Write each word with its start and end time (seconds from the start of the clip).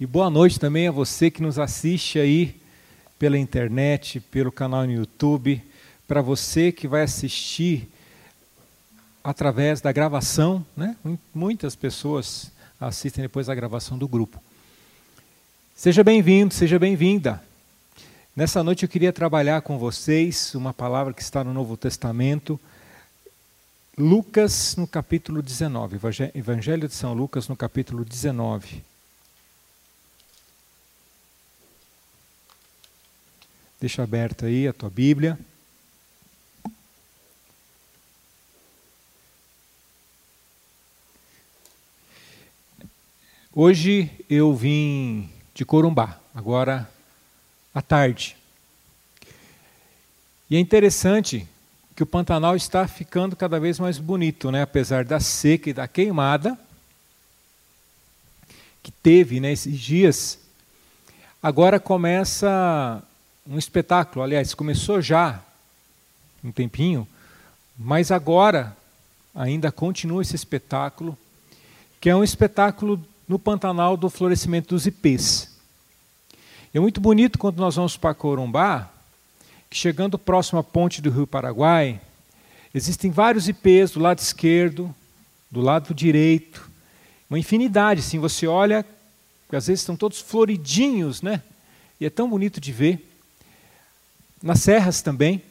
E 0.00 0.06
boa 0.06 0.30
noite 0.30 0.60
também 0.60 0.86
a 0.86 0.92
você 0.92 1.28
que 1.28 1.42
nos 1.42 1.58
assiste 1.58 2.20
aí 2.20 2.54
pela 3.18 3.36
internet, 3.36 4.20
pelo 4.20 4.52
canal 4.52 4.86
no 4.86 4.92
YouTube, 4.92 5.60
para 6.06 6.22
você 6.22 6.70
que 6.70 6.86
vai 6.86 7.02
assistir 7.02 7.88
através 9.24 9.80
da 9.80 9.90
gravação, 9.90 10.64
né? 10.76 10.94
Muitas 11.34 11.74
pessoas 11.74 12.52
assistem 12.80 13.22
depois 13.22 13.48
a 13.48 13.56
gravação 13.56 13.98
do 13.98 14.06
grupo. 14.06 14.40
Seja 15.74 16.04
bem-vindo, 16.04 16.54
seja 16.54 16.78
bem-vinda. 16.78 17.42
Nessa 18.36 18.62
noite 18.62 18.84
eu 18.84 18.88
queria 18.88 19.12
trabalhar 19.12 19.62
com 19.62 19.80
vocês 19.80 20.54
uma 20.54 20.72
palavra 20.72 21.12
que 21.12 21.22
está 21.22 21.42
no 21.42 21.52
Novo 21.52 21.76
Testamento, 21.76 22.60
Lucas 23.98 24.76
no 24.76 24.86
capítulo 24.86 25.42
19, 25.42 25.98
Evangelho 26.36 26.86
de 26.86 26.94
São 26.94 27.14
Lucas 27.14 27.48
no 27.48 27.56
capítulo 27.56 28.04
19. 28.04 28.86
Deixa 33.80 34.02
aberta 34.02 34.46
aí 34.46 34.66
a 34.66 34.72
tua 34.72 34.90
Bíblia. 34.90 35.38
Hoje 43.54 44.10
eu 44.28 44.52
vim 44.52 45.30
de 45.54 45.64
Corumbá, 45.64 46.18
agora 46.34 46.90
à 47.72 47.80
tarde. 47.80 48.36
E 50.50 50.56
é 50.56 50.58
interessante 50.58 51.46
que 51.94 52.02
o 52.02 52.06
Pantanal 52.06 52.56
está 52.56 52.88
ficando 52.88 53.36
cada 53.36 53.60
vez 53.60 53.78
mais 53.78 53.98
bonito, 53.98 54.50
né? 54.50 54.62
apesar 54.62 55.04
da 55.04 55.20
seca 55.20 55.70
e 55.70 55.72
da 55.72 55.86
queimada 55.86 56.58
que 58.82 58.90
teve 58.90 59.38
nesses 59.38 59.72
né, 59.72 59.78
dias. 59.78 60.38
Agora 61.40 61.78
começa 61.78 63.04
um 63.48 63.56
espetáculo, 63.56 64.22
aliás, 64.22 64.52
começou 64.52 65.00
já 65.00 65.42
um 66.44 66.52
tempinho, 66.52 67.08
mas 67.78 68.10
agora 68.10 68.76
ainda 69.34 69.72
continua 69.72 70.20
esse 70.20 70.36
espetáculo, 70.36 71.16
que 71.98 72.10
é 72.10 72.14
um 72.14 72.22
espetáculo 72.22 73.02
no 73.26 73.38
Pantanal 73.38 73.96
do 73.96 74.10
florescimento 74.10 74.68
dos 74.74 74.86
ipês. 74.86 75.56
É 76.74 76.78
muito 76.78 77.00
bonito 77.00 77.38
quando 77.38 77.58
nós 77.58 77.76
vamos 77.76 77.96
para 77.96 78.12
Corumbá, 78.12 78.90
que 79.70 79.76
chegando 79.78 80.18
próximo 80.18 80.58
à 80.58 80.62
ponte 80.62 81.00
do 81.00 81.10
Rio 81.10 81.26
Paraguai, 81.26 81.98
existem 82.74 83.10
vários 83.10 83.48
ipês 83.48 83.92
do 83.92 84.00
lado 84.00 84.18
esquerdo, 84.18 84.94
do 85.50 85.62
lado 85.62 85.94
direito, 85.94 86.70
uma 87.30 87.38
infinidade, 87.38 88.00
assim, 88.00 88.18
você 88.18 88.46
olha, 88.46 88.84
às 89.50 89.66
vezes 89.66 89.80
estão 89.80 89.96
todos 89.96 90.20
floridinhos, 90.20 91.22
né? 91.22 91.42
E 91.98 92.04
é 92.04 92.10
tão 92.10 92.28
bonito 92.28 92.60
de 92.60 92.72
ver. 92.72 93.07
Nas 94.42 94.60
serras 94.60 95.02
também, 95.02 95.42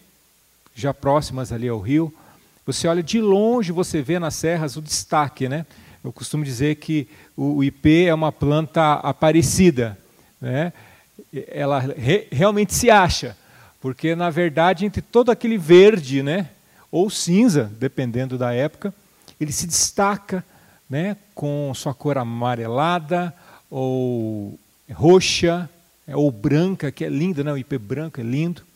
já 0.73 0.93
próximas 0.93 1.51
ali 1.51 1.67
ao 1.67 1.79
rio, 1.79 2.13
você 2.65 2.87
olha 2.87 3.03
de 3.03 3.19
longe, 3.19 3.71
você 3.71 4.01
vê 4.01 4.19
nas 4.19 4.35
serras 4.35 4.75
o 4.75 4.81
destaque, 4.81 5.49
né? 5.49 5.65
Eu 6.03 6.11
costumo 6.11 6.43
dizer 6.43 6.75
que 6.75 7.07
o 7.35 7.63
IP 7.63 8.05
é 8.05 8.13
uma 8.13 8.31
planta 8.31 8.93
aparecida, 8.93 9.97
né? 10.39 10.71
Ela 11.49 11.79
re, 11.79 12.27
realmente 12.31 12.73
se 12.73 12.89
acha, 12.89 13.35
porque 13.81 14.15
na 14.15 14.29
verdade 14.29 14.85
entre 14.85 15.01
todo 15.01 15.31
aquele 15.31 15.57
verde, 15.57 16.23
né, 16.23 16.49
ou 16.91 17.09
cinza, 17.09 17.71
dependendo 17.79 18.37
da 18.37 18.53
época, 18.53 18.93
ele 19.39 19.51
se 19.51 19.67
destaca, 19.67 20.43
né, 20.89 21.17
com 21.35 21.73
sua 21.73 21.93
cor 21.93 22.17
amarelada 22.17 23.33
ou 23.69 24.57
roxa, 24.91 25.69
ou 26.07 26.31
branca, 26.31 26.91
que 26.91 27.03
é 27.03 27.09
linda, 27.09 27.43
né? 27.43 27.51
O 27.51 27.57
IP 27.57 27.77
branco 27.77 28.21
é 28.21 28.23
lindo. 28.23 28.66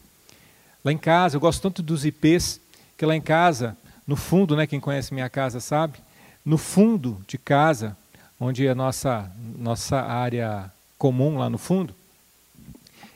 Lá 0.83 0.91
em 0.91 0.97
casa, 0.97 1.35
eu 1.35 1.39
gosto 1.39 1.61
tanto 1.61 1.83
dos 1.83 2.05
IPs, 2.05 2.59
que 2.97 3.05
lá 3.05 3.15
em 3.15 3.21
casa, 3.21 3.77
no 4.05 4.15
fundo, 4.15 4.55
né, 4.55 4.65
quem 4.65 4.79
conhece 4.79 5.13
minha 5.13 5.29
casa 5.29 5.59
sabe, 5.59 5.99
no 6.43 6.57
fundo 6.57 7.23
de 7.27 7.37
casa, 7.37 7.95
onde 8.39 8.65
é 8.65 8.71
a 8.71 8.75
nossa, 8.75 9.31
nossa 9.57 10.01
área 10.01 10.71
comum 10.97 11.37
lá 11.37 11.49
no 11.49 11.57
fundo, 11.57 11.95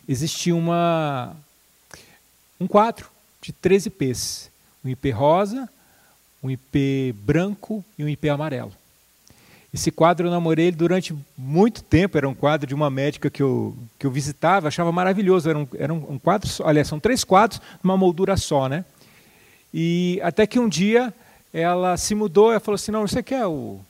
existia 0.08 0.56
uma, 0.56 1.36
um 2.60 2.68
quadro 2.68 3.10
de 3.42 3.52
três 3.52 3.86
IPs. 3.86 4.52
Um 4.84 4.90
IP 4.90 5.10
rosa, 5.10 5.68
um 6.44 6.52
IP 6.52 7.16
branco 7.18 7.84
e 7.98 8.04
um 8.04 8.10
IP 8.10 8.30
amarelo. 8.30 8.72
Esse 9.76 9.92
quadro 9.92 10.28
eu 10.28 10.32
namorei 10.32 10.72
durante 10.72 11.14
muito 11.38 11.84
tempo, 11.84 12.18
era 12.18 12.30
um 12.30 12.34
quadro 12.34 12.66
de 12.66 12.74
uma 12.74 12.90
médica 12.90 13.30
que 13.30 13.44
eu, 13.44 13.76
que 14.00 14.08
eu 14.08 14.10
visitava, 14.10 14.70
achava 14.70 14.90
maravilhoso. 14.90 15.50
Era 15.50 15.60
um, 15.60 15.68
era 15.78 15.94
um 15.94 16.18
quadro, 16.18 16.50
aliás, 16.64 16.88
são 16.88 16.98
três 16.98 17.26
quadros 17.26 17.60
numa 17.84 17.98
moldura 17.98 18.38
só, 18.38 18.70
né? 18.70 18.86
E 19.74 20.18
até 20.24 20.48
que 20.48 20.60
um 20.60 20.70
dia 20.70 21.14
ela 21.54 21.98
se 21.98 22.16
mudou 22.16 22.54
e 22.54 22.60
falou 22.62 22.76
assim: 22.76 22.90
Não, 22.90 23.06
você 23.06 23.22
quer 23.22 23.46
o, 23.48 23.82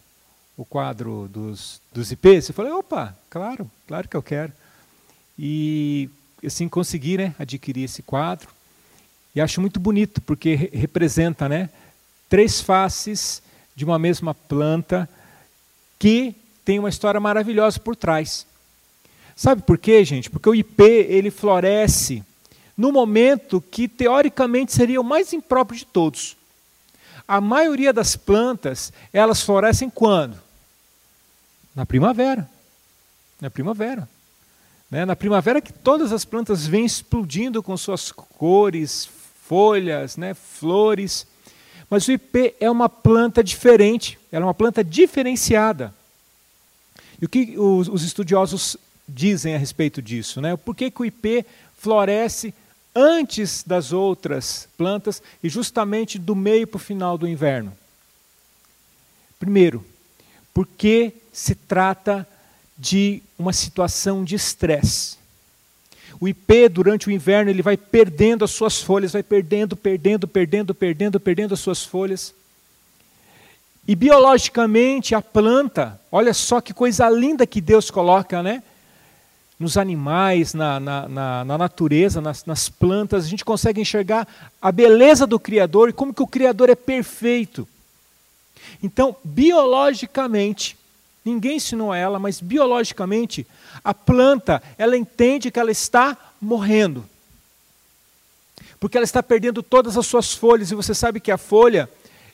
o 0.58 0.66
quadro 0.66 1.30
dos, 1.32 1.80
dos 1.94 2.12
IPs? 2.12 2.50
Eu 2.50 2.56
falei: 2.56 2.72
Opa, 2.72 3.16
claro, 3.30 3.70
claro 3.88 4.10
que 4.10 4.18
eu 4.18 4.24
quero. 4.24 4.52
E 5.38 6.10
assim 6.44 6.68
consegui 6.68 7.16
né, 7.16 7.36
adquirir 7.38 7.84
esse 7.84 8.02
quadro. 8.02 8.50
E 9.36 9.40
acho 9.40 9.62
muito 9.62 9.80
bonito, 9.80 10.20
porque 10.20 10.56
representa 10.74 11.48
né, 11.48 11.70
três 12.28 12.60
faces 12.60 13.40
de 13.76 13.86
uma 13.86 14.00
mesma 14.00 14.34
planta 14.34 15.08
que 15.98 16.36
tem 16.64 16.80
uma 16.80 16.90
história 16.90 17.20
maravilhosa 17.20 17.80
por 17.80 17.96
trás. 17.96 18.46
Sabe 19.36 19.62
por 19.62 19.78
quê, 19.78 20.04
gente? 20.06 20.30
Porque 20.30 20.50
o 20.50 20.56
IP 20.56 20.84
ele 20.84 21.30
floresce 21.30 22.24
no 22.78 22.92
momento 22.92 23.62
que 23.62 23.88
teoricamente 23.88 24.74
seria 24.74 25.00
o 25.00 25.04
mais 25.04 25.34
impróprio 25.34 25.80
de 25.80 25.86
todos. 25.86 26.36
A 27.28 27.42
maioria 27.42 27.92
das 27.92 28.16
plantas, 28.16 28.94
elas 29.12 29.42
florescem 29.42 29.90
quando? 29.90 30.38
Na 31.76 31.86
primavera. 31.86 32.50
Na 33.42 33.50
primavera. 33.50 34.08
Né? 34.90 35.06
Na 35.06 35.16
primavera 35.16 35.62
que 35.62 35.74
todas 35.74 36.12
as 36.12 36.24
plantas 36.24 36.66
vêm 36.66 36.86
explodindo 36.86 37.64
com 37.64 37.76
suas 37.76 38.12
cores, 38.12 39.10
folhas, 39.48 40.16
né? 40.18 40.34
flores. 40.34 41.28
Mas 41.90 42.08
o 42.08 42.12
ipê 42.12 42.56
é 42.60 42.70
uma 42.70 42.90
planta 42.90 43.44
diferente, 43.44 44.18
ela 44.32 44.46
é 44.46 44.48
uma 44.48 44.54
planta 44.54 44.84
diferenciada. 44.84 45.94
E 47.22 47.26
o 47.26 47.30
que 47.30 47.58
os, 47.58 47.88
os 47.88 48.04
estudiosos 48.04 48.78
dizem 49.08 49.56
a 49.56 49.58
respeito 49.58 50.02
disso? 50.02 50.42
Né? 50.42 50.56
Por 50.56 50.76
que, 50.76 50.92
que 50.92 51.02
o 51.02 51.06
ipê 51.06 51.46
floresce 51.78 52.54
antes 52.94 53.64
das 53.66 53.92
outras 53.92 54.68
plantas 54.78 55.22
e 55.44 55.50
justamente 55.50 56.18
do 56.18 56.36
meio 56.36 56.68
para 56.68 56.78
o 56.78 56.80
final 56.80 57.18
do 57.18 57.28
inverno? 57.28 57.74
Primeiro, 59.40 59.86
porque 60.54 61.14
se 61.32 61.54
trata 61.54 62.28
de 62.78 63.22
uma 63.38 63.54
situação 63.54 64.24
de 64.24 64.36
estresse. 64.36 65.18
O 66.20 66.28
IP, 66.28 66.70
durante 66.70 67.08
o 67.08 67.12
inverno, 67.12 67.50
ele 67.50 67.62
vai 67.62 67.76
perdendo 67.76 68.46
as 68.46 68.52
suas 68.52 68.82
folhas, 68.82 69.14
vai 69.14 69.24
perdendo, 69.24 69.76
perdendo, 69.76 70.28
perdendo, 70.28 70.74
perdendo, 70.74 71.20
perdendo 71.20 71.54
as 71.54 71.60
suas 71.60 71.84
folhas. 71.84 72.34
E 73.88 73.96
biologicamente, 73.96 75.14
a 75.14 75.22
planta, 75.22 76.00
olha 76.12 76.34
só 76.34 76.60
que 76.60 76.74
coisa 76.74 77.08
linda 77.10 77.46
que 77.46 77.62
Deus 77.62 77.92
coloca, 77.92 78.42
né? 78.42 78.64
Nos 79.60 79.78
animais, 79.78 80.54
na, 80.54 80.80
na, 80.80 81.08
na, 81.08 81.46
na 81.46 81.58
natureza, 81.58 82.20
nas, 82.20 82.46
nas 82.46 82.68
plantas, 82.68 83.26
a 83.26 83.28
gente 83.28 83.46
consegue 83.46 83.80
enxergar 83.80 84.28
a 84.62 84.72
beleza 84.72 85.28
do 85.28 85.40
Criador 85.40 85.90
e 85.90 85.94
como 85.94 86.14
que 86.14 86.24
o 86.24 86.28
Criador 86.28 86.70
é 86.70 86.76
perfeito. 86.76 87.68
Então, 88.82 89.16
biologicamente, 89.24 90.76
ninguém 91.26 91.58
ensinou 91.58 91.92
a 91.92 91.98
ela, 91.98 92.20
mas 92.20 92.40
biologicamente, 92.40 93.48
a 93.84 93.94
planta, 93.94 94.62
ela 94.78 94.96
entende 94.96 95.50
que 95.50 95.60
ela 95.60 95.72
está 95.72 96.16
morrendo. 96.40 97.04
Porque 98.80 98.96
ela 98.96 99.04
está 99.04 99.24
perdendo 99.24 99.64
todas 99.64 99.98
as 99.98 100.06
suas 100.06 100.34
folhas, 100.34 100.70
e 100.70 100.76
você 100.76 100.94
sabe 100.94 101.20
que 101.20 101.32
a 101.32 101.38
folha, 101.38 101.90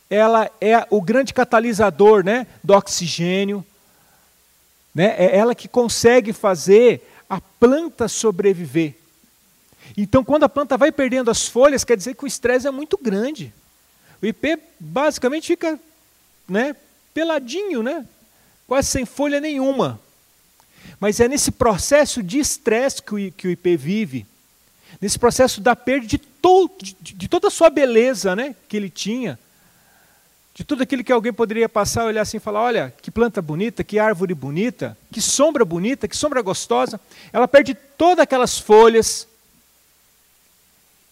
ela 0.09 0.51
é 0.59 0.85
o 0.89 1.01
grande 1.01 1.33
catalisador 1.33 2.23
né, 2.23 2.45
do 2.61 2.73
oxigênio. 2.73 3.65
Né? 4.94 5.15
É 5.17 5.37
ela 5.37 5.55
que 5.55 5.69
consegue 5.69 6.33
fazer 6.33 7.07
a 7.29 7.39
planta 7.39 8.09
sobreviver. 8.09 8.95
Então, 9.95 10.23
quando 10.23 10.44
a 10.44 10.49
planta 10.49 10.77
vai 10.77 10.91
perdendo 10.91 11.31
as 11.31 11.47
folhas, 11.47 11.85
quer 11.85 11.95
dizer 11.95 12.15
que 12.15 12.25
o 12.25 12.27
estresse 12.27 12.67
é 12.67 12.71
muito 12.71 12.97
grande. 13.01 13.53
O 14.21 14.25
IP 14.25 14.59
basicamente 14.79 15.47
fica 15.47 15.79
né, 16.47 16.75
peladinho, 17.13 17.81
né? 17.81 18.05
Quase 18.71 18.88
sem 18.88 19.06
folha 19.06 19.41
nenhuma. 19.41 20.00
Mas 20.97 21.19
é 21.19 21.27
nesse 21.27 21.51
processo 21.51 22.23
de 22.23 22.39
estresse 22.39 23.03
que 23.03 23.13
o, 23.13 23.31
que 23.33 23.47
o 23.50 23.51
IP 23.51 23.75
vive, 23.75 24.25
nesse 25.01 25.19
processo 25.19 25.59
da 25.59 25.75
perda 25.75 26.07
de, 26.07 26.18
todo, 26.18 26.71
de, 26.79 27.13
de 27.13 27.27
toda 27.27 27.50
a 27.50 27.51
sua 27.51 27.69
beleza 27.69 28.33
né, 28.33 28.56
que 28.69 28.77
ele 28.77 28.89
tinha, 28.89 29.38
de 30.53 30.63
tudo 30.63 30.83
aquilo 30.83 31.03
que 31.03 31.12
alguém 31.12 31.33
poderia 31.33 31.68
passar, 31.68 32.06
olhar 32.06 32.21
assim 32.21 32.38
e 32.38 32.39
falar: 32.39 32.62
olha, 32.62 32.94
que 33.01 33.12
planta 33.12 33.41
bonita, 33.41 33.83
que 33.83 34.00
árvore 34.00 34.33
bonita, 34.33 34.97
que 35.12 35.19
sombra 35.19 35.65
bonita, 35.65 36.07
que 36.07 36.15
sombra 36.15 36.41
gostosa. 36.41 36.97
Ela 37.33 37.50
perde 37.50 37.73
todas 37.73 38.19
aquelas 38.19 38.57
folhas 38.57 39.27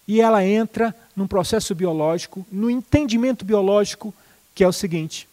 e 0.08 0.22
ela 0.22 0.46
entra 0.46 0.96
num 1.14 1.28
processo 1.28 1.76
biológico, 1.76 2.48
no 2.50 2.70
entendimento 2.70 3.44
biológico, 3.44 4.14
que 4.56 4.64
é 4.64 4.68
o 4.68 4.72
seguinte: 4.72 5.28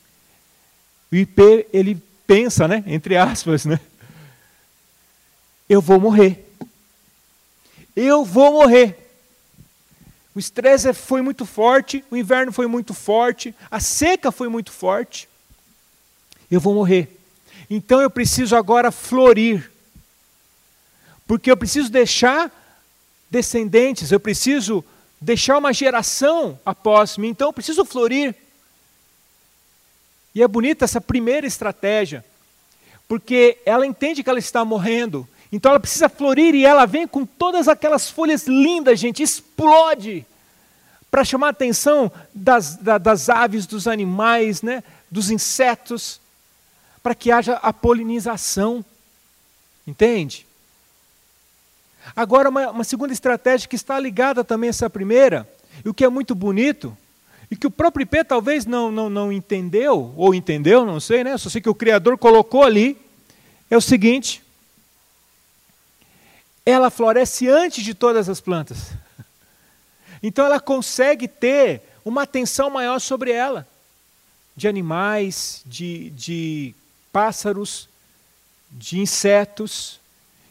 o 1.12 1.14
IP, 1.14 1.68
ele 1.72 2.02
pensa, 2.26 2.66
né, 2.66 2.82
entre 2.86 3.16
aspas, 3.16 3.64
né? 3.64 3.80
Eu 5.68 5.80
vou 5.80 6.00
morrer. 6.00 6.44
Eu 7.94 8.24
vou 8.24 8.52
morrer. 8.52 8.96
O 10.34 10.38
estresse 10.38 10.92
foi 10.92 11.22
muito 11.22 11.46
forte, 11.46 12.04
o 12.10 12.16
inverno 12.16 12.52
foi 12.52 12.66
muito 12.66 12.92
forte, 12.92 13.54
a 13.70 13.80
seca 13.80 14.30
foi 14.30 14.48
muito 14.48 14.70
forte. 14.70 15.28
Eu 16.50 16.60
vou 16.60 16.74
morrer. 16.74 17.18
Então 17.70 18.00
eu 18.00 18.10
preciso 18.10 18.54
agora 18.54 18.90
florir. 18.92 19.72
Porque 21.26 21.50
eu 21.50 21.56
preciso 21.56 21.90
deixar 21.90 22.52
descendentes, 23.30 24.12
eu 24.12 24.20
preciso 24.20 24.84
deixar 25.20 25.58
uma 25.58 25.72
geração 25.72 26.58
após 26.64 27.16
mim, 27.16 27.28
então 27.28 27.48
eu 27.48 27.52
preciso 27.52 27.84
florir. 27.84 28.34
E 30.36 30.42
é 30.42 30.46
bonita 30.46 30.84
essa 30.84 31.00
primeira 31.00 31.46
estratégia, 31.46 32.22
porque 33.08 33.56
ela 33.64 33.86
entende 33.86 34.22
que 34.22 34.28
ela 34.28 34.38
está 34.38 34.62
morrendo, 34.66 35.26
então 35.50 35.70
ela 35.70 35.80
precisa 35.80 36.10
florir 36.10 36.54
e 36.54 36.62
ela 36.62 36.84
vem 36.84 37.08
com 37.08 37.24
todas 37.24 37.68
aquelas 37.68 38.10
folhas 38.10 38.46
lindas, 38.46 39.00
gente, 39.00 39.22
explode 39.22 40.26
para 41.10 41.24
chamar 41.24 41.46
a 41.46 41.50
atenção 41.52 42.12
das, 42.34 42.76
da, 42.76 42.98
das 42.98 43.30
aves, 43.30 43.64
dos 43.64 43.88
animais, 43.88 44.60
né, 44.60 44.84
dos 45.10 45.30
insetos, 45.30 46.20
para 47.02 47.14
que 47.14 47.32
haja 47.32 47.54
a 47.54 47.72
polinização. 47.72 48.84
Entende? 49.86 50.46
Agora, 52.14 52.50
uma, 52.50 52.72
uma, 52.72 52.84
segunda 52.84 53.14
estratégia 53.14 53.70
que 53.70 53.76
está 53.76 53.98
ligada 53.98 54.44
também 54.44 54.68
a 54.68 54.70
essa 54.70 54.90
primeira, 54.90 55.48
e 55.82 55.88
o 55.88 55.94
que 55.94 56.04
é 56.04 56.10
muito 56.10 56.34
bonito, 56.34 56.94
e 57.50 57.56
que 57.56 57.66
o 57.66 57.70
próprio 57.70 58.02
IP 58.02 58.24
talvez 58.24 58.66
não, 58.66 58.90
não, 58.90 59.08
não 59.08 59.32
entendeu, 59.32 60.12
ou 60.16 60.34
entendeu, 60.34 60.84
não 60.84 60.98
sei, 60.98 61.22
né? 61.22 61.38
Só 61.38 61.48
sei 61.48 61.60
que 61.60 61.68
o 61.68 61.74
Criador 61.74 62.18
colocou 62.18 62.64
ali, 62.64 62.98
é 63.70 63.76
o 63.76 63.80
seguinte: 63.80 64.42
ela 66.64 66.90
floresce 66.90 67.48
antes 67.48 67.84
de 67.84 67.94
todas 67.94 68.28
as 68.28 68.40
plantas. 68.40 68.90
Então 70.22 70.46
ela 70.46 70.58
consegue 70.58 71.28
ter 71.28 71.82
uma 72.04 72.22
atenção 72.22 72.70
maior 72.70 72.98
sobre 72.98 73.30
ela, 73.30 73.66
de 74.56 74.66
animais, 74.66 75.62
de, 75.64 76.10
de 76.10 76.74
pássaros, 77.12 77.88
de 78.72 78.98
insetos, 78.98 80.00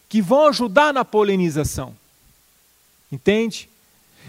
que 0.08 0.22
vão 0.22 0.48
ajudar 0.48 0.94
na 0.94 1.04
polinização. 1.04 1.96
Entende? 3.12 3.70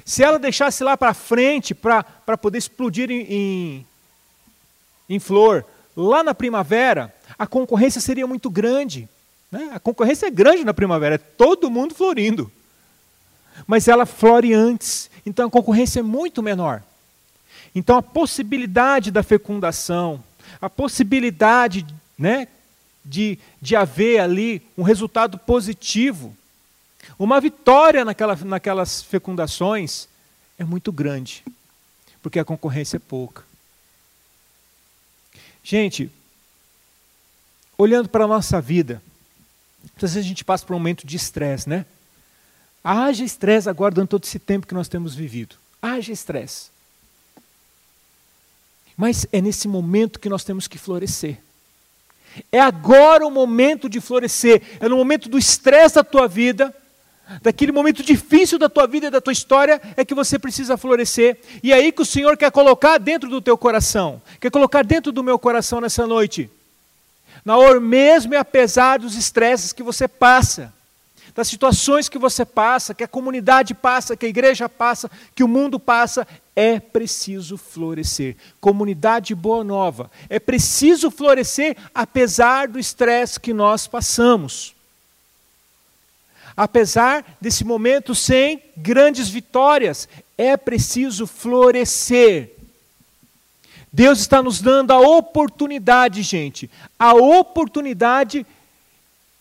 Se 0.05 0.23
ela 0.23 0.39
deixasse 0.39 0.85
lá 0.85 0.97
para 0.97 1.15
frente, 1.15 1.75
para 1.75 2.05
poder 2.41 2.59
explodir 2.59 3.11
em, 3.11 3.23
em, 3.23 3.87
em 5.09 5.19
flor, 5.19 5.65
lá 5.97 6.23
na 6.23 6.35
primavera, 6.35 7.15
a 7.39 7.47
concorrência 7.47 8.01
seria 8.01 8.27
muito 8.27 8.51
grande. 8.51 9.09
Né? 9.51 9.71
A 9.73 9.81
concorrência 9.81 10.27
é 10.27 10.31
grande 10.31 10.65
na 10.65 10.75
primavera, 10.75 11.17
é 11.17 11.19
todo 11.19 11.71
mundo 11.71 11.95
florindo. 11.95 12.51
Mas 13.67 13.89
ela 13.89 14.05
flore 14.05 14.53
antes, 14.53 15.11
então 15.25 15.49
a 15.49 15.51
concorrência 15.51 16.01
é 16.01 16.03
muito 16.03 16.43
menor. 16.43 16.83
Então 17.75 17.97
a 17.97 18.03
possibilidade 18.03 19.11
da 19.11 19.23
fecundação, 19.23 20.23
a 20.61 20.69
possibilidade 20.69 21.87
né, 22.19 22.49
de, 23.05 23.39
de 23.61 23.77
haver 23.77 24.21
ali 24.21 24.63
um 24.77 24.83
resultado 24.83 25.39
positivo, 25.39 26.37
uma 27.19 27.41
vitória 27.41 28.05
naquela, 28.05 28.37
naquelas 28.37 29.03
fecundações, 29.03 30.09
é 30.59 30.65
muito 30.65 30.91
grande, 30.91 31.45
porque 32.23 32.39
a 32.39 32.45
concorrência 32.45 32.97
é 32.97 33.01
pouca. 33.01 33.45
Gente, 35.63 36.11
olhando 37.77 38.09
para 38.09 38.25
a 38.25 38.29
nossa 38.29 38.61
vida, 38.61 39.03
às 39.97 40.03
vezes 40.03 40.19
a 40.19 40.23
gente 40.23 40.45
passa 40.45 40.65
por 40.65 40.75
um 40.75 40.79
momento 40.79 41.07
de 41.07 41.17
estresse, 41.17 41.69
né? 41.69 41.85
Haja 42.83 43.25
estresse 43.25 43.69
agora 43.69 43.95
durante 43.95 44.11
todo 44.11 44.25
esse 44.25 44.39
tempo 44.39 44.67
que 44.67 44.75
nós 44.75 44.89
temos 44.89 45.15
vivido. 45.15 45.57
Haja 45.83 46.13
estresse. 46.13 46.71
Mas 48.97 49.27
é 49.33 49.41
nesse 49.41 49.67
momento 49.69 50.21
que 50.21 50.29
nós 50.29 50.45
temos 50.45 50.69
que 50.69 50.79
florescer. 50.79 51.39
É 52.53 52.61
agora 52.61 53.27
o 53.27 53.31
momento 53.31 53.89
de 53.89 54.01
florescer. 54.01 54.63
É 54.81 54.89
no 54.89 54.97
momento 54.97 55.29
do 55.29 55.39
estresse 55.39 55.97
da 55.97 56.05
tua 56.05 56.29
vida, 56.29 56.75
daquele 57.43 57.73
momento 57.73 58.03
difícil 58.03 58.59
da 58.59 58.69
tua 58.69 58.87
vida 58.87 59.07
e 59.07 59.11
da 59.11 59.21
tua 59.21 59.33
história, 59.33 59.81
é 59.97 60.05
que 60.05 60.15
você 60.15 60.39
precisa 60.39 60.77
florescer. 60.77 61.39
E 61.63 61.73
é 61.73 61.77
aí 61.77 61.93
que 61.93 62.03
o 62.03 62.07
Senhor 62.07 62.37
quer 62.37 62.51
colocar 62.51 62.99
dentro 62.99 63.29
do 63.29 63.41
teu 63.41 63.57
coração, 63.57 64.21
quer 64.41 64.51
colocar 64.51 64.85
dentro 64.85 65.13
do 65.13 65.23
meu 65.23 65.39
coração 65.39 65.81
nessa 65.81 66.07
noite 66.07 66.51
na 67.47 67.57
hora 67.57 67.79
mesmo 67.79 68.35
e 68.35 68.37
apesar 68.37 68.99
dos 68.99 69.15
estresses 69.15 69.73
que 69.73 69.81
você 69.81 70.09
passa, 70.09 70.75
das 71.33 71.47
situações 71.47 72.09
que 72.09 72.19
você 72.19 72.45
passa, 72.45 72.93
que 72.93 73.05
a 73.05 73.09
comunidade 73.09 73.73
passa, 73.73 74.17
que 74.17 74.27
a 74.27 74.29
igreja 74.29 74.69
passa, 74.69 75.09
que 75.33 75.45
o 75.45 75.49
mundo 75.49 75.79
passa, 75.79 76.27
é 76.57 76.81
preciso 76.81 77.57
florescer. 77.57 78.37
Comunidade 78.61 79.33
Boa 79.33 79.63
Nova, 79.63 80.11
é 80.29 80.41
preciso 80.41 81.09
florescer 81.09 81.77
apesar 81.95 82.67
do 82.67 82.81
estresse 82.81 83.39
que 83.39 83.55
nós 83.55 83.87
passamos. 83.87 84.75
Apesar 86.57 87.37
desse 87.41 87.65
momento 87.65 88.15
sem 88.15 88.63
grandes 88.77 89.29
vitórias, 89.29 90.09
é 90.39 90.57
preciso 90.57 91.27
florescer. 91.27 92.53
Deus 93.93 94.21
está 94.21 94.43
nos 94.43 94.61
dando 94.61 94.93
a 94.93 94.99
oportunidade, 94.99 96.23
gente, 96.23 96.71
a 96.99 97.15
oportunidade 97.15 98.47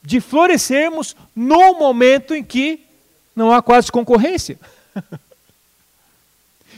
de 0.01 0.21
florescermos 0.21 1.15
no 1.35 1.73
momento 1.75 2.35
em 2.35 2.43
que 2.43 2.81
não 3.35 3.51
há 3.51 3.61
quase 3.61 3.91
concorrência. 3.91 4.59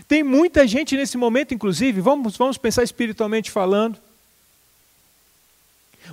Tem 0.07 0.23
muita 0.23 0.65
gente 0.65 0.95
nesse 0.95 1.17
momento, 1.17 1.53
inclusive, 1.53 1.99
vamos, 1.99 2.37
vamos 2.37 2.57
pensar 2.57 2.83
espiritualmente 2.83 3.51
falando. 3.51 3.99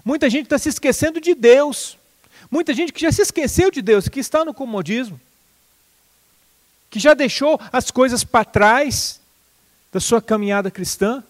Muita 0.05 0.29
gente 0.29 0.45
está 0.45 0.59
se 0.59 0.69
esquecendo 0.69 1.21
de 1.21 1.35
Deus. 1.35 1.97
Muita 2.55 2.73
gente 2.73 2.93
que 2.93 3.01
já 3.01 3.11
se 3.11 3.21
esqueceu 3.21 3.69
de 3.69 3.83
Deus, 3.83 4.09
que 4.09 4.21
está 4.21 4.45
no 4.45 4.55
comodismo, 4.55 5.21
que 6.89 7.01
já 7.01 7.13
deixou 7.13 7.61
as 7.73 7.91
coisas 7.91 8.23
para 8.23 8.45
trás 8.45 9.19
da 9.93 9.99
sua 9.99 10.23
caminhada 10.23 10.71
cristã. 10.71 11.25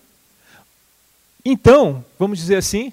Então, 1.42 2.04
vamos 2.18 2.38
dizer 2.38 2.56
assim, 2.56 2.92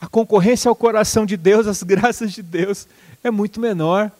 a 0.00 0.06
concorrência 0.06 0.70
ao 0.70 0.74
coração 0.74 1.26
de 1.26 1.36
Deus, 1.36 1.66
às 1.68 1.82
graças 1.82 2.32
de 2.32 2.42
Deus, 2.42 2.88
é 3.22 3.30
muito 3.30 3.60
menor. 3.60 4.10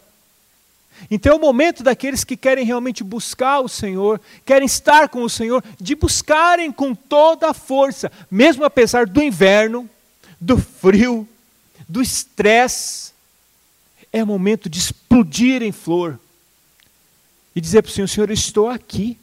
Então 1.11 1.33
é 1.33 1.37
o 1.37 1.41
momento 1.41 1.83
daqueles 1.83 2.25
que 2.25 2.37
querem 2.37 2.67
realmente 2.67 3.03
buscar 3.03 3.61
o 3.61 3.71
Senhor, 3.71 4.21
querem 4.45 4.67
estar 4.67 5.09
com 5.09 5.23
o 5.23 5.31
Senhor, 5.31 5.65
de 5.81 5.95
buscarem 5.95 6.71
com 6.71 6.95
toda 6.95 7.49
a 7.49 7.55
força, 7.55 8.13
mesmo 8.31 8.67
apesar 8.67 9.07
do 9.07 9.23
inverno, 9.23 9.89
do 10.39 10.59
frio, 10.59 11.27
do 11.89 12.03
estresse. 12.03 13.14
É 14.15 14.25
momento 14.25 14.69
de 14.69 14.79
explodir 14.79 15.63
em 15.63 15.73
flor 15.73 16.19
e 17.55 17.61
dizer 17.61 17.83
para 17.83 17.91
o 17.91 17.93
Senhor: 17.93 18.09
Senhor, 18.09 18.31
eu 18.31 18.35
estou 18.35 18.69
aqui 18.69 19.19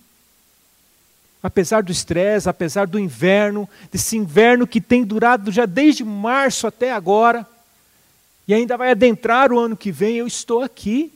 apesar 1.44 1.82
do 1.82 1.92
estresse, 1.92 2.48
apesar 2.48 2.86
do 2.86 3.00
inverno, 3.00 3.68
desse 3.92 4.16
inverno 4.16 4.68
que 4.68 4.80
tem 4.80 5.04
durado 5.04 5.52
já 5.52 5.66
desde 5.66 6.04
março 6.04 6.68
até 6.68 6.92
agora, 6.92 7.48
e 8.48 8.54
ainda 8.54 8.78
vai 8.78 8.92
adentrar 8.92 9.52
o 9.52 9.60
ano 9.60 9.78
que 9.78 9.92
vem, 9.92 10.18
eu 10.18 10.28
estou 10.28 10.62
aqui. 10.62 11.12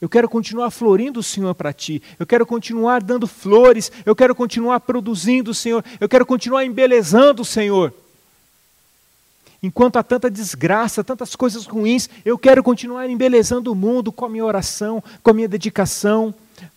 Eu 0.00 0.08
quero 0.08 0.28
continuar 0.28 0.70
florindo 0.70 1.20
o 1.20 1.22
Senhor 1.22 1.54
para 1.54 1.72
ti. 1.72 2.02
Eu 2.18 2.26
quero 2.26 2.46
continuar 2.46 3.02
dando 3.02 3.26
flores. 3.26 3.90
Eu 4.04 4.14
quero 4.14 4.34
continuar 4.34 4.80
produzindo 4.80 5.50
o 5.50 5.54
Senhor. 5.54 5.84
Eu 5.98 6.08
quero 6.08 6.24
continuar 6.24 6.64
embelezando 6.64 7.42
o 7.42 7.46
Senhor. 7.46 7.92
Enquanto 9.66 9.96
há 9.96 10.02
tanta 10.04 10.30
desgraça, 10.30 11.02
tantas 11.02 11.34
coisas 11.34 11.66
ruins, 11.66 12.08
eu 12.24 12.38
quero 12.38 12.62
continuar 12.62 13.10
embelezando 13.10 13.72
o 13.72 13.74
mundo 13.74 14.12
com 14.12 14.24
a 14.24 14.28
minha 14.28 14.44
oração, 14.44 15.02
com 15.24 15.30
a 15.30 15.34
minha 15.34 15.48
dedicação, 15.48 16.32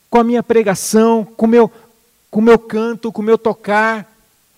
com 0.10 0.17
a 0.17 0.24
minha 0.24 0.41
pregação, 0.41 1.24
com 1.24 1.46
meu, 1.46 1.72
o 2.31 2.41
meu 2.41 2.58
canto, 2.58 3.12
com 3.12 3.22
o 3.22 3.25
meu 3.25 3.38
tocar, 3.38 4.12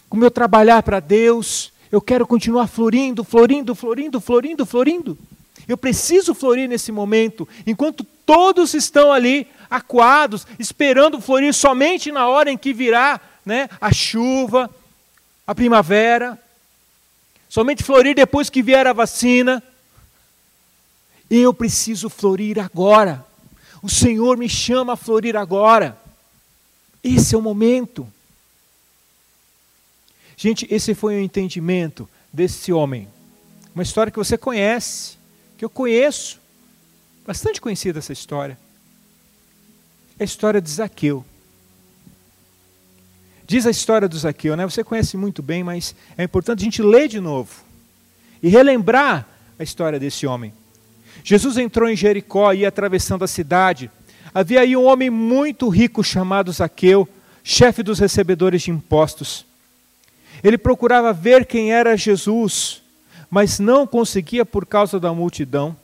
com 0.07 0.15
o 0.15 0.19
meu 0.19 0.31
trabalhar 0.31 0.81
para 0.81 1.01
Deus. 1.01 1.73
Eu 1.91 1.99
quero 1.99 2.25
continuar 2.25 2.67
florindo, 2.67 3.21
florindo, 3.21 3.75
florindo, 3.75 4.21
florindo, 4.21 4.65
florindo. 4.65 5.17
Eu 5.67 5.75
preciso 5.75 6.33
florir 6.33 6.69
nesse 6.69 6.89
momento, 6.89 7.45
enquanto 7.67 8.05
todos 8.25 8.73
estão 8.73 9.11
ali 9.11 9.45
acuados, 9.69 10.47
esperando 10.57 11.19
florir 11.19 11.53
somente 11.53 12.13
na 12.13 12.29
hora 12.29 12.49
em 12.49 12.57
que 12.57 12.71
virá 12.71 13.19
né, 13.45 13.67
a 13.81 13.91
chuva, 13.91 14.69
a 15.45 15.53
primavera, 15.53 16.40
somente 17.51 17.83
florir 17.83 18.15
depois 18.15 18.49
que 18.49 18.63
vier 18.63 18.87
a 18.87 18.93
vacina. 18.93 19.61
Eu 21.29 21.53
preciso 21.53 22.09
florir 22.09 22.57
agora. 22.57 23.25
O 23.83 23.89
Senhor 23.89 24.37
me 24.37 24.47
chama 24.47 24.93
a 24.93 24.95
florir 24.95 25.35
agora. 25.35 25.99
Esse 27.03 27.35
é 27.35 27.37
o 27.37 27.41
momento. 27.41 28.07
Gente, 30.37 30.65
esse 30.71 30.95
foi 30.95 31.15
o 31.15 31.21
entendimento 31.21 32.07
desse 32.31 32.71
homem. 32.71 33.05
Uma 33.75 33.83
história 33.83 34.13
que 34.13 34.17
você 34.17 34.37
conhece, 34.37 35.17
que 35.57 35.65
eu 35.65 35.69
conheço. 35.69 36.39
Bastante 37.27 37.59
conhecida 37.59 37.99
essa 37.99 38.13
história. 38.13 38.57
É 40.17 40.23
a 40.23 40.25
história 40.25 40.61
de 40.61 40.69
Zaqueu. 40.69 41.25
Diz 43.51 43.67
a 43.67 43.69
história 43.69 44.07
do 44.07 44.17
Zaqueu, 44.17 44.55
né? 44.55 44.63
Você 44.63 44.81
conhece 44.81 45.17
muito 45.17 45.43
bem, 45.43 45.61
mas 45.61 45.93
é 46.17 46.23
importante 46.23 46.61
a 46.61 46.63
gente 46.63 46.81
ler 46.81 47.09
de 47.09 47.19
novo 47.19 47.51
e 48.41 48.47
relembrar 48.47 49.27
a 49.59 49.63
história 49.63 49.99
desse 49.99 50.25
homem. 50.25 50.53
Jesus 51.21 51.57
entrou 51.57 51.89
em 51.89 51.95
Jericó 51.97 52.53
e 52.53 52.59
ia 52.59 52.69
atravessando 52.69 53.25
a 53.25 53.27
cidade. 53.27 53.91
Havia 54.33 54.61
aí 54.61 54.77
um 54.77 54.85
homem 54.85 55.09
muito 55.09 55.67
rico 55.67 56.01
chamado 56.01 56.49
Zaqueu, 56.49 57.05
chefe 57.43 57.83
dos 57.83 57.99
recebedores 57.99 58.61
de 58.61 58.71
impostos. 58.71 59.45
Ele 60.41 60.57
procurava 60.57 61.11
ver 61.11 61.45
quem 61.45 61.73
era 61.73 61.97
Jesus, 61.97 62.81
mas 63.29 63.59
não 63.59 63.85
conseguia 63.85 64.45
por 64.45 64.65
causa 64.65 64.97
da 64.97 65.13
multidão, 65.13 65.75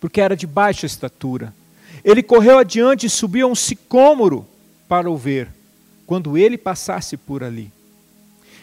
porque 0.00 0.20
era 0.20 0.34
de 0.34 0.44
baixa 0.44 0.86
estatura. 0.86 1.54
Ele 2.02 2.20
correu 2.20 2.58
adiante 2.58 3.06
e 3.06 3.10
subiu 3.10 3.46
a 3.46 3.50
um 3.52 3.54
sicômoro 3.54 4.44
para 4.88 5.08
o 5.08 5.16
ver, 5.16 5.56
quando 6.08 6.38
ele 6.38 6.56
passasse 6.56 7.18
por 7.18 7.44
ali. 7.44 7.70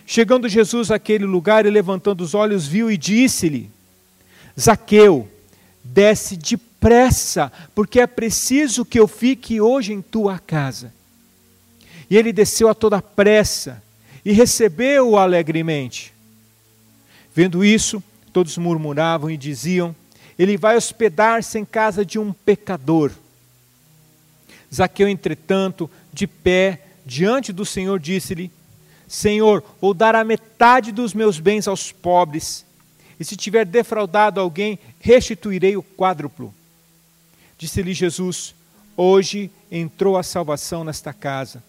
Chegando 0.04 0.50
Jesus 0.50 0.90
àquele 0.90 1.26
lugar 1.26 1.64
e 1.64 1.70
levantando 1.70 2.22
os 2.22 2.34
olhos, 2.34 2.66
viu 2.66 2.90
e 2.90 2.98
disse-lhe: 2.98 3.70
Zaqueu, 4.60 5.30
desce 5.84 6.36
depressa, 6.36 7.52
porque 7.76 8.00
é 8.00 8.08
preciso 8.08 8.84
que 8.84 9.00
eu 9.00 9.08
fique 9.08 9.62
hoje 9.62 9.94
em 9.94 10.02
tua 10.02 10.40
casa. 10.40 10.92
E 12.10 12.18
ele 12.18 12.34
desceu 12.34 12.68
a 12.68 12.74
toda 12.74 13.00
pressa 13.00 13.82
e 14.26 14.32
recebeu-o 14.32 15.16
alegremente. 15.16 16.12
Vendo 17.32 17.64
isso, 17.64 18.04
todos 18.34 18.58
murmuravam 18.58 19.30
e 19.30 19.38
diziam: 19.38 19.96
Ele 20.38 20.58
vai 20.58 20.76
hospedar-se 20.76 21.60
em 21.60 21.66
casa 21.66 22.04
de 22.04 22.18
um 22.18 22.34
pecador. 22.34 23.12
Zaqueu, 24.74 25.08
entretanto, 25.08 25.88
de 26.12 26.26
pé 26.26 26.85
diante 27.06 27.54
do 27.54 27.66
Senhor, 27.66 28.00
disse-lhe: 28.00 28.52
Senhor, 29.08 29.64
vou 29.80 29.94
dar 29.94 30.16
a 30.16 30.24
metade 30.24 30.92
dos 30.92 31.14
meus 31.14 31.40
bens 31.40 31.68
aos 31.68 31.92
pobres, 31.92 32.66
e 33.20 33.24
se 33.24 33.36
tiver 33.36 33.66
defraudado 33.66 34.40
alguém, 34.40 34.80
restituirei 35.00 35.78
o 35.78 35.84
quádruplo. 35.84 36.54
Disse-lhe 37.58 37.94
Jesus: 37.94 38.56
Hoje 38.98 39.52
entrou 39.72 40.18
a 40.18 40.24
salvação 40.24 40.84
nesta 40.84 41.14
casa 41.14 41.62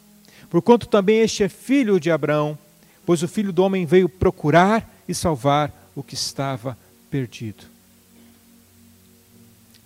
Porquanto 0.48 0.86
também 0.86 1.18
este 1.18 1.42
é 1.42 1.48
filho 1.48 1.98
de 1.98 2.10
Abraão, 2.10 2.58
pois 3.04 3.22
o 3.22 3.28
filho 3.28 3.52
do 3.52 3.62
homem 3.62 3.84
veio 3.84 4.08
procurar 4.08 4.88
e 5.08 5.14
salvar 5.14 5.72
o 5.94 6.02
que 6.02 6.14
estava 6.14 6.76
perdido. 7.10 7.64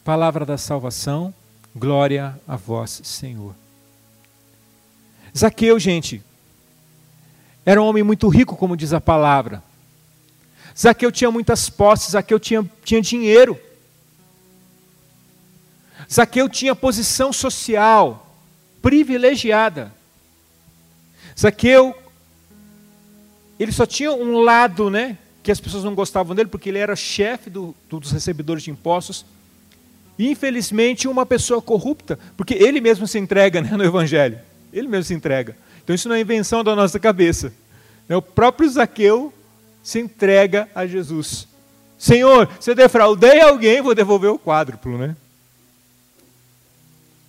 Palavra 0.05 0.45
da 0.45 0.59
salvação, 0.59 1.33
glória 1.75 2.39
a 2.47 2.57
vós, 2.57 3.01
Senhor. 3.05 3.55
Zaqueu, 5.37 5.79
gente, 5.79 6.23
era 7.65 7.81
um 7.81 7.87
homem 7.87 8.03
muito 8.03 8.29
rico, 8.29 8.57
como 8.57 8.77
diz 8.77 8.93
a 8.93 9.01
palavra. 9.01 9.63
Zaqueu 10.77 11.13
tinha 11.13 11.31
muitas 11.31 11.69
posses, 11.69 12.13
Zaqueu 12.13 12.41
tinha, 12.41 12.69
tinha 12.85 13.01
dinheiro. 13.01 13.59
Zaqueu 16.11 16.49
tinha 16.49 16.75
posição 16.75 17.33
social 17.33 18.27
privilegiada. 18.81 19.93
Zaqueu, 21.39 21.95
ele 23.59 23.73
só 23.73 23.87
tinha 23.87 24.13
um 24.13 24.39
lado, 24.39 24.91
né? 24.91 25.17
Que 25.43 25.53
as 25.53 25.61
pessoas 25.61 25.85
não 25.85 25.95
gostavam 25.95 26.35
dele, 26.35 26.49
porque 26.49 26.69
ele 26.69 26.79
era 26.79 26.97
chefe 26.97 27.49
do, 27.49 27.75
dos 27.89 28.11
recebedores 28.11 28.63
de 28.63 28.71
impostos. 28.71 29.25
E, 30.19 30.29
infelizmente, 30.31 31.09
uma 31.09 31.25
pessoa 31.25 31.63
corrupta, 31.63 32.19
porque 32.37 32.55
ele 32.55 32.81
mesmo 32.81 33.07
se 33.07 33.19
entrega 33.19 33.61
né, 33.61 33.71
no 33.77 33.85
Evangelho. 33.85 34.39
Ele 34.73 34.89
mesmo 34.89 35.05
se 35.05 35.15
entrega. 35.15 35.57
Então, 35.83 35.95
isso 35.95 36.09
não 36.09 36.17
é 36.17 36.21
invenção 36.21 36.63
da 36.63 36.77
nossa 36.77 36.99
cabeça. 36.99 37.53
É 38.09 38.17
o 38.17 38.23
próprio 38.23 38.69
Zaqueu 38.69 39.33
se 39.83 39.99
entrega 39.99 40.69
a 40.75 40.87
Jesus. 40.87 41.49
Senhor, 41.99 42.49
se 42.61 42.71
eu 42.71 42.75
defraudei 42.75 43.41
alguém, 43.41 43.83
vou 43.83 43.95
devolver 43.95 44.31
o 44.31 44.39
quádruplo, 44.39 44.99
né? 44.99 45.17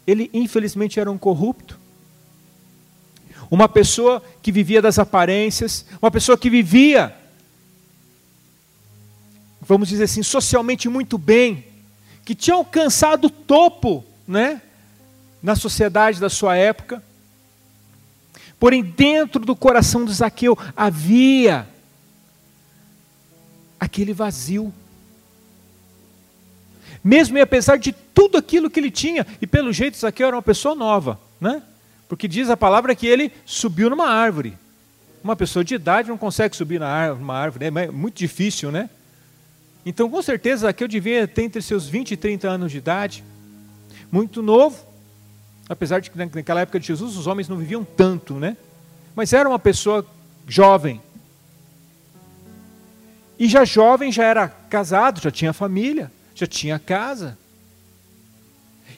Ele, 0.06 0.30
infelizmente, 0.34 1.00
era 1.00 1.12
um 1.12 1.18
corrupto 1.18 1.82
uma 3.52 3.68
pessoa 3.68 4.24
que 4.42 4.50
vivia 4.50 4.82
das 4.82 4.98
aparências, 4.98 5.86
uma 6.02 6.10
pessoa 6.10 6.38
que 6.38 6.50
vivia, 6.50 7.14
vamos 9.62 9.90
dizer 9.90 10.06
assim, 10.06 10.24
socialmente 10.24 10.88
muito 10.88 11.18
bem, 11.18 11.66
que 12.24 12.34
tinha 12.34 12.56
alcançado 12.56 13.26
o 13.26 13.30
topo, 13.30 14.06
né, 14.26 14.62
na 15.44 15.54
sociedade 15.54 16.18
da 16.18 16.30
sua 16.30 16.56
época. 16.56 17.04
Porém, 18.62 18.84
dentro 18.84 19.44
do 19.44 19.56
coração 19.56 20.06
de 20.06 20.14
Zaqueu 20.14 20.56
havia 20.78 21.68
aquele 23.80 24.14
vazio. 24.14 24.72
Mesmo 27.04 27.40
e 27.40 27.42
apesar 27.42 27.78
de 27.78 27.92
tudo 27.92 28.38
aquilo 28.38 28.70
que 28.70 28.80
ele 28.80 28.92
tinha, 28.92 29.26
e 29.42 29.48
pelo 29.48 29.74
jeito 29.74 29.98
Zaqueu 29.98 30.28
era 30.28 30.36
uma 30.36 30.44
pessoa 30.44 30.76
nova, 30.76 31.20
né? 31.40 31.64
Porque 32.08 32.28
diz 32.28 32.52
a 32.52 32.56
palavra 32.56 32.94
que 32.94 33.08
ele 33.08 33.32
subiu 33.48 33.90
numa 33.90 34.08
árvore. 34.08 34.56
Uma 35.24 35.36
pessoa 35.36 35.66
de 35.66 35.74
idade 35.74 36.10
não 36.10 36.18
consegue 36.20 36.56
subir 36.56 36.80
numa 36.80 37.34
árvore, 37.34 37.72
né? 37.72 37.86
é 37.86 37.90
muito 37.90 38.20
difícil, 38.20 38.72
né? 38.72 38.92
Então, 39.84 40.08
com 40.08 40.22
certeza, 40.22 40.70
aqui 40.70 40.84
eu 40.84 40.88
devia 40.88 41.28
ter 41.28 41.42
entre 41.42 41.64
seus 41.64 41.88
20 41.88 42.12
e 42.12 42.18
30 42.18 42.48
anos 42.48 42.72
de 42.72 42.78
idade, 42.78 43.24
muito 44.12 44.44
novo, 44.44 44.91
apesar 45.72 46.02
de 46.02 46.12
que 46.12 46.18
naquela 46.18 46.60
época 46.60 46.82
de 46.82 46.88
Jesus 46.88 47.16
os 47.16 47.28
homens 47.28 47.48
não 47.48 47.56
viviam 47.56 47.82
tanto, 47.82 48.34
né? 48.34 48.58
Mas 49.16 49.32
era 49.32 49.48
uma 49.48 49.58
pessoa 49.58 50.06
jovem. 50.46 51.02
E 53.40 53.48
já 53.48 53.64
jovem, 53.64 54.12
já 54.12 54.26
era 54.26 54.50
casado, 54.50 55.22
já 55.22 55.32
tinha 55.32 55.54
família, 55.54 56.12
já 56.36 56.46
tinha 56.46 56.78
casa. 56.78 57.38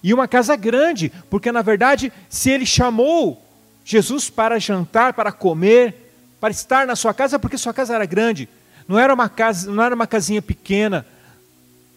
E 0.01 0.15
uma 0.15 0.27
casa 0.27 0.55
grande, 0.55 1.11
porque 1.29 1.51
na 1.51 1.61
verdade, 1.61 2.11
se 2.27 2.49
ele 2.49 2.65
chamou 2.65 3.39
Jesus 3.85 4.31
para 4.31 4.57
jantar, 4.57 5.13
para 5.13 5.31
comer, 5.31 6.11
para 6.41 6.49
estar 6.49 6.87
na 6.87 6.95
sua 6.95 7.13
casa, 7.13 7.35
é 7.35 7.39
porque 7.39 7.55
sua 7.55 7.73
casa 7.73 7.93
era 7.93 8.05
grande. 8.07 8.49
Não 8.87 8.97
era 8.97 9.13
uma 9.13 9.29
casa, 9.29 9.69
não 9.69 9.83
era 9.83 9.93
uma 9.93 10.07
casinha 10.07 10.41
pequena, 10.41 11.05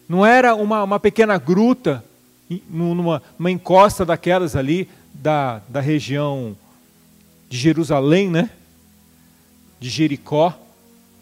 não 0.07 0.23
era 0.23 0.53
uma, 0.53 0.83
uma 0.83 0.99
pequena 0.99 1.39
gruta, 1.39 2.05
numa 2.69 3.21
uma 3.37 3.51
encosta 3.51 4.05
daquelas 4.05 4.55
ali 4.55 4.89
da, 5.13 5.61
da 5.67 5.81
região 5.81 6.55
de 7.49 7.57
Jerusalém, 7.57 8.29
né? 8.29 8.49
De 9.79 9.89
Jericó. 9.89 10.57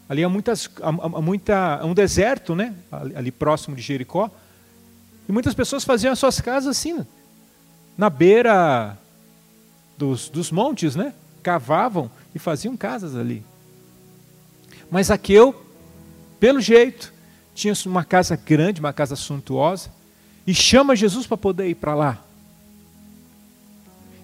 Ali 0.08 0.22
há 0.22 0.28
muitas, 0.28 0.70
há, 0.80 0.88
há 0.88 1.20
muita, 1.20 1.84
um 1.84 1.94
deserto, 1.94 2.54
né? 2.54 2.74
Ali, 2.90 3.16
ali 3.16 3.32
próximo 3.32 3.74
de 3.74 3.82
Jericó. 3.82 4.30
E 5.28 5.32
muitas 5.32 5.54
pessoas 5.54 5.84
faziam 5.84 6.12
as 6.12 6.18
suas 6.18 6.40
casas 6.40 6.76
assim, 6.76 7.04
na 7.98 8.08
beira 8.08 8.96
dos, 9.98 10.28
dos 10.28 10.52
montes, 10.52 10.94
né? 10.94 11.12
Cavavam 11.42 12.10
e 12.34 12.38
faziam 12.38 12.76
casas 12.76 13.16
ali. 13.16 13.44
Mas 14.90 15.10
Aqueu, 15.10 15.66
pelo 16.38 16.60
jeito, 16.60 17.12
tinha 17.54 17.74
uma 17.86 18.04
casa 18.04 18.36
grande, 18.36 18.80
uma 18.80 18.92
casa 18.92 19.16
suntuosa, 19.16 19.90
e 20.46 20.54
chama 20.54 20.94
Jesus 20.94 21.26
para 21.26 21.36
poder 21.36 21.68
ir 21.68 21.74
para 21.74 21.94
lá. 21.94 22.22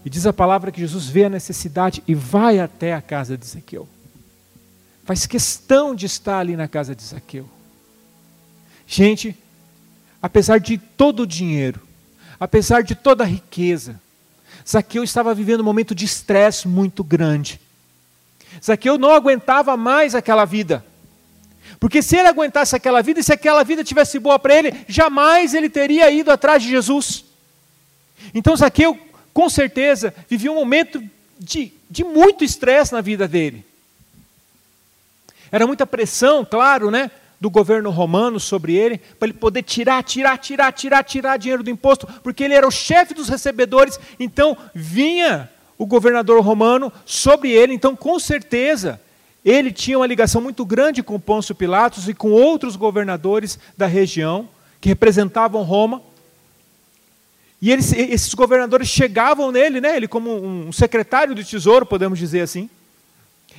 E 0.05 0.11
diz 0.11 0.27
a 0.27 0.33
palavra 0.33 0.73
que 0.73 0.81
Jesus 0.81 1.07
vê 1.07 1.25
a 1.25 1.31
necessidade 1.31 2.03
e 2.07 2.15
vai 2.15 2.59
até 2.59 2.95
a 2.95 3.03
casa 3.03 3.37
de 3.37 3.47
Zaqueu. 3.47 3.89
Faz 5.05 5.27
questão 5.27 5.95
de 5.95 6.07
estar 6.07 6.39
ali 6.39 6.57
na 6.57 6.69
casa 6.69 6.95
de 6.95 7.03
Zaqueu. 7.03 7.49
Gente, 8.87 9.37
apesar 10.21 10.59
de 10.59 10.79
todo 10.79 11.21
o 11.21 11.27
dinheiro, 11.27 11.81
apesar 12.39 12.83
de 12.83 12.95
toda 12.95 13.25
a 13.25 13.27
riqueza, 13.27 14.01
Zaqueu 14.69 15.03
estava 15.03 15.35
vivendo 15.35 15.61
um 15.61 15.65
momento 15.65 15.95
de 15.95 16.05
estresse 16.05 16.69
muito 16.69 17.03
grande. 17.03 17.61
Zaqueu 18.63 18.99
não 18.99 19.11
aguentava 19.11 19.77
mais 19.77 20.15
aquela 20.15 20.45
vida. 20.45 20.85
Porque 21.83 22.01
se 22.01 22.17
ele 22.17 22.29
aguentasse 22.29 22.77
aquela 22.77 23.03
vida, 23.03 23.19
e 23.19 23.25
se 23.25 23.33
aquela 23.33 23.65
vida 23.65 23.83
tivesse 23.83 24.17
boa 24.21 24.39
para 24.39 24.55
ele, 24.55 24.73
jamais 24.87 25.53
ele 25.53 25.69
teria 25.69 26.09
ido 26.13 26.31
atrás 26.31 26.63
de 26.63 26.69
Jesus. 26.69 27.25
Então 28.33 28.55
Zaqueu, 28.55 28.97
com 29.35 29.51
certeza, 29.51 30.15
vivia 30.29 30.53
um 30.53 30.55
momento 30.55 31.03
de 31.41 31.73
de 31.91 32.05
muito 32.05 32.45
estresse 32.45 32.93
na 32.93 33.01
vida 33.01 33.27
dele. 33.27 33.67
Era 35.51 35.67
muita 35.67 35.85
pressão, 35.85 36.45
claro, 36.45 36.89
né? 36.89 37.11
do 37.41 37.51
governo 37.51 37.91
romano 37.91 38.39
sobre 38.39 38.77
ele, 38.77 38.99
para 39.19 39.27
ele 39.27 39.37
poder 39.37 39.65
tirar, 39.65 40.05
tirar, 40.05 40.39
tirar, 40.39 40.71
tirar, 40.73 41.03
tirar 41.03 41.37
dinheiro 41.37 41.65
do 41.65 41.71
imposto, 41.71 42.07
porque 42.23 42.45
ele 42.45 42.55
era 42.55 42.65
o 42.65 42.71
chefe 42.71 43.13
dos 43.13 43.29
recebedores, 43.29 43.99
então 44.21 44.57
vinha 44.73 45.51
o 45.77 45.85
governador 45.85 46.41
romano 46.41 46.93
sobre 47.05 47.51
ele, 47.51 47.75
então 47.75 47.97
com 47.97 48.21
certeza 48.21 49.01
ele 49.45 49.73
tinha 49.73 49.99
uma 49.99 50.07
ligação 50.07 50.41
muito 50.41 50.65
grande 50.65 51.03
com 51.03 51.19
Pôncio 51.19 51.55
Pilatos 51.55 52.09
e 52.09 52.15
com 52.15 52.31
outros 52.31 52.77
governadores 52.77 53.59
da 53.77 53.87
região 53.87 54.49
que 54.81 54.89
representavam 54.89 55.63
Roma. 55.63 56.01
E 57.61 57.71
eles, 57.71 57.93
esses 57.93 58.35
governadores 58.35 58.89
chegavam 58.89 59.53
nele, 59.53 59.81
né, 59.81 59.97
ele 59.97 60.09
como 60.09 60.35
um 60.35 60.73
secretário 60.73 61.35
do 61.35 61.45
tesouro, 61.45 61.87
podemos 61.87 62.19
dizer 62.19 62.41
assim, 62.41 62.69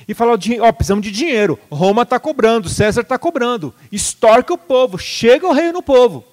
e 0.06 0.14
falar, 0.14 0.32
ó, 0.32 0.72
precisamos 0.72 1.04
de 1.04 1.10
dinheiro. 1.10 1.58
Roma 1.70 2.02
está 2.02 2.18
cobrando, 2.18 2.68
César 2.68 3.02
está 3.02 3.18
cobrando. 3.18 3.74
Estorque 3.90 4.52
o 4.52 4.58
povo, 4.58 4.98
chega 4.98 5.46
o 5.46 5.52
rei 5.52 5.72
no 5.72 5.82
povo. 5.82 6.24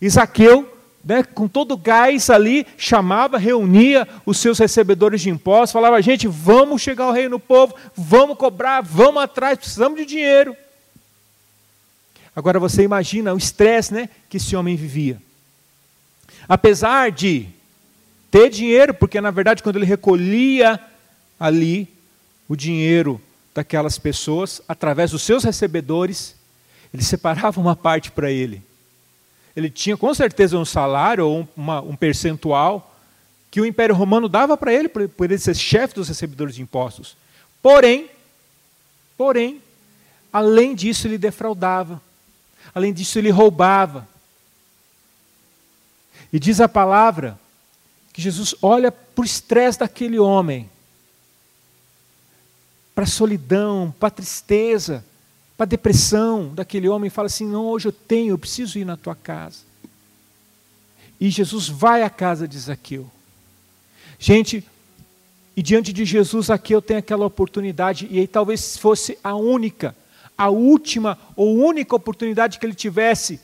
E 0.00 0.08
Zaqueu, 0.08 0.68
né, 1.08 1.22
com 1.22 1.48
todo 1.48 1.72
o 1.72 1.76
gás 1.78 2.28
ali, 2.28 2.66
chamava, 2.76 3.38
reunia 3.38 4.06
os 4.26 4.36
seus 4.36 4.58
recebedores 4.58 5.22
de 5.22 5.30
impostos, 5.30 5.72
falava, 5.72 6.02
gente, 6.02 6.28
vamos 6.28 6.82
chegar 6.82 7.04
ao 7.04 7.12
rei 7.12 7.30
no 7.30 7.40
povo, 7.40 7.74
vamos 7.96 8.36
cobrar, 8.36 8.82
vamos 8.82 9.22
atrás, 9.22 9.56
precisamos 9.58 9.98
de 9.98 10.04
dinheiro. 10.04 10.54
Agora 12.36 12.60
você 12.60 12.82
imagina 12.82 13.32
o 13.32 13.38
estresse 13.38 13.94
né, 13.94 14.10
que 14.28 14.36
esse 14.36 14.54
homem 14.54 14.76
vivia. 14.76 15.16
Apesar 16.46 17.10
de 17.10 17.48
ter 18.30 18.50
dinheiro, 18.50 18.92
porque 18.92 19.18
na 19.18 19.30
verdade 19.30 19.62
quando 19.62 19.76
ele 19.76 19.86
recolhia 19.86 20.78
ali 21.40 21.88
o 22.46 22.54
dinheiro 22.54 23.18
daquelas 23.54 23.98
pessoas, 23.98 24.60
através 24.68 25.12
dos 25.12 25.22
seus 25.22 25.42
recebedores, 25.42 26.36
ele 26.92 27.02
separava 27.02 27.58
uma 27.58 27.74
parte 27.74 28.10
para 28.10 28.30
ele. 28.30 28.67
Ele 29.58 29.68
tinha 29.68 29.96
com 29.96 30.14
certeza 30.14 30.56
um 30.56 30.64
salário 30.64 31.26
ou 31.26 31.48
uma, 31.56 31.80
um 31.80 31.96
percentual 31.96 32.94
que 33.50 33.60
o 33.60 33.66
Império 33.66 33.92
Romano 33.92 34.28
dava 34.28 34.56
para 34.56 34.72
ele, 34.72 34.88
por, 34.88 35.10
ele 35.24 35.36
ser 35.36 35.56
chefe 35.56 35.96
dos 35.96 36.06
recebedores 36.06 36.54
de 36.54 36.62
impostos. 36.62 37.16
Porém, 37.60 38.08
porém, 39.16 39.60
além 40.32 40.76
disso 40.76 41.08
ele 41.08 41.18
defraudava, 41.18 42.00
além 42.72 42.92
disso 42.92 43.18
ele 43.18 43.30
roubava. 43.30 44.06
E 46.32 46.38
diz 46.38 46.60
a 46.60 46.68
palavra 46.68 47.36
que 48.12 48.22
Jesus 48.22 48.54
olha 48.62 48.92
para 48.92 49.22
o 49.22 49.24
estresse 49.24 49.80
daquele 49.80 50.20
homem 50.20 50.70
para 52.94 53.02
a 53.02 53.08
solidão, 53.08 53.92
para 53.98 54.06
a 54.06 54.12
tristeza, 54.12 55.04
para 55.58 55.64
a 55.64 55.66
depressão 55.66 56.54
daquele 56.54 56.88
homem 56.88 57.08
e 57.08 57.10
fala 57.10 57.26
assim: 57.26 57.44
Não, 57.44 57.66
hoje 57.66 57.88
eu 57.88 57.92
tenho, 57.92 58.30
eu 58.30 58.38
preciso 58.38 58.78
ir 58.78 58.84
na 58.84 58.96
tua 58.96 59.16
casa. 59.16 59.66
E 61.20 61.28
Jesus 61.30 61.68
vai 61.68 62.04
à 62.04 62.08
casa 62.08 62.46
de 62.46 62.56
Zaqueu. 62.56 63.10
Gente, 64.20 64.64
e 65.56 65.62
diante 65.62 65.92
de 65.92 66.04
Jesus, 66.04 66.46
Zaqueu 66.46 66.80
tem 66.80 66.98
aquela 66.98 67.26
oportunidade, 67.26 68.06
e 68.08 68.20
aí 68.20 68.28
talvez 68.28 68.76
fosse 68.76 69.18
a 69.22 69.34
única, 69.34 69.96
a 70.36 70.48
última 70.48 71.18
ou 71.34 71.56
única 71.56 71.96
oportunidade 71.96 72.60
que 72.60 72.64
ele 72.64 72.74
tivesse 72.74 73.40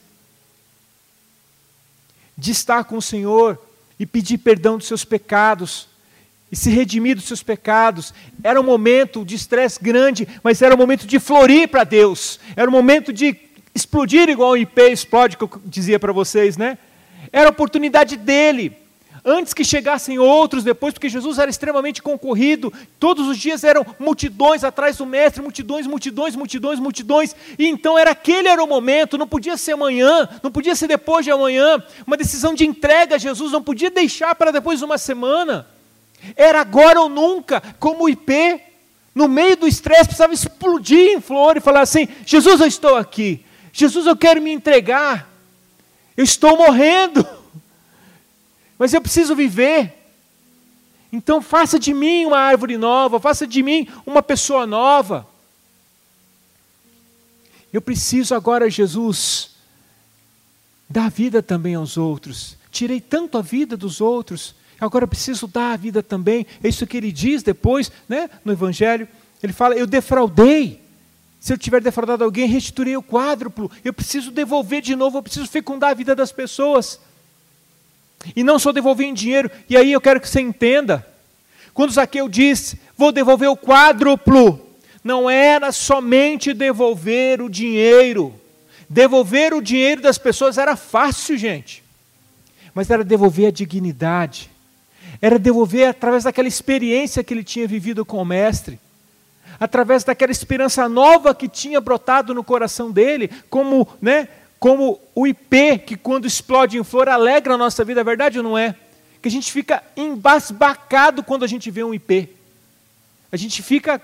de 2.39 2.53
estar 2.53 2.85
com 2.85 2.97
o 2.97 3.03
Senhor 3.03 3.61
e 3.99 4.07
pedir 4.07 4.39
perdão 4.39 4.79
dos 4.79 4.87
seus 4.87 5.05
pecados 5.05 5.89
e 6.55 6.57
se 6.57 6.71
redimir 6.71 7.17
dos 7.17 7.25
seus 7.25 7.43
pecados. 7.43 8.15
Era 8.41 8.61
um 8.61 8.63
momento 8.63 9.25
de 9.25 9.35
estresse 9.35 9.83
grande, 9.83 10.29
mas 10.41 10.63
era 10.63 10.73
um 10.73 10.79
momento 10.79 11.05
de 11.05 11.19
florir 11.19 11.69
para 11.69 11.83
Deus. 11.83 12.39
Era 12.55 12.71
um 12.71 12.73
momento 12.73 13.13
de 13.13 13.37
explodir 13.75 14.29
igual 14.29 14.53
o 14.53 14.57
IP 14.57 14.81
explode, 14.83 15.37
que 15.37 15.43
eu 15.43 15.51
dizia 15.65 15.99
para 15.99 16.13
vocês, 16.13 16.57
né? 16.57 16.79
Era 17.33 17.49
a 17.49 17.51
oportunidade 17.51 18.17
dele. 18.17 18.73
Antes 19.25 19.53
que 19.53 19.65
chegassem 19.65 20.17
outros 20.17 20.63
depois, 20.63 20.95
porque 20.95 21.09
Jesus 21.09 21.39
era 21.39 21.51
extremamente 21.51 22.01
concorrido, 22.01 22.73
todos 23.01 23.27
os 23.27 23.37
dias 23.37 23.65
eram 23.65 23.85
multidões 23.99 24.63
atrás 24.63 24.99
do 24.99 25.07
mestre, 25.07 25.43
multidões, 25.43 25.89
multidões, 25.89 26.37
multidões, 26.37 26.79
multidões, 26.79 27.35
e 27.59 27.67
então 27.67 27.99
era 27.99 28.11
aquele 28.11 28.47
era 28.47 28.63
o 28.63 28.69
momento, 28.69 29.19
não 29.19 29.27
podia 29.27 29.57
ser 29.57 29.73
amanhã, 29.73 30.29
não 30.41 30.53
podia 30.53 30.77
ser 30.77 30.87
depois 30.87 31.25
de 31.25 31.33
amanhã, 31.33 31.83
uma 32.07 32.19
decisão 32.19 32.55
de 32.55 32.65
entrega 32.65 33.17
a 33.17 33.19
Jesus 33.19 33.51
não 33.51 33.63
podia 33.63 33.91
deixar 33.91 34.35
para 34.37 34.53
depois 34.53 34.79
de 34.79 34.85
uma 34.85 34.99
semana. 34.99 35.74
Era 36.37 36.61
agora 36.61 37.01
ou 37.01 37.09
nunca, 37.09 37.61
como 37.79 38.05
o 38.05 38.09
IP, 38.09 38.61
no 39.15 39.29
meio 39.29 39.57
do 39.57 39.67
estresse, 39.67 40.07
precisava 40.07 40.35
explodir 40.35 41.17
em 41.17 41.21
flor 41.21 41.57
e 41.57 41.61
falar 41.61 41.83
assim: 41.83 42.09
Jesus, 42.27 42.61
eu 42.61 42.67
estou 42.67 42.97
aqui. 42.97 43.45
Jesus, 43.73 44.07
eu 44.07 44.17
quero 44.17 44.43
me 44.43 44.53
entregar. 44.53 45.31
Eu 46.17 46.25
estou 46.25 46.57
morrendo. 46.57 47.27
Mas 48.79 48.93
eu 48.93 49.01
preciso 49.01 49.35
viver. 49.35 49.93
Então 51.13 51.41
faça 51.41 51.79
de 51.79 51.95
mim 51.95 52.27
uma 52.27 52.39
árvore 52.39 52.77
nova, 52.77 53.21
faça 53.21 53.47
de 53.47 53.63
mim 53.63 53.89
uma 54.05 54.21
pessoa 54.21 54.67
nova. 54.67 55.27
Eu 57.73 57.81
preciso 57.81 58.35
agora, 58.35 58.69
Jesus, 58.69 59.51
dar 60.89 61.11
vida 61.11 61.43
também 61.43 61.75
aos 61.75 61.97
outros. 61.97 62.57
Tirei 62.71 63.01
tanto 63.01 63.39
a 63.39 63.43
vida 63.43 63.77
dos 63.77 64.01
outros 64.01 64.55
Agora 64.81 65.07
preciso 65.07 65.47
dar 65.47 65.73
a 65.73 65.77
vida 65.77 66.03
também. 66.03 66.47
É 66.63 66.69
isso 66.69 66.87
que 66.87 66.97
ele 66.97 67.13
diz 67.13 67.43
depois, 67.43 67.91
né, 68.09 68.29
no 68.45 68.53
Evangelho. 68.53 69.09
Ele 69.43 69.53
fala: 69.53 69.75
Eu 69.75 69.87
defraudei. 69.87 70.83
Se 71.41 71.53
eu 71.53 71.59
tiver 71.59 71.83
defraudado 71.83 72.25
alguém, 72.25 72.49
restituirei 72.49 72.97
o 72.97 73.03
quádruplo. 73.03 73.71
Eu 73.85 73.93
preciso 73.93 74.31
devolver 74.31 74.81
de 74.81 74.97
novo, 74.97 75.19
eu 75.19 75.23
preciso 75.23 75.47
fecundar 75.47 75.91
a 75.91 75.95
vida 75.95 76.15
das 76.15 76.33
pessoas. 76.33 76.99
E 78.35 78.43
não 78.43 78.59
só 78.59 78.73
devolver 78.73 79.07
em 79.07 79.13
dinheiro. 79.13 79.51
E 79.69 79.77
aí 79.77 79.93
eu 79.93 80.01
quero 80.01 80.21
que 80.21 80.29
você 80.29 80.41
entenda. 80.41 81.07
Quando 81.75 81.93
Zaqueu 81.93 82.29
diz, 82.29 82.77
vou 82.97 83.13
devolver 83.13 83.51
o 83.51 83.57
quádruplo, 83.57 84.65
não 85.03 85.29
era 85.29 85.71
somente 85.73 86.55
devolver 86.55 87.43
o 87.43 87.51
dinheiro. 87.51 88.35
Devolver 88.89 89.53
o 89.53 89.61
dinheiro 89.61 90.01
das 90.01 90.17
pessoas 90.17 90.57
era 90.57 90.77
fácil, 90.77 91.37
gente. 91.37 91.83
Mas 92.73 92.89
era 92.91 93.05
devolver 93.05 93.49
a 93.49 93.51
dignidade, 93.51 94.51
era 95.21 95.39
devolver 95.39 95.89
através 95.89 96.25
daquela 96.25 96.49
experiência 96.49 97.25
que 97.25 97.33
ele 97.33 97.45
tinha 97.45 97.67
vivido 97.67 98.05
com 98.05 98.19
o 98.19 98.25
Mestre, 98.25 98.79
através 99.59 100.05
daquela 100.05 100.33
esperança 100.33 100.89
nova 100.89 101.35
que 101.35 101.49
tinha 101.49 101.81
brotado 101.81 102.35
no 102.35 102.45
coração 102.45 102.91
dele, 102.91 103.31
como, 103.49 103.89
né, 104.03 104.29
como 104.59 105.01
o 105.15 105.27
IP 105.27 105.79
que 105.79 105.97
quando 105.97 106.27
explode 106.27 106.77
em 106.77 106.85
flor 106.85 107.09
alegra 107.09 107.55
a 107.55 107.59
nossa 107.59 107.85
vida, 107.85 108.01
é 108.01 108.05
verdade 108.05 108.39
ou 108.39 108.45
não 108.45 108.59
é? 108.59 108.75
Que 109.23 109.29
a 109.29 109.31
gente 109.31 109.51
fica 109.51 109.83
embasbacado 109.97 111.23
quando 111.23 111.45
a 111.45 111.49
gente 111.49 111.71
vê 111.71 111.83
um 111.83 111.95
IP. 111.95 112.29
A 113.33 113.37
gente 113.37 113.63
fica, 113.63 114.01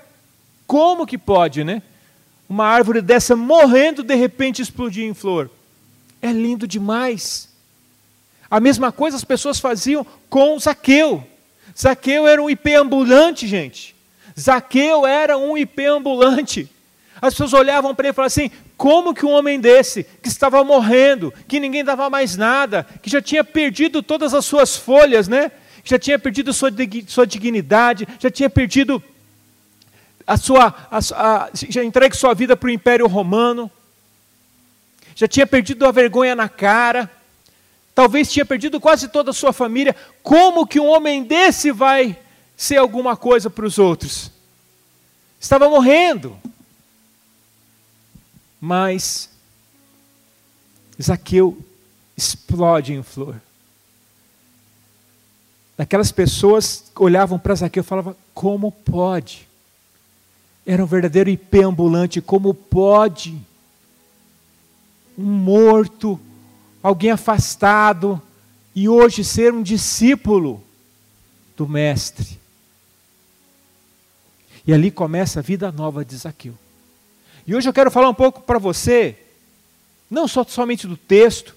como 0.67 1.07
que 1.07 1.19
pode, 1.19 1.63
né? 1.65 1.83
Uma 2.49 2.67
árvore 2.67 3.03
dessa 3.03 3.37
morrendo 3.37 4.03
de 4.03 4.15
repente 4.15 4.63
explodir 4.63 5.05
em 5.05 5.15
flor. 5.15 5.51
É 6.23 6.33
lindo 6.33 6.67
demais. 6.67 7.50
A 8.51 8.59
mesma 8.59 8.91
coisa 8.91 9.17
as 9.17 9.25
pessoas 9.25 9.61
faziam 9.61 10.05
com 10.29 10.59
Zaqueu. 10.59 11.25
Zaqueu 11.79 12.27
era 12.27 12.43
um 12.43 12.51
IP 12.51 12.75
ambulante, 12.75 13.47
gente. 13.47 13.95
Zaqueu 14.39 15.07
era 15.07 15.39
um 15.39 15.57
IP 15.57 15.85
ambulante. 15.87 16.69
As 17.23 17.35
pessoas 17.35 17.53
olhavam 17.53 17.95
para 17.95 18.07
ele 18.07 18.13
e 18.13 18.15
falavam 18.15 18.27
assim: 18.27 18.51
como 18.77 19.15
que 19.15 19.25
um 19.25 19.31
homem 19.31 19.61
desse, 19.61 20.05
que 20.23 20.29
estava 20.29 20.65
morrendo, 20.65 21.33
que 21.47 21.61
ninguém 21.61 21.85
dava 21.85 22.11
mais 22.11 22.37
nada, 22.37 22.87
que 23.03 23.11
já 23.11 23.23
tinha 23.23 23.45
perdido 23.45 24.03
todas 24.03 24.35
as 24.35 24.45
suas 24.45 24.77
folhas, 24.77 25.29
né? 25.29 25.53
já 25.85 25.99
tinha 25.99 26.19
perdido 26.19 26.53
sua, 26.53 26.71
sua 27.07 27.27
dignidade, 27.27 28.07
já 28.19 28.31
tinha 28.31 28.51
perdido 28.51 29.03
a 30.27 30.37
sua, 30.37 30.75
a, 30.91 30.99
a, 30.99 31.51
já 31.53 31.83
entregue 31.83 32.17
sua 32.17 32.35
vida 32.35 32.57
para 32.57 32.69
o 32.69 32.71
Império 32.71 33.07
Romano, 33.07 33.71
já 35.15 35.27
tinha 35.27 35.47
perdido 35.47 35.85
a 35.87 35.91
vergonha 35.91 36.35
na 36.37 36.49
cara, 36.49 37.11
talvez 38.01 38.33
tinha 38.33 38.47
perdido 38.47 38.81
quase 38.81 39.09
toda 39.09 39.31
a 39.31 39.35
sua 39.35 39.53
família. 39.53 39.95
Como 40.23 40.67
que 40.67 40.81
um 40.81 40.87
homem 40.87 41.23
desse 41.23 41.71
vai 41.71 42.19
ser 42.57 42.79
alguma 42.79 43.15
coisa 43.15 43.51
para 43.51 43.67
os 43.67 43.79
outros? 43.79 44.31
Estava 45.39 45.69
morrendo. 45.69 46.35
Mas 48.59 49.29
Zaqueu 51.01 51.63
explode 52.17 52.95
em 52.95 53.03
flor. 53.03 53.39
Aquelas 55.77 56.11
pessoas 56.11 56.91
olhavam 56.97 57.39
para 57.39 57.55
Zaqueu 57.55 57.83
e 57.83 57.85
falavam: 57.85 58.17
como 58.33 58.73
pode? 58.73 59.47
Era 60.65 60.83
um 60.83 60.87
verdadeiro 60.87 61.29
IP 61.29 61.63
ambulante, 61.63 62.23
como 62.23 62.55
pode? 62.55 63.39
Um 65.19 65.25
morto 65.25 66.19
alguém 66.83 67.11
afastado, 67.11 68.21
e 68.75 68.89
hoje 68.89 69.25
ser 69.25 69.53
um 69.53 69.63
discípulo 69.63 70.63
do 71.57 71.69
Mestre. 71.69 72.39
E 74.67 74.73
ali 74.73 74.91
começa 74.91 75.41
a 75.41 75.43
vida 75.43 75.73
nova 75.73 76.05
de 76.05 76.17
Zaqueu. 76.17 76.55
E 77.47 77.55
hoje 77.55 77.69
eu 77.69 77.73
quero 77.73 77.91
falar 77.91 78.09
um 78.09 78.15
pouco 78.15 78.43
para 78.43 78.59
você, 78.59 79.17
não 80.11 80.29
só 80.29 80.45
somente 80.45 80.87
do 80.87 80.97
texto, 80.97 81.57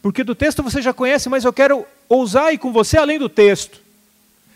porque 0.00 0.24
do 0.24 0.34
texto 0.34 0.62
você 0.62 0.80
já 0.80 0.92
conhece, 0.92 1.28
mas 1.28 1.44
eu 1.44 1.52
quero 1.52 1.86
ousar 2.08 2.52
ir 2.52 2.58
com 2.58 2.72
você 2.72 2.96
além 2.96 3.18
do 3.18 3.28
texto. 3.28 3.80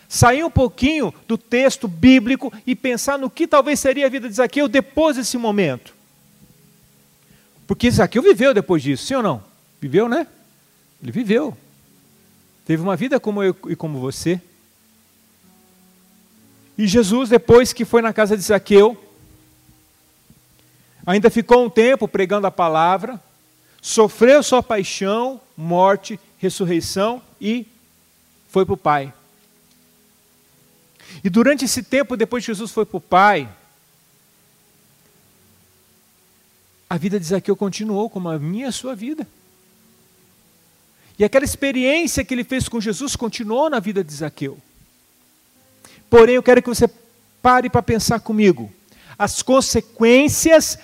Sair 0.09 0.43
um 0.43 0.51
pouquinho 0.51 1.13
do 1.27 1.37
texto 1.37 1.87
bíblico 1.87 2.53
e 2.67 2.75
pensar 2.75 3.19
no 3.19 3.29
que 3.29 3.47
talvez 3.47 3.79
seria 3.79 4.07
a 4.07 4.11
vida 4.11 4.29
de 4.29 4.35
Zaqueu 4.35 4.67
depois 4.69 5.17
desse 5.17 5.37
momento. 5.37 5.95
Porque 7.67 7.91
Zaqueu 7.91 8.23
viveu 8.23 8.55
depois 8.55 8.83
disso, 8.83 9.05
sim 9.05 9.15
ou 9.15 9.23
não? 9.23 9.48
Viveu, 9.81 10.09
né? 10.09 10.27
Ele 11.03 11.13
viveu. 11.13 11.57
Teve 12.65 12.83
uma 12.83 12.97
vida 12.97 13.19
como 13.19 13.43
eu 13.43 13.57
e 13.69 13.77
como 13.77 13.99
você. 13.99 14.41
E 16.77 16.87
Jesus, 16.87 17.29
depois 17.29 17.73
que 17.73 17.85
foi 17.85 18.03
na 18.03 18.13
casa 18.13 18.37
de 18.37 18.43
Zaqueu, 18.43 18.97
ainda 21.05 21.31
ficou 21.31 21.65
um 21.65 21.71
tempo 21.71 22.07
pregando 22.07 22.47
a 22.47 22.51
palavra, 22.51 23.21
sofreu 23.81 24.43
sua 24.43 24.63
paixão, 24.63 25.41
morte, 25.57 26.21
ressurreição 26.39 27.23
e 27.41 27.67
foi 28.49 28.65
para 28.65 28.75
o 28.75 28.77
Pai. 28.77 29.13
E 31.25 31.31
durante 31.31 31.65
esse 31.65 31.83
tempo, 31.83 32.17
depois 32.17 32.45
que 32.45 32.53
Jesus 32.53 32.71
foi 32.71 32.85
para 32.85 32.99
o 32.99 33.01
Pai, 33.01 33.49
a 36.89 36.97
vida 36.97 37.19
de 37.19 37.27
Zaqueu 37.27 37.57
continuou 37.57 38.09
como 38.09 38.29
a 38.29 38.39
minha 38.39 38.67
e 38.67 38.69
a 38.69 38.73
sua 38.73 38.95
vida. 38.95 39.27
E 41.19 41.25
aquela 41.25 41.45
experiência 41.45 42.25
que 42.25 42.33
ele 42.33 42.45
fez 42.45 42.69
com 42.69 42.81
Jesus 42.81 43.17
continuou 43.17 43.69
na 43.69 43.81
vida 43.81 44.05
de 44.05 44.13
Zaqueu. 44.13 44.57
Porém, 46.09 46.37
eu 46.37 46.43
quero 46.43 46.63
que 46.63 46.69
você 46.69 46.89
pare 47.43 47.69
para 47.69 47.83
pensar 47.83 48.21
comigo. 48.21 48.73
As 49.19 49.43
consequências 49.43 50.79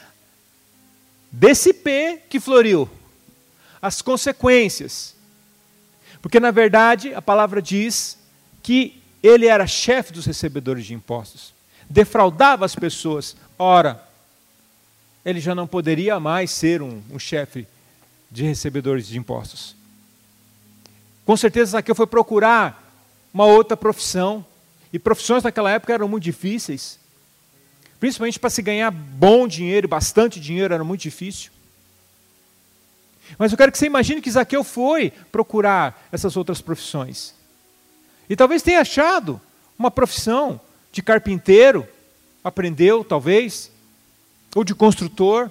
desse 1.31 1.73
P 1.73 2.20
que 2.29 2.40
floriu. 2.40 2.90
As 3.81 4.03
consequências. 4.03 5.14
Porque, 6.20 6.40
na 6.40 6.51
verdade, 6.51 7.14
a 7.14 7.23
palavra 7.23 7.62
diz 7.62 8.18
que 8.62 9.01
ele 9.23 9.47
era 9.47 9.66
chefe 9.66 10.12
dos 10.12 10.27
recebedores 10.27 10.85
de 10.85 10.94
impostos. 10.94 11.55
Defraudava 11.88 12.64
as 12.64 12.75
pessoas. 12.75 13.37
Ora, 13.57 14.03
ele 15.25 15.40
já 15.40 15.55
não 15.55 15.66
poderia 15.66 16.18
mais 16.18 16.51
ser 16.51 16.83
um, 16.83 17.03
um 17.11 17.18
chefe 17.18 17.68
de 18.31 18.42
recebedores 18.42 19.07
de 19.07 19.16
impostos. 19.16 19.77
Com 21.24 21.37
certeza 21.37 21.72
Zaqueu 21.72 21.94
foi 21.94 22.06
procurar 22.06 22.82
uma 23.32 23.46
outra 23.46 23.76
profissão. 23.76 24.44
E 24.92 24.98
profissões 24.98 25.42
naquela 25.42 25.70
época 25.70 25.92
eram 25.92 26.06
muito 26.06 26.22
difíceis. 26.22 27.00
Principalmente 27.98 28.38
para 28.38 28.50
se 28.50 28.62
ganhar 28.62 28.90
bom 28.90 29.48
dinheiro, 29.48 29.88
bastante 29.88 30.38
dinheiro, 30.38 30.74
era 30.74 30.84
muito 30.84 31.00
difícil. 31.00 31.50
Mas 33.38 33.50
eu 33.50 33.58
quero 33.58 33.72
que 33.72 33.78
você 33.78 33.87
imagine 33.87 34.20
que 34.20 34.30
Zaqueu 34.30 34.62
foi 34.62 35.10
procurar 35.32 36.06
essas 36.12 36.37
outras 36.37 36.60
profissões. 36.60 37.34
E 38.28 38.37
talvez 38.37 38.62
tenha 38.62 38.80
achado 38.80 39.40
uma 39.78 39.90
profissão 39.90 40.60
de 40.92 41.02
carpinteiro, 41.02 41.88
aprendeu 42.42 43.02
talvez, 43.02 43.72
ou 44.54 44.62
de 44.62 44.74
construtor, 44.74 45.50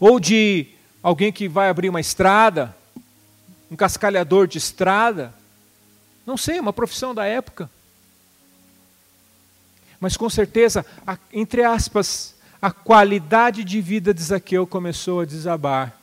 ou 0.00 0.18
de 0.18 0.68
alguém 1.02 1.32
que 1.32 1.48
vai 1.48 1.68
abrir 1.68 1.88
uma 1.88 2.00
estrada, 2.00 2.74
um 3.70 3.76
cascalhador 3.76 4.46
de 4.46 4.58
estrada, 4.58 5.32
não 6.26 6.36
sei, 6.36 6.60
uma 6.60 6.72
profissão 6.72 7.14
da 7.14 7.24
época. 7.24 7.70
Mas 10.00 10.16
com 10.16 10.30
certeza, 10.30 10.84
a, 11.06 11.18
entre 11.32 11.64
aspas, 11.64 12.34
a 12.60 12.70
qualidade 12.70 13.64
de 13.64 13.80
vida 13.80 14.12
de 14.14 14.22
Zaqueu 14.22 14.66
começou 14.66 15.20
a 15.20 15.24
desabar. 15.24 15.94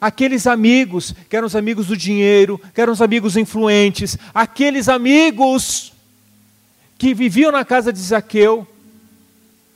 Aqueles 0.00 0.46
amigos, 0.46 1.14
que 1.28 1.36
eram 1.36 1.46
os 1.46 1.56
amigos 1.56 1.86
do 1.86 1.96
dinheiro, 1.96 2.60
que 2.74 2.80
eram 2.80 2.92
os 2.92 3.00
amigos 3.00 3.36
influentes, 3.36 4.18
aqueles 4.34 4.88
amigos 4.88 5.92
que 6.98 7.14
viviam 7.14 7.50
na 7.50 7.64
casa 7.64 7.92
de 7.92 8.00
Zaqueu, 8.00 8.66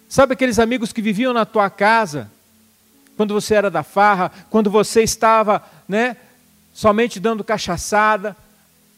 sabe 0.09 0.35
aqueles 0.35 0.59
amigos 0.59 0.93
que 0.93 1.01
viviam 1.01 1.33
na 1.33 1.47
tua 1.47 1.71
casa, 1.71 2.31
quando 3.17 3.35
você 3.35 3.55
era 3.55 3.71
da 3.71 3.83
farra, 3.83 4.31
quando 4.51 4.71
você 4.71 5.03
estava, 5.03 5.63
né, 5.89 6.17
somente 6.81 7.21
dando 7.21 7.45
cachaçada. 7.45 8.35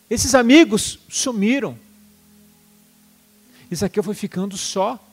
Esses 0.08 0.36
amigos 0.36 1.00
sumiram. 1.08 1.76
Isaqueu 3.68 4.04
foi 4.04 4.14
ficando 4.14 4.56
só. 4.56 5.04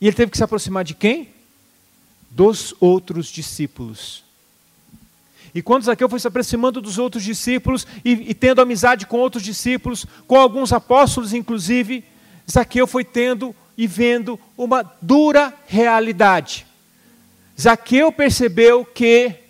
E 0.00 0.08
ele 0.08 0.16
teve 0.16 0.32
que 0.32 0.36
se 0.36 0.42
aproximar 0.42 0.82
de 0.82 0.92
quem? 0.92 1.28
Dos 2.28 2.74
outros 2.80 3.28
discípulos. 3.28 4.24
E 5.54 5.62
quando 5.62 5.84
Zaqueu 5.84 6.08
foi 6.08 6.18
se 6.18 6.26
aproximando 6.26 6.80
dos 6.80 6.98
outros 6.98 7.22
discípulos 7.22 7.86
e, 8.04 8.10
e, 8.10 8.34
tendo 8.34 8.60
amizade 8.60 9.06
com 9.06 9.18
outros 9.18 9.44
discípulos, 9.44 10.04
com 10.26 10.34
alguns 10.34 10.72
apóstolos 10.72 11.32
inclusive, 11.32 12.02
Zaqueu 12.50 12.88
foi 12.88 13.04
tendo 13.04 13.54
e 13.78 13.86
vendo 13.86 14.40
uma 14.58 14.82
dura 15.00 15.54
realidade. 15.68 16.66
Zaqueu 17.56 18.10
percebeu 18.10 18.84
que 18.84 19.43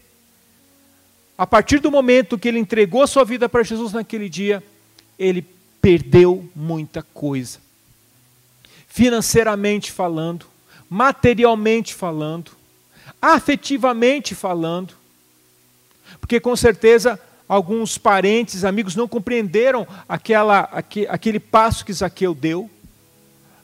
a 1.37 1.47
partir 1.47 1.81
do 1.81 1.91
momento 1.91 2.39
que 2.39 2.49
ele 2.49 2.59
entregou 2.59 3.03
a 3.03 3.07
sua 3.07 3.25
vida 3.25 3.49
para 3.49 3.63
Jesus 3.63 3.93
naquele 3.93 4.29
dia, 4.29 4.63
ele 5.19 5.45
perdeu 5.81 6.49
muita 6.55 7.03
coisa. 7.03 7.59
Financeiramente 8.87 9.91
falando, 9.91 10.47
materialmente 10.89 11.93
falando, 11.93 12.53
afetivamente 13.21 14.35
falando. 14.35 14.95
Porque 16.21 16.39
com 16.39 16.55
certeza 16.55 17.21
alguns 17.49 17.99
parentes, 17.99 18.65
amigos 18.65 18.95
não 18.95 19.09
compreenderam 19.09 19.87
aquela, 20.09 20.61
aquele, 20.61 21.09
aquele 21.09 21.41
passo 21.41 21.85
que 21.85 21.93
Zaqueu 21.93 22.35
deu, 22.35 22.71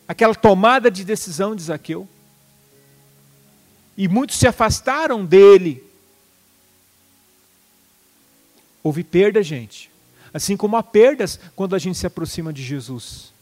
aquela 0.08 0.34
tomada 0.34 0.90
de 0.90 1.04
decisão 1.04 1.54
de 1.54 1.62
Zaqueu. 1.62 2.08
E 3.96 4.08
muitos 4.08 4.36
se 4.36 4.48
afastaram 4.48 5.24
dele 5.24 5.84
Houve 8.82 9.04
perda, 9.04 9.42
gente. 9.42 9.90
Assim 10.32 10.56
como 10.56 10.76
há 10.76 10.82
perdas 10.82 11.38
quando 11.56 11.74
a 11.74 11.78
gente 11.78 11.98
se 11.98 12.06
aproxima 12.06 12.52
de 12.52 12.62
Jesus. 12.62 13.32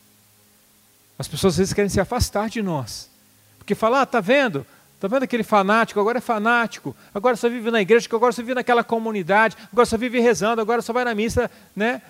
As 1.19 1.29
pessoas 1.29 1.55
às 1.55 1.59
vezes 1.59 1.73
querem 1.73 1.89
se 1.89 2.01
afastar 2.01 2.49
de 2.49 2.63
nós. 2.63 3.11
Porque 3.59 3.75
falar, 3.75 4.03
ah, 4.03 4.07
tá 4.07 4.21
vendo? 4.21 4.65
Tá 5.01 5.07
vendo 5.07 5.23
aquele 5.23 5.43
fanático? 5.43 6.01
Agora 6.01 6.19
é 6.19 6.21
fanático. 6.21 6.95
Agora 7.15 7.37
só 7.37 7.49
vive 7.49 7.71
na 7.71 7.81
igreja, 7.81 8.09
agora 8.11 8.33
só 8.33 8.43
vive 8.43 8.55
naquela 8.55 8.83
comunidade, 8.83 9.57
agora 9.73 9.87
só 9.87 9.97
vive 9.97 10.21
rezando, 10.21 10.61
agora 10.61 10.83
só 10.83 10.93
vai 10.93 11.05
na 11.05 11.15
missa, 11.15 11.51
né? 11.75 12.03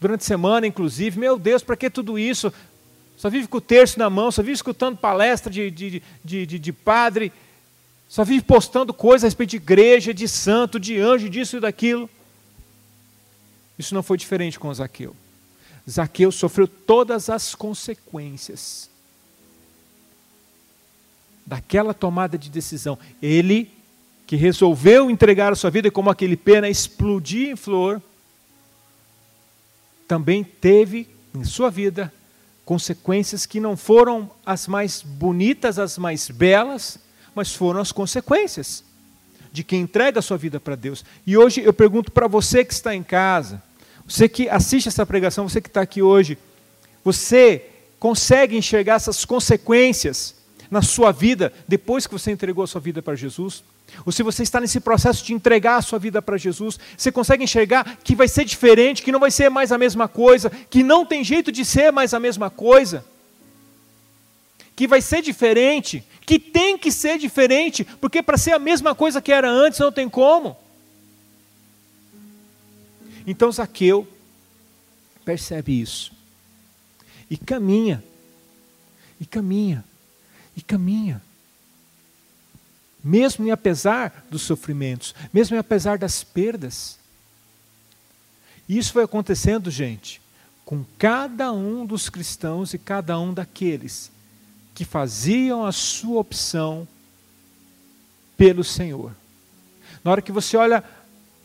Durante 0.00 0.22
a 0.22 0.24
semana, 0.24 0.66
inclusive. 0.66 1.18
Meu 1.18 1.38
Deus, 1.38 1.62
para 1.62 1.76
que 1.76 1.90
tudo 1.90 2.18
isso? 2.18 2.52
Só 3.16 3.30
vive 3.30 3.46
com 3.46 3.58
o 3.58 3.60
terço 3.60 3.98
na 3.98 4.10
mão, 4.10 4.32
só 4.32 4.42
vive 4.42 4.54
escutando 4.54 4.96
palestra 4.96 5.52
de, 5.52 5.70
de, 5.70 6.02
de, 6.24 6.46
de, 6.46 6.58
de 6.58 6.72
padre, 6.72 7.32
só 8.08 8.24
vive 8.24 8.42
postando 8.42 8.92
coisas 8.92 9.24
a 9.24 9.28
respeito 9.28 9.50
de 9.50 9.56
igreja, 9.56 10.12
de 10.12 10.26
santo, 10.26 10.80
de 10.80 10.98
anjo, 10.98 11.30
disso 11.30 11.56
e 11.56 11.60
daquilo. 11.60 12.10
Isso 13.78 13.94
não 13.94 14.02
foi 14.02 14.16
diferente 14.16 14.58
com 14.58 14.72
Zaqueu. 14.72 15.16
Zaqueu 15.88 16.30
sofreu 16.30 16.68
todas 16.68 17.28
as 17.28 17.54
consequências 17.54 18.88
daquela 21.44 21.92
tomada 21.92 22.38
de 22.38 22.48
decisão. 22.48 22.98
Ele, 23.20 23.70
que 24.26 24.36
resolveu 24.36 25.10
entregar 25.10 25.52
a 25.52 25.56
sua 25.56 25.70
vida 25.70 25.90
como 25.90 26.10
aquele 26.10 26.36
pena 26.36 26.68
explodir 26.68 27.50
em 27.50 27.56
flor, 27.56 28.00
também 30.06 30.44
teve 30.44 31.08
em 31.34 31.44
sua 31.44 31.70
vida 31.70 32.12
consequências 32.64 33.44
que 33.44 33.58
não 33.58 33.76
foram 33.76 34.30
as 34.46 34.68
mais 34.68 35.02
bonitas, 35.02 35.78
as 35.78 35.98
mais 35.98 36.30
belas, 36.30 36.98
mas 37.34 37.52
foram 37.52 37.80
as 37.80 37.90
consequências 37.90 38.84
de 39.52 39.62
quem 39.62 39.82
entrega 39.82 40.18
a 40.18 40.22
sua 40.22 40.36
vida 40.36 40.58
para 40.58 40.74
Deus. 40.74 41.04
E 41.26 41.36
hoje 41.36 41.60
eu 41.62 41.72
pergunto 41.72 42.10
para 42.10 42.26
você 42.26 42.64
que 42.64 42.72
está 42.72 42.94
em 42.94 43.02
casa, 43.02 43.62
você 44.06 44.28
que 44.28 44.48
assiste 44.48 44.88
essa 44.88 45.04
pregação, 45.04 45.48
você 45.48 45.60
que 45.60 45.68
está 45.68 45.82
aqui 45.82 46.00
hoje, 46.00 46.38
você 47.04 47.66
consegue 47.98 48.56
enxergar 48.56 48.94
essas 48.94 49.24
consequências 49.24 50.34
na 50.70 50.80
sua 50.80 51.12
vida 51.12 51.52
depois 51.68 52.06
que 52.06 52.14
você 52.14 52.32
entregou 52.32 52.64
a 52.64 52.66
sua 52.66 52.80
vida 52.80 53.02
para 53.02 53.14
Jesus? 53.14 53.62
Ou 54.06 54.12
se 54.12 54.22
você 54.22 54.42
está 54.42 54.58
nesse 54.58 54.80
processo 54.80 55.24
de 55.24 55.34
entregar 55.34 55.76
a 55.76 55.82
sua 55.82 55.98
vida 55.98 56.22
para 56.22 56.38
Jesus, 56.38 56.80
você 56.96 57.12
consegue 57.12 57.44
enxergar 57.44 57.98
que 58.02 58.14
vai 58.14 58.26
ser 58.26 58.44
diferente, 58.44 59.02
que 59.02 59.12
não 59.12 59.20
vai 59.20 59.30
ser 59.30 59.50
mais 59.50 59.70
a 59.70 59.76
mesma 59.76 60.08
coisa, 60.08 60.50
que 60.70 60.82
não 60.82 61.04
tem 61.04 61.22
jeito 61.22 61.52
de 61.52 61.62
ser 61.64 61.92
mais 61.92 62.14
a 62.14 62.18
mesma 62.18 62.48
coisa? 62.48 63.04
Que 64.74 64.88
vai 64.88 65.02
ser 65.02 65.20
diferente, 65.20 66.02
que 66.32 66.38
tem 66.38 66.78
que 66.78 66.90
ser 66.90 67.18
diferente, 67.18 67.84
porque 67.84 68.22
para 68.22 68.38
ser 68.38 68.52
a 68.52 68.58
mesma 68.58 68.94
coisa 68.94 69.20
que 69.20 69.30
era 69.30 69.50
antes 69.50 69.78
não 69.78 69.92
tem 69.92 70.08
como. 70.08 70.56
Então 73.26 73.52
Zaqueu 73.52 74.08
percebe 75.26 75.78
isso. 75.78 76.10
e 77.28 77.36
caminha, 77.36 78.02
e 79.20 79.26
caminha, 79.26 79.84
e 80.56 80.62
caminha. 80.62 81.20
Mesmo 83.04 83.44
e 83.44 83.50
apesar 83.50 84.24
dos 84.30 84.40
sofrimentos, 84.40 85.14
mesmo 85.34 85.54
e 85.54 85.58
apesar 85.58 85.98
das 85.98 86.24
perdas. 86.24 86.98
Isso 88.66 88.90
foi 88.90 89.04
acontecendo, 89.04 89.70
gente, 89.70 90.18
com 90.64 90.82
cada 90.96 91.52
um 91.52 91.84
dos 91.84 92.08
cristãos 92.08 92.72
e 92.72 92.78
cada 92.78 93.20
um 93.20 93.34
daqueles 93.34 94.10
que 94.74 94.84
faziam 94.84 95.64
a 95.64 95.72
sua 95.72 96.20
opção 96.20 96.86
pelo 98.36 98.64
Senhor. 98.64 99.12
Na 100.02 100.10
hora 100.10 100.22
que 100.22 100.32
você 100.32 100.56
olha 100.56 100.82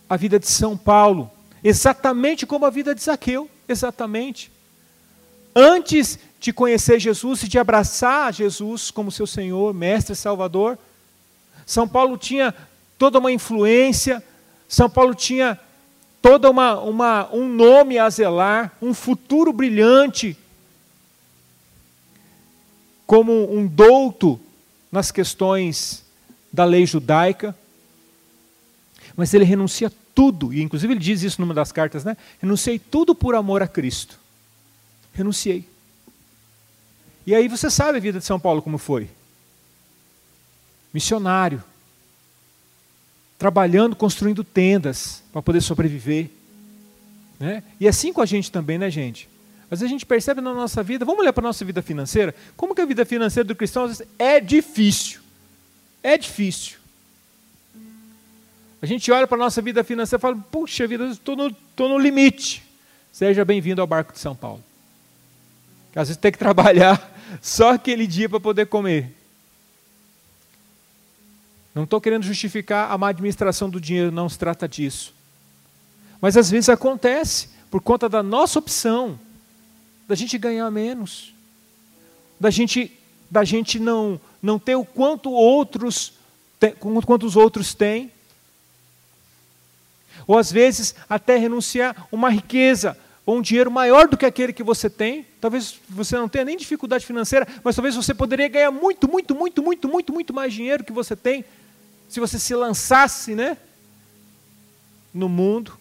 a 0.09 0.17
vida 0.17 0.39
de 0.39 0.47
São 0.47 0.77
Paulo, 0.77 1.29
exatamente 1.63 2.45
como 2.45 2.65
a 2.65 2.69
vida 2.69 2.95
de 2.95 3.01
Zaqueu, 3.01 3.49
exatamente. 3.67 4.51
Antes 5.55 6.17
de 6.39 6.53
conhecer 6.53 6.99
Jesus 6.99 7.43
e 7.43 7.47
de 7.47 7.59
abraçar 7.59 8.33
Jesus 8.33 8.91
como 8.91 9.11
seu 9.11 9.27
Senhor, 9.27 9.73
Mestre, 9.73 10.15
Salvador, 10.15 10.77
São 11.65 11.87
Paulo 11.87 12.17
tinha 12.17 12.53
toda 12.97 13.19
uma 13.19 13.31
influência, 13.31 14.23
São 14.67 14.89
Paulo 14.89 15.13
tinha 15.13 15.59
toda 16.21 16.49
uma, 16.49 16.79
uma 16.79 17.29
um 17.33 17.47
nome 17.47 17.97
a 17.97 18.09
zelar, 18.09 18.75
um 18.81 18.93
futuro 18.93 19.51
brilhante, 19.51 20.37
como 23.07 23.51
um 23.51 23.65
douto 23.65 24.39
nas 24.91 25.09
questões 25.09 26.03
da 26.51 26.65
lei 26.65 26.85
judaica. 26.85 27.55
Mas 29.15 29.33
ele 29.33 29.45
renuncia 29.45 29.91
tudo, 30.13 30.53
e 30.53 30.61
inclusive 30.61 30.93
ele 30.93 30.99
diz 30.99 31.23
isso 31.23 31.39
numa 31.39 31.53
das 31.53 31.71
cartas, 31.71 32.03
né? 32.03 32.17
Renunciei 32.39 32.77
tudo 32.77 33.15
por 33.15 33.33
amor 33.33 33.63
a 33.63 33.67
Cristo. 33.67 34.19
Renunciei. 35.13 35.67
E 37.25 37.33
aí 37.33 37.47
você 37.47 37.69
sabe 37.69 37.97
a 37.97 38.01
vida 38.01 38.19
de 38.19 38.25
São 38.25 38.39
Paulo 38.39 38.61
como 38.61 38.77
foi. 38.77 39.09
Missionário. 40.93 41.63
Trabalhando, 43.39 43.95
construindo 43.95 44.43
tendas 44.43 45.23
para 45.31 45.41
poder 45.41 45.61
sobreviver. 45.61 46.29
Né? 47.39 47.63
E 47.79 47.87
assim 47.87 48.11
com 48.11 48.21
a 48.21 48.25
gente 48.25 48.51
também, 48.51 48.77
né, 48.77 48.89
gente? 48.89 49.29
Às 49.69 49.80
vezes 49.80 49.84
a 49.84 49.95
gente 49.95 50.06
percebe 50.06 50.39
na 50.39 50.53
nossa 50.53 50.82
vida, 50.82 51.03
vamos 51.03 51.21
olhar 51.21 51.34
para 51.34 51.43
a 51.43 51.49
nossa 51.49 51.65
vida 51.65 51.82
financeira, 51.82 52.34
como 52.56 52.73
que 52.73 52.82
a 52.82 52.86
vida 52.86 53.06
financeira 53.06 53.45
do 53.45 53.56
cristão 53.56 53.84
às 53.84 53.97
vezes 53.97 54.08
é 54.17 54.39
difícil. 54.39 55.19
É 56.01 56.17
difícil. 56.17 56.77
A 58.82 58.86
gente 58.86 59.12
olha 59.12 59.27
para 59.27 59.36
a 59.38 59.39
nossa 59.39 59.62
vida 59.62 59.84
financeira 59.84 60.19
e 60.19 60.21
fala, 60.21 60.38
puxa 60.51 60.88
vida, 60.88 61.08
estou 61.08 61.36
no, 61.36 61.53
no 61.77 61.97
limite. 61.97 62.63
Seja 63.12 63.43
bem-vindo 63.43 63.82
ao 63.82 63.88
barco 63.88 64.13
de 64.13 64.19
São 64.19 64.36
Paulo. 64.36 64.63
Que 65.91 65.99
às 65.99 66.08
vezes 66.08 66.21
tem 66.21 66.32
que 66.32 66.38
trabalhar 66.39 67.13
só 67.41 67.73
aquele 67.73 68.08
dia 68.08 68.30
para 68.30 68.39
poder 68.39 68.67
comer. 68.67 69.13
Não 71.75 71.84
estou 71.84 71.99
querendo 71.99 72.23
justificar 72.23 72.91
a 72.91 72.97
má 72.97 73.10
administração 73.10 73.69
do 73.69 73.82
dinheiro, 73.82 74.12
não 74.12 74.30
se 74.30 74.39
trata 74.39 74.67
disso. 74.67 75.13
Mas 76.21 76.38
às 76.38 76.49
vezes 76.49 76.69
acontece, 76.69 77.49
por 77.69 77.82
conta 77.82 78.08
da 78.08 78.23
nossa 78.23 78.58
opção, 78.60 79.19
da 80.07 80.15
gente 80.15 80.37
ganhar 80.37 80.69
menos, 80.71 81.33
da 82.39 82.49
gente, 82.49 82.97
da 83.29 83.43
gente 83.43 83.79
não, 83.79 84.19
não 84.41 84.57
ter 84.57 84.75
o 84.75 84.85
quanto 84.85 85.31
outros, 85.31 86.13
quanto 87.05 87.25
os 87.25 87.35
outros 87.35 87.73
têm, 87.73 88.11
ou 90.25 90.37
às 90.37 90.51
vezes 90.51 90.95
até 91.09 91.37
renunciar 91.37 92.07
uma 92.11 92.29
riqueza 92.29 92.97
ou 93.25 93.37
um 93.37 93.41
dinheiro 93.41 93.69
maior 93.69 94.07
do 94.07 94.17
que 94.17 94.25
aquele 94.25 94.53
que 94.53 94.63
você 94.63 94.89
tem. 94.89 95.25
Talvez 95.41 95.79
você 95.89 96.15
não 96.15 96.29
tenha 96.29 96.45
nem 96.45 96.57
dificuldade 96.57 97.05
financeira, 97.05 97.47
mas 97.63 97.75
talvez 97.75 97.95
você 97.95 98.13
poderia 98.13 98.47
ganhar 98.47 98.71
muito, 98.71 99.09
muito, 99.09 99.35
muito, 99.35 99.61
muito, 99.61 99.87
muito, 99.89 100.13
muito 100.13 100.33
mais 100.33 100.53
dinheiro 100.53 100.83
que 100.83 100.93
você 100.93 101.15
tem 101.15 101.43
se 102.07 102.19
você 102.19 102.39
se 102.39 102.55
lançasse, 102.55 103.35
né, 103.35 103.57
no 105.13 105.27
mundo 105.27 105.77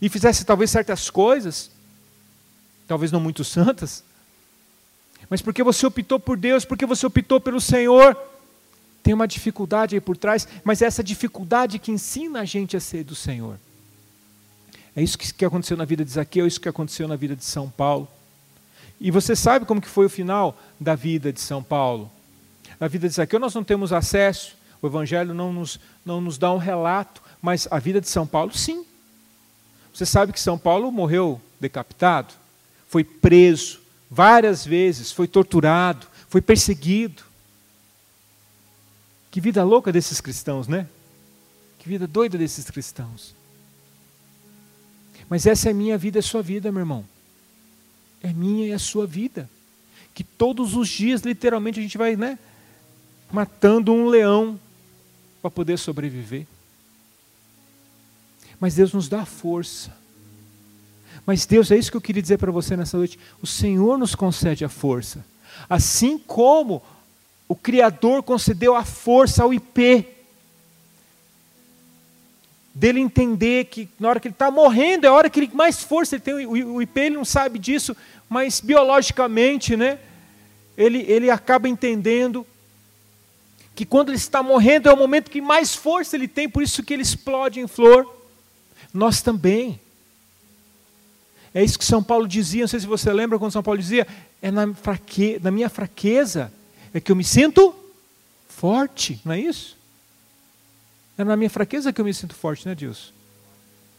e 0.00 0.08
fizesse 0.08 0.44
talvez 0.44 0.70
certas 0.70 1.10
coisas, 1.10 1.70
talvez 2.88 3.12
não 3.12 3.20
muito 3.20 3.44
santas, 3.44 4.02
mas 5.30 5.42
porque 5.42 5.62
você 5.62 5.86
optou 5.86 6.18
por 6.18 6.36
Deus, 6.36 6.64
porque 6.64 6.86
você 6.86 7.06
optou 7.06 7.38
pelo 7.38 7.60
Senhor, 7.60 8.16
tem 9.02 9.12
uma 9.14 9.28
dificuldade 9.28 9.94
aí 9.94 10.00
por 10.00 10.16
trás, 10.16 10.48
mas 10.64 10.82
é 10.82 10.86
essa 10.86 11.04
dificuldade 11.04 11.78
que 11.78 11.92
ensina 11.92 12.40
a 12.40 12.44
gente 12.44 12.76
a 12.76 12.80
ser 12.80 13.04
do 13.04 13.14
Senhor. 13.14 13.58
É 14.96 15.02
isso 15.02 15.18
que 15.18 15.44
aconteceu 15.44 15.76
na 15.76 15.84
vida 15.84 16.04
de 16.04 16.10
Zaqueu, 16.10 16.44
é 16.44 16.48
isso 16.48 16.60
que 16.60 16.68
aconteceu 16.68 17.06
na 17.06 17.14
vida 17.14 17.36
de 17.36 17.44
São 17.44 17.68
Paulo. 17.68 18.08
E 19.00 19.10
você 19.10 19.36
sabe 19.36 19.64
como 19.64 19.80
que 19.80 19.88
foi 19.88 20.06
o 20.06 20.10
final 20.10 20.58
da 20.80 20.94
vida 20.94 21.32
de 21.32 21.40
São 21.40 21.62
Paulo? 21.62 22.10
Na 22.80 22.88
vida 22.88 23.08
de 23.08 23.14
Zaqueu 23.14 23.38
nós 23.38 23.54
não 23.54 23.62
temos 23.62 23.92
acesso, 23.92 24.56
o 24.80 24.86
Evangelho 24.86 25.34
não 25.34 25.52
nos, 25.52 25.78
não 26.04 26.20
nos 26.20 26.38
dá 26.38 26.52
um 26.52 26.58
relato, 26.58 27.22
mas 27.40 27.68
a 27.70 27.78
vida 27.78 28.00
de 28.00 28.08
São 28.08 28.26
Paulo, 28.26 28.52
sim. 28.56 28.84
Você 29.92 30.06
sabe 30.06 30.32
que 30.32 30.40
São 30.40 30.58
Paulo 30.58 30.90
morreu 30.90 31.40
decapitado, 31.60 32.34
foi 32.88 33.04
preso 33.04 33.80
várias 34.10 34.64
vezes, 34.64 35.12
foi 35.12 35.28
torturado, 35.28 36.06
foi 36.28 36.40
perseguido. 36.40 37.22
Que 39.30 39.40
vida 39.40 39.62
louca 39.62 39.92
desses 39.92 40.20
cristãos, 40.20 40.66
né? 40.66 40.88
Que 41.78 41.88
vida 41.88 42.06
doida 42.06 42.36
desses 42.36 42.64
cristãos. 42.64 43.34
Mas 45.28 45.46
essa 45.46 45.68
é 45.68 45.72
minha 45.72 45.98
vida, 45.98 46.18
é 46.18 46.22
sua 46.22 46.42
vida, 46.42 46.72
meu 46.72 46.80
irmão. 46.80 47.04
É 48.22 48.32
minha 48.32 48.66
e 48.66 48.72
a 48.72 48.78
sua 48.78 49.06
vida. 49.06 49.48
Que 50.14 50.24
todos 50.24 50.74
os 50.74 50.88
dias, 50.88 51.20
literalmente, 51.20 51.78
a 51.78 51.82
gente 51.82 51.98
vai, 51.98 52.16
né? 52.16 52.38
Matando 53.30 53.92
um 53.92 54.06
leão 54.06 54.58
para 55.42 55.50
poder 55.50 55.78
sobreviver. 55.78 56.46
Mas 58.58 58.74
Deus 58.74 58.92
nos 58.92 59.08
dá 59.08 59.24
força. 59.26 59.94
Mas 61.28 61.44
Deus, 61.44 61.70
é 61.70 61.76
isso 61.76 61.90
que 61.90 61.96
eu 61.98 62.00
queria 62.00 62.22
dizer 62.22 62.38
para 62.38 62.50
você 62.50 62.74
nessa 62.74 62.96
noite. 62.96 63.18
O 63.42 63.46
Senhor 63.46 63.98
nos 63.98 64.14
concede 64.14 64.64
a 64.64 64.68
força. 64.70 65.22
Assim 65.68 66.16
como 66.16 66.82
o 67.46 67.54
Criador 67.54 68.22
concedeu 68.22 68.74
a 68.74 68.82
força 68.82 69.42
ao 69.42 69.52
IP 69.52 70.08
dele 72.74 72.98
entender 72.98 73.66
que 73.66 73.90
na 74.00 74.08
hora 74.08 74.18
que 74.18 74.28
ele 74.28 74.34
está 74.34 74.50
morrendo 74.50 75.04
é 75.04 75.10
a 75.10 75.12
hora 75.12 75.28
que 75.28 75.40
ele 75.40 75.50
mais 75.52 75.82
força 75.82 76.14
ele 76.14 76.22
tem. 76.22 76.46
O, 76.46 76.80
IP 76.80 76.98
ele 76.98 77.16
não 77.16 77.26
sabe 77.26 77.58
disso, 77.58 77.94
mas 78.26 78.58
biologicamente, 78.60 79.76
né? 79.76 79.98
Ele, 80.78 81.04
ele 81.06 81.28
acaba 81.28 81.68
entendendo 81.68 82.46
que 83.74 83.84
quando 83.84 84.08
ele 84.08 84.16
está 84.16 84.42
morrendo 84.42 84.88
é 84.88 84.92
o 84.94 84.96
momento 84.96 85.30
que 85.30 85.42
mais 85.42 85.74
força 85.74 86.16
ele 86.16 86.26
tem, 86.26 86.48
por 86.48 86.62
isso 86.62 86.82
que 86.82 86.94
ele 86.94 87.02
explode 87.02 87.60
em 87.60 87.66
flor. 87.66 88.16
Nós 88.94 89.20
também. 89.20 89.78
É 91.54 91.62
isso 91.62 91.78
que 91.78 91.84
São 91.84 92.02
Paulo 92.02 92.28
dizia, 92.28 92.62
não 92.62 92.68
sei 92.68 92.80
se 92.80 92.86
você 92.86 93.12
lembra 93.12 93.38
quando 93.38 93.52
São 93.52 93.62
Paulo 93.62 93.80
dizia, 93.80 94.06
é 94.40 94.50
na, 94.50 94.72
fraque, 94.74 95.40
na 95.42 95.50
minha 95.50 95.68
fraqueza 95.68 96.52
é 96.92 97.00
que 97.00 97.10
eu 97.10 97.16
me 97.16 97.24
sinto 97.24 97.74
forte, 98.48 99.20
não 99.24 99.32
é 99.32 99.40
isso? 99.40 99.76
É 101.16 101.24
na 101.24 101.36
minha 101.36 101.50
fraqueza 101.50 101.92
que 101.92 102.00
eu 102.00 102.04
me 102.04 102.14
sinto 102.14 102.34
forte, 102.34 102.66
né, 102.66 102.74
Deus? 102.74 103.12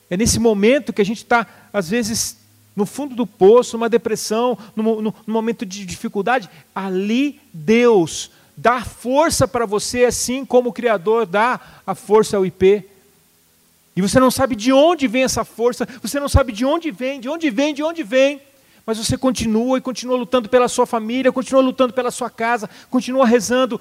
É 0.10 0.18
nesse 0.18 0.40
momento 0.40 0.94
que 0.94 1.02
a 1.02 1.06
gente 1.06 1.18
está, 1.18 1.46
às 1.72 1.90
vezes, 1.90 2.38
no 2.76 2.86
fundo 2.86 3.16
do 3.16 3.28
poço, 3.28 3.78
numa 3.78 3.90
depressão, 3.90 4.58
num, 4.76 5.02
num, 5.02 5.14
momento 5.28 5.66
de 5.66 5.86
dificuldade. 5.86 6.50
Ali, 6.74 7.40
Deus 7.54 8.32
dá 8.56 8.84
força 8.84 9.48
para 9.48 9.66
você, 9.66 10.06
assim 10.06 10.46
como 10.46 10.70
o 10.70 10.74
Criador 10.74 11.26
dá 11.26 11.60
a 11.86 11.94
força 11.94 12.38
ao 12.38 12.46
IP. 12.46 12.88
E 13.95 14.02
você 14.02 14.19
não 14.19 14.32
sabe 14.32 14.56
de 14.56 14.71
onde 14.71 15.08
vem 15.08 15.23
essa 15.23 15.43
força, 15.43 15.88
você 16.02 16.19
não 16.19 16.30
sabe 16.30 16.52
de 16.52 16.65
onde 16.65 16.91
vem, 16.91 17.19
de 17.19 17.28
onde 17.28 17.49
vem, 17.49 17.73
de 17.73 17.84
onde 17.84 18.04
vem. 18.04 18.41
Mas 18.86 18.97
você 18.97 19.17
continua 19.17 19.78
e 19.78 19.82
continua 19.82 20.17
lutando 20.17 20.49
pela 20.49 20.67
sua 20.67 20.86
família, 20.86 21.32
continua 21.32 21.62
lutando 21.62 21.93
pela 21.93 22.10
sua 22.12 22.30
casa, 22.30 22.69
continua 22.89 23.25
rezando 23.25 23.80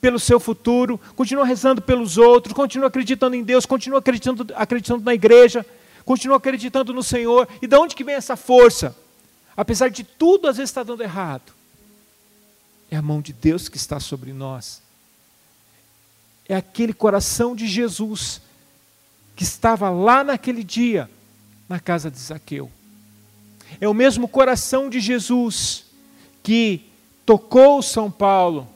pelo 0.00 0.18
seu 0.18 0.38
futuro, 0.38 0.98
continua 1.14 1.44
rezando 1.44 1.82
pelos 1.82 2.16
outros, 2.16 2.54
continua 2.54 2.88
acreditando 2.88 3.36
em 3.36 3.42
Deus, 3.42 3.66
continua 3.66 3.98
acreditando, 3.98 4.46
acreditando 4.54 5.04
na 5.04 5.14
igreja, 5.14 5.66
continua 6.04 6.36
acreditando 6.36 6.92
no 6.92 7.02
Senhor. 7.02 7.48
E 7.60 7.66
de 7.66 7.76
onde 7.76 7.94
que 7.94 8.04
vem 8.04 8.14
essa 8.14 8.36
força? 8.36 8.96
Apesar 9.56 9.88
de 9.88 10.04
tudo 10.04 10.48
às 10.48 10.56
vezes 10.56 10.70
está 10.70 10.82
dando 10.82 11.02
errado. 11.02 11.52
É 12.90 12.96
a 12.96 13.02
mão 13.02 13.20
de 13.20 13.32
Deus 13.32 13.68
que 13.68 13.76
está 13.76 14.00
sobre 14.00 14.32
nós. 14.32 14.80
É 16.48 16.56
aquele 16.56 16.94
coração 16.94 17.54
de 17.54 17.66
Jesus 17.66 18.40
que 19.38 19.44
estava 19.44 19.88
lá 19.88 20.24
naquele 20.24 20.64
dia 20.64 21.08
na 21.68 21.78
casa 21.78 22.10
de 22.10 22.18
Zaqueu. 22.18 22.68
É 23.80 23.88
o 23.88 23.94
mesmo 23.94 24.26
coração 24.26 24.90
de 24.90 24.98
Jesus 24.98 25.84
que 26.42 26.82
tocou 27.24 27.80
São 27.80 28.10
Paulo 28.10 28.66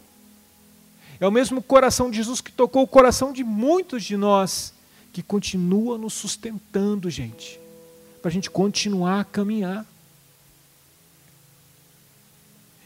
é 1.18 1.26
o 1.26 1.30
mesmo 1.30 1.62
coração 1.62 2.10
de 2.10 2.16
Jesus 2.16 2.40
que 2.40 2.50
tocou 2.50 2.82
o 2.82 2.88
coração 2.88 3.32
de 3.32 3.44
muitos 3.44 4.02
de 4.02 4.16
nós, 4.16 4.74
que 5.12 5.22
continua 5.22 5.96
nos 5.96 6.14
sustentando, 6.14 7.08
gente, 7.08 7.60
para 8.20 8.28
a 8.28 8.32
gente 8.32 8.50
continuar 8.50 9.20
a 9.20 9.24
caminhar. 9.24 9.86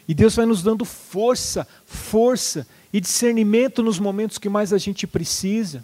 E 0.07 0.13
Deus 0.13 0.37
vai 0.37 0.45
nos 0.45 0.63
dando 0.63 0.85
força, 0.85 1.67
força 1.87 2.67
e 2.93 3.01
discernimento 3.01 3.83
nos 3.83 3.99
momentos 3.99 4.37
que 4.37 4.51
mais 4.51 4.71
a 4.71 4.77
gente 4.77 5.07
precisa. 5.07 5.83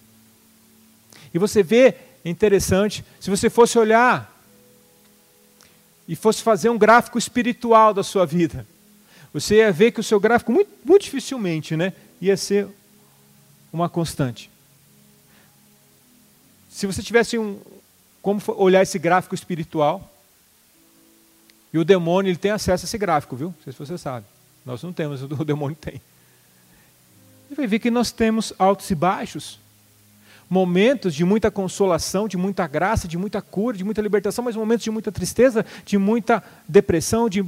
E 1.33 1.38
você 1.38 1.62
vê, 1.62 1.95
interessante, 2.25 3.05
se 3.21 3.31
você 3.31 3.49
fosse 3.49 3.79
olhar 3.79 4.31
e 6.07 6.14
fosse 6.14 6.42
fazer 6.42 6.68
um 6.68 6.79
gráfico 6.79 7.18
espiritual 7.18 7.95
da 7.95 8.03
sua 8.03 8.27
vida, 8.27 8.66
você 9.33 9.57
ia 9.57 9.73
ver 9.73 9.92
que 9.92 10.01
o 10.01 10.03
seu 10.03 10.21
gráfico, 10.21 10.53
muito, 10.53 10.71
muito 10.85 11.03
dificilmente, 11.03 11.77
né, 11.77 11.92
ia 12.21 12.37
ser 12.37 12.68
uma 13.73 13.88
constante. 13.88 14.51
Se 16.71 16.87
você 16.87 17.03
tivesse 17.03 17.38
um, 17.38 17.59
como 18.21 18.40
olhar 18.57 18.83
esse 18.83 18.99
gráfico 18.99 19.35
espiritual, 19.35 20.11
e 21.73 21.79
o 21.79 21.85
demônio 21.85 22.29
ele 22.29 22.37
tem 22.37 22.51
acesso 22.51 22.85
a 22.85 22.87
esse 22.87 22.99
gráfico, 22.99 23.35
viu? 23.35 23.49
Não 23.49 23.64
sei 23.64 23.73
se 23.73 23.79
você 23.79 23.97
sabe. 23.97 24.27
Nós 24.64 24.83
não 24.83 24.92
temos, 24.92 25.23
o 25.23 25.45
demônio 25.45 25.77
tem. 25.81 26.01
Você 27.49 27.55
vai 27.55 27.66
ver 27.66 27.79
que 27.79 27.90
nós 27.90 28.12
temos 28.12 28.53
altos 28.59 28.90
e 28.90 28.95
baixos. 28.95 29.59
Momentos 30.48 31.14
de 31.14 31.24
muita 31.24 31.50
consolação, 31.50 32.28
de 32.28 32.37
muita 32.37 32.66
graça, 32.66 33.09
de 33.09 33.16
muita 33.16 33.40
cura, 33.40 33.76
de 33.76 33.85
muita 33.85 34.02
libertação, 34.02 34.44
mas 34.44 34.57
momentos 34.57 34.85
de 34.85 34.90
muita 34.90 35.11
tristeza, 35.11 35.64
de 35.85 35.96
muita 35.96 36.42
depressão, 36.68 37.28
de, 37.28 37.42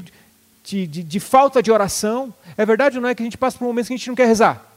de, 0.64 0.87
de, 0.87 1.02
de 1.02 1.20
falta 1.20 1.62
de 1.62 1.70
oração. 1.70 2.33
É 2.57 2.64
verdade 2.64 2.96
ou 2.96 3.02
não 3.02 3.09
é 3.09 3.14
que 3.14 3.22
a 3.22 3.26
gente 3.26 3.38
passa 3.38 3.59
por 3.59 3.66
momentos 3.66 3.88
que 3.88 3.94
a 3.94 3.96
gente 3.96 4.09
não 4.09 4.14
quer 4.14 4.26
rezar? 4.26 4.70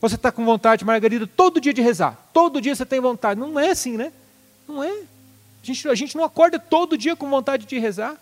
Você 0.00 0.14
está 0.14 0.30
com 0.30 0.44
vontade, 0.44 0.84
Margarida, 0.84 1.26
todo 1.26 1.60
dia 1.60 1.72
de 1.72 1.82
rezar. 1.82 2.28
Todo 2.32 2.60
dia 2.60 2.74
você 2.74 2.86
tem 2.86 3.00
vontade. 3.00 3.40
Não 3.40 3.58
é 3.58 3.70
assim, 3.70 3.96
né? 3.96 4.12
Não 4.66 4.82
é. 4.82 4.90
A 4.90 5.66
gente, 5.66 5.88
a 5.88 5.94
gente 5.94 6.16
não 6.16 6.24
acorda 6.24 6.58
todo 6.58 6.96
dia 6.96 7.16
com 7.16 7.28
vontade 7.28 7.66
de 7.66 7.78
rezar. 7.78 8.16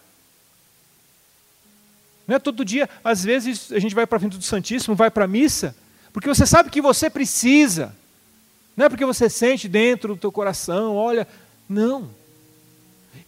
Não 2.26 2.37
é 2.37 2.38
todo 2.38 2.64
dia, 2.64 2.88
às 3.05 3.22
vezes 3.22 3.70
a 3.70 3.79
gente 3.79 3.94
vai 3.94 4.07
para 4.07 4.18
frente 4.18 4.37
do 4.37 4.42
Santíssimo, 4.42 4.96
vai 4.96 5.11
para 5.11 5.26
a 5.26 5.29
missa, 5.29 5.76
porque 6.12 6.29
você 6.29 6.44
sabe 6.44 6.70
que 6.70 6.81
você 6.81 7.09
precisa. 7.09 7.94
Não 8.76 8.86
é 8.86 8.88
porque 8.88 9.06
você 9.06 9.30
sente 9.30 9.68
dentro 9.68 10.14
do 10.14 10.20
teu 10.20 10.30
coração, 10.30 10.94
olha, 10.94 11.26
não. 11.68 12.10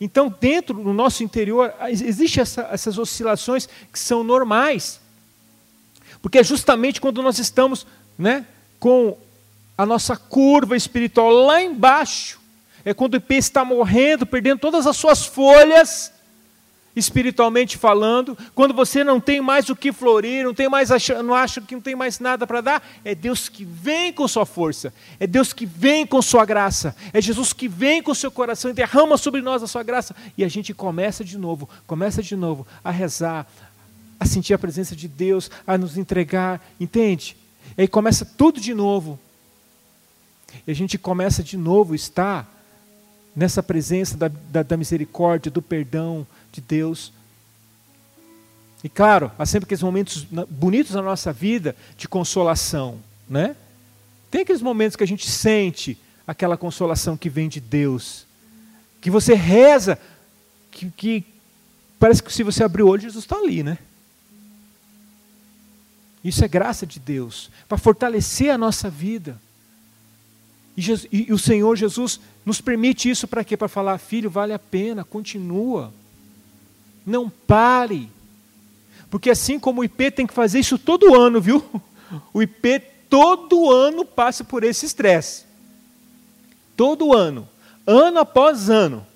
Então, 0.00 0.32
dentro 0.40 0.74
do 0.74 0.92
nosso 0.92 1.24
interior, 1.24 1.74
existem 1.88 2.42
essa, 2.42 2.68
essas 2.70 2.98
oscilações 2.98 3.68
que 3.92 3.98
são 3.98 4.22
normais. 4.22 5.00
Porque 6.20 6.38
é 6.38 6.44
justamente 6.44 7.00
quando 7.00 7.22
nós 7.22 7.38
estamos 7.38 7.86
né, 8.16 8.46
com 8.78 9.16
a 9.76 9.86
nossa 9.86 10.16
curva 10.16 10.76
espiritual 10.76 11.30
lá 11.30 11.62
embaixo, 11.62 12.40
é 12.84 12.92
quando 12.92 13.14
o 13.14 13.16
IP 13.16 13.34
está 13.34 13.64
morrendo, 13.64 14.26
perdendo 14.26 14.60
todas 14.60 14.86
as 14.86 14.96
suas 14.96 15.24
folhas, 15.24 16.12
espiritualmente 16.98 17.76
falando, 17.76 18.36
quando 18.54 18.74
você 18.74 19.04
não 19.04 19.20
tem 19.20 19.40
mais 19.40 19.68
o 19.68 19.76
que 19.76 19.92
florir, 19.92 20.44
não 20.44 20.54
tem 20.54 20.68
mais 20.68 20.90
não 21.24 21.34
acha 21.34 21.60
que 21.60 21.74
não 21.74 21.82
tem 21.82 21.94
mais 21.94 22.18
nada 22.18 22.46
para 22.46 22.60
dar, 22.60 22.88
é 23.04 23.14
Deus 23.14 23.48
que 23.48 23.64
vem 23.64 24.12
com 24.12 24.26
sua 24.26 24.44
força, 24.44 24.92
é 25.18 25.26
Deus 25.26 25.52
que 25.52 25.64
vem 25.64 26.06
com 26.06 26.20
sua 26.20 26.44
graça, 26.44 26.94
é 27.12 27.20
Jesus 27.20 27.52
que 27.52 27.68
vem 27.68 28.02
com 28.02 28.14
seu 28.14 28.30
coração 28.30 28.70
e 28.70 28.74
derrama 28.74 29.16
sobre 29.16 29.40
nós 29.40 29.62
a 29.62 29.66
sua 29.66 29.82
graça 29.82 30.14
e 30.36 30.44
a 30.44 30.48
gente 30.48 30.74
começa 30.74 31.24
de 31.24 31.38
novo, 31.38 31.68
começa 31.86 32.22
de 32.22 32.36
novo 32.36 32.66
a 32.82 32.90
rezar, 32.90 33.46
a 34.18 34.26
sentir 34.26 34.54
a 34.54 34.58
presença 34.58 34.96
de 34.96 35.06
Deus, 35.06 35.50
a 35.66 35.78
nos 35.78 35.96
entregar, 35.96 36.60
entende? 36.80 37.36
E 37.76 37.82
aí 37.82 37.88
começa 37.88 38.24
tudo 38.24 38.60
de 38.60 38.74
novo. 38.74 39.18
E 40.66 40.70
a 40.70 40.74
gente 40.74 40.98
começa 40.98 41.42
de 41.42 41.56
novo 41.56 41.94
estar 41.94 42.48
nessa 43.36 43.62
presença 43.62 44.16
da, 44.16 44.28
da, 44.28 44.62
da 44.62 44.76
misericórdia, 44.76 45.50
do 45.50 45.62
perdão, 45.62 46.26
de 46.52 46.60
Deus. 46.60 47.12
E 48.82 48.88
claro, 48.88 49.30
há 49.38 49.44
sempre 49.44 49.66
aqueles 49.66 49.82
momentos 49.82 50.26
bonitos 50.48 50.94
na 50.94 51.02
nossa 51.02 51.32
vida 51.32 51.74
de 51.96 52.06
consolação, 52.06 52.98
né? 53.28 53.56
Tem 54.30 54.42
aqueles 54.42 54.62
momentos 54.62 54.96
que 54.96 55.04
a 55.04 55.06
gente 55.06 55.28
sente 55.28 55.98
aquela 56.26 56.56
consolação 56.56 57.16
que 57.16 57.30
vem 57.30 57.48
de 57.48 57.60
Deus, 57.60 58.26
que 59.00 59.10
você 59.10 59.34
reza, 59.34 59.98
que, 60.70 60.90
que 60.90 61.24
parece 61.98 62.22
que 62.22 62.32
se 62.32 62.42
você 62.42 62.62
abrir 62.62 62.82
o 62.82 62.88
olho, 62.88 63.02
Jesus 63.02 63.24
está 63.24 63.36
ali, 63.36 63.62
né? 63.62 63.78
Isso 66.22 66.44
é 66.44 66.48
graça 66.48 66.86
de 66.86 67.00
Deus, 67.00 67.50
para 67.68 67.78
fortalecer 67.78 68.50
a 68.50 68.58
nossa 68.58 68.90
vida. 68.90 69.40
E, 70.76 70.82
Jesus, 70.82 71.08
e, 71.10 71.32
o 71.32 71.38
Senhor 71.38 71.74
Jesus 71.76 72.20
nos 72.44 72.60
permite 72.60 73.08
isso 73.08 73.26
para 73.26 73.42
quê? 73.42 73.56
Para 73.56 73.68
falar, 73.68 73.98
filho, 73.98 74.30
vale 74.30 74.52
a 74.52 74.58
pena, 74.58 75.04
continua. 75.04 75.92
Não 77.08 77.28
pare. 77.30 78.10
Porque 79.10 79.30
assim 79.30 79.58
como 79.58 79.80
o 79.80 79.84
IP 79.84 80.10
tem 80.10 80.26
que 80.26 80.34
fazer 80.34 80.60
isso 80.60 80.78
todo 80.78 81.18
ano, 81.18 81.40
viu? 81.40 81.64
O 82.32 82.42
IP 82.42 82.80
todo 83.10 83.70
ano 83.70 84.02
passa 84.02 84.42
por 84.42 84.64
esse 84.64 84.86
estresse. 84.86 85.44
Todo 86.74 87.14
ano. 87.14 87.46
Ano 87.86 88.20
após 88.20 88.70
ano. 88.70 89.06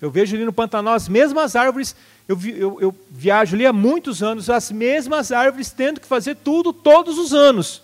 Eu 0.00 0.12
vejo 0.12 0.36
ali 0.36 0.44
no 0.44 0.52
Pantanal 0.52 0.94
as 0.94 1.08
mesmas 1.08 1.56
árvores. 1.56 1.96
Eu, 2.28 2.38
eu, 2.40 2.80
eu 2.80 2.94
viajo 3.10 3.56
ali 3.56 3.66
há 3.66 3.72
muitos 3.72 4.22
anos, 4.22 4.48
as 4.48 4.70
mesmas 4.70 5.32
árvores 5.32 5.72
tendo 5.72 6.00
que 6.00 6.06
fazer 6.06 6.36
tudo 6.36 6.72
todos 6.72 7.18
os 7.18 7.34
anos. 7.34 7.82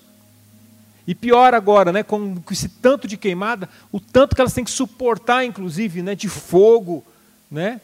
E 1.06 1.14
pior 1.14 1.54
agora, 1.54 1.92
né, 1.92 2.02
com, 2.04 2.36
com 2.36 2.52
esse 2.52 2.68
tanto 2.68 3.08
de 3.08 3.16
queimada, 3.16 3.68
o 3.90 3.98
tanto 3.98 4.36
que 4.36 4.40
elas 4.40 4.54
têm 4.54 4.64
que 4.64 4.70
suportar, 4.70 5.44
inclusive, 5.44 6.02
né, 6.02 6.14
de 6.14 6.28
fogo, 6.28 7.04
né, 7.50 7.80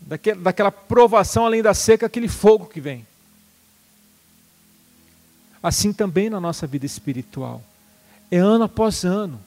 daquela, 0.00 0.70
provação 0.70 1.44
além 1.44 1.62
da 1.62 1.74
seca, 1.74 2.06
aquele 2.06 2.28
fogo 2.28 2.66
que 2.66 2.80
vem. 2.80 3.06
Assim 5.62 5.92
também 5.92 6.30
na 6.30 6.40
nossa 6.40 6.66
vida 6.66 6.86
espiritual. 6.86 7.62
É 8.30 8.38
ano 8.38 8.64
após 8.64 9.04
ano, 9.04 9.40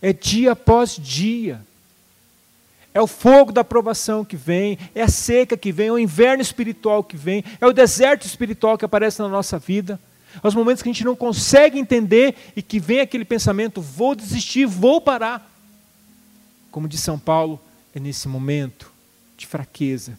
é 0.00 0.12
dia 0.12 0.52
após 0.52 0.96
dia. 0.96 1.60
É 2.94 3.00
o 3.00 3.06
fogo 3.06 3.52
da 3.52 3.62
provação 3.62 4.24
que 4.24 4.36
vem, 4.36 4.78
é 4.94 5.02
a 5.02 5.08
seca 5.08 5.56
que 5.56 5.70
vem, 5.70 5.88
é 5.88 5.92
o 5.92 5.98
inverno 5.98 6.42
espiritual 6.42 7.04
que 7.04 7.16
vem, 7.16 7.44
é 7.60 7.66
o 7.66 7.72
deserto 7.72 8.26
espiritual 8.26 8.78
que 8.78 8.84
aparece 8.84 9.20
na 9.20 9.28
nossa 9.28 9.58
vida. 9.58 10.00
É 10.42 10.46
os 10.46 10.54
momentos 10.54 10.82
que 10.82 10.88
a 10.88 10.92
gente 10.92 11.04
não 11.04 11.16
consegue 11.16 11.78
entender 11.78 12.34
e 12.56 12.62
que 12.62 12.80
vem 12.80 13.00
aquele 13.00 13.24
pensamento: 13.24 13.80
vou 13.80 14.14
desistir, 14.14 14.66
vou 14.66 15.00
parar. 15.00 15.48
Como 16.70 16.88
diz 16.88 17.00
São 17.00 17.18
Paulo, 17.18 17.60
é 17.94 18.00
nesse 18.00 18.26
momento 18.28 18.97
de 19.38 19.46
fraqueza, 19.46 20.18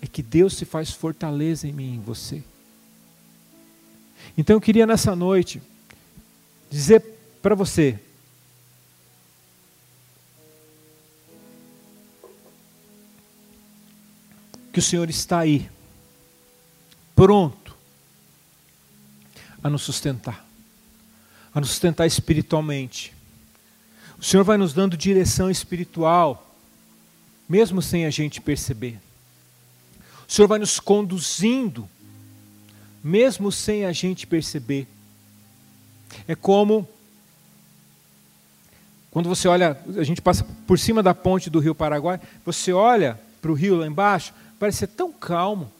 é 0.00 0.06
que 0.06 0.22
Deus 0.22 0.56
se 0.56 0.64
faz 0.64 0.90
fortaleza 0.90 1.68
em 1.68 1.72
mim 1.72 1.92
e 1.92 1.96
em 1.96 2.00
você. 2.00 2.42
Então 4.38 4.56
eu 4.56 4.60
queria 4.60 4.86
nessa 4.86 5.14
noite 5.14 5.60
dizer 6.70 7.02
para 7.42 7.54
você, 7.54 7.98
que 14.72 14.78
o 14.78 14.82
Senhor 14.82 15.10
está 15.10 15.40
aí, 15.40 15.68
pronto 17.14 17.76
a 19.62 19.68
nos 19.68 19.82
sustentar, 19.82 20.46
a 21.52 21.60
nos 21.60 21.68
sustentar 21.68 22.06
espiritualmente. 22.06 23.12
O 24.18 24.24
Senhor 24.24 24.44
vai 24.44 24.56
nos 24.56 24.72
dando 24.72 24.96
direção 24.96 25.50
espiritual 25.50 26.51
mesmo 27.52 27.82
sem 27.82 28.06
a 28.06 28.10
gente 28.10 28.40
perceber. 28.40 28.98
O 30.26 30.32
Senhor 30.32 30.48
vai 30.48 30.58
nos 30.58 30.80
conduzindo, 30.80 31.86
mesmo 33.04 33.52
sem 33.52 33.84
a 33.84 33.92
gente 33.92 34.26
perceber. 34.26 34.86
É 36.26 36.34
como 36.34 36.88
quando 39.10 39.28
você 39.28 39.46
olha, 39.48 39.78
a 39.98 40.02
gente 40.02 40.22
passa 40.22 40.46
por 40.66 40.78
cima 40.78 41.02
da 41.02 41.12
ponte 41.12 41.50
do 41.50 41.58
rio 41.58 41.74
Paraguai, 41.74 42.18
você 42.42 42.72
olha 42.72 43.20
para 43.42 43.50
o 43.50 43.54
rio 43.54 43.76
lá 43.76 43.86
embaixo, 43.86 44.32
parece 44.58 44.78
ser 44.78 44.86
tão 44.86 45.12
calmo. 45.12 45.70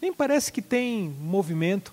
Nem 0.00 0.10
parece 0.10 0.50
que 0.50 0.62
tem 0.62 1.14
movimento. 1.20 1.92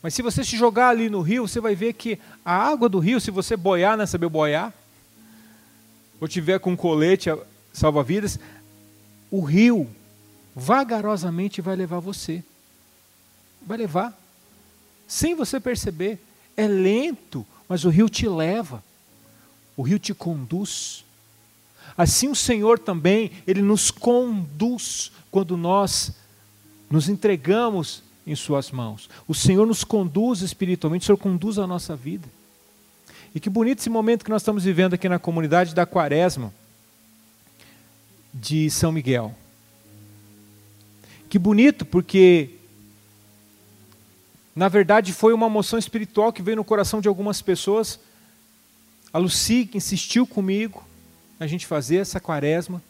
Mas 0.00 0.14
se 0.14 0.22
você 0.22 0.44
se 0.44 0.56
jogar 0.56 0.90
ali 0.90 1.10
no 1.10 1.22
rio, 1.22 1.48
você 1.48 1.60
vai 1.60 1.74
ver 1.74 1.94
que 1.94 2.20
a 2.44 2.54
água 2.54 2.88
do 2.88 3.00
rio, 3.00 3.20
se 3.20 3.32
você 3.32 3.56
boiar, 3.56 3.96
não 3.96 4.04
é 4.04 4.06
saber 4.06 4.28
boiar, 4.28 4.72
ou 6.22 6.28
tiver 6.28 6.60
com 6.60 6.76
colete 6.76 7.28
salva-vidas, 7.72 8.38
o 9.28 9.40
rio 9.40 9.90
vagarosamente 10.54 11.60
vai 11.60 11.74
levar 11.74 11.98
você. 11.98 12.44
Vai 13.66 13.76
levar. 13.76 14.16
Sem 15.08 15.34
você 15.34 15.58
perceber. 15.58 16.20
É 16.56 16.68
lento, 16.68 17.44
mas 17.68 17.84
o 17.84 17.88
rio 17.88 18.08
te 18.08 18.28
leva. 18.28 18.84
O 19.76 19.82
rio 19.82 19.98
te 19.98 20.14
conduz. 20.14 21.04
Assim 21.98 22.28
o 22.28 22.36
Senhor 22.36 22.78
também, 22.78 23.32
Ele 23.44 23.60
nos 23.60 23.90
conduz 23.90 25.10
quando 25.28 25.56
nós 25.56 26.12
nos 26.88 27.08
entregamos 27.08 28.00
em 28.24 28.36
Suas 28.36 28.70
mãos. 28.70 29.10
O 29.26 29.34
Senhor 29.34 29.66
nos 29.66 29.82
conduz 29.82 30.40
espiritualmente, 30.40 31.02
o 31.02 31.06
Senhor 31.06 31.18
conduz 31.18 31.58
a 31.58 31.66
nossa 31.66 31.96
vida. 31.96 32.28
E 33.34 33.40
que 33.40 33.48
bonito 33.48 33.78
esse 33.78 33.90
momento 33.90 34.24
que 34.24 34.30
nós 34.30 34.42
estamos 34.42 34.64
vivendo 34.64 34.94
aqui 34.94 35.08
na 35.08 35.18
comunidade 35.18 35.74
da 35.74 35.86
Quaresma 35.86 36.52
de 38.32 38.70
São 38.70 38.92
Miguel. 38.92 39.34
Que 41.28 41.38
bonito, 41.38 41.84
porque 41.86 42.50
Na 44.54 44.68
verdade, 44.68 45.14
foi 45.14 45.32
uma 45.32 45.48
moção 45.48 45.78
espiritual 45.78 46.30
que 46.32 46.42
veio 46.42 46.58
no 46.58 46.64
coração 46.64 47.00
de 47.00 47.08
algumas 47.08 47.40
pessoas. 47.40 47.98
A 49.12 49.18
Lucy 49.18 49.70
insistiu 49.72 50.26
comigo 50.26 50.84
a 51.40 51.46
gente 51.46 51.66
fazer 51.66 51.96
essa 51.96 52.20
quaresma. 52.20 52.82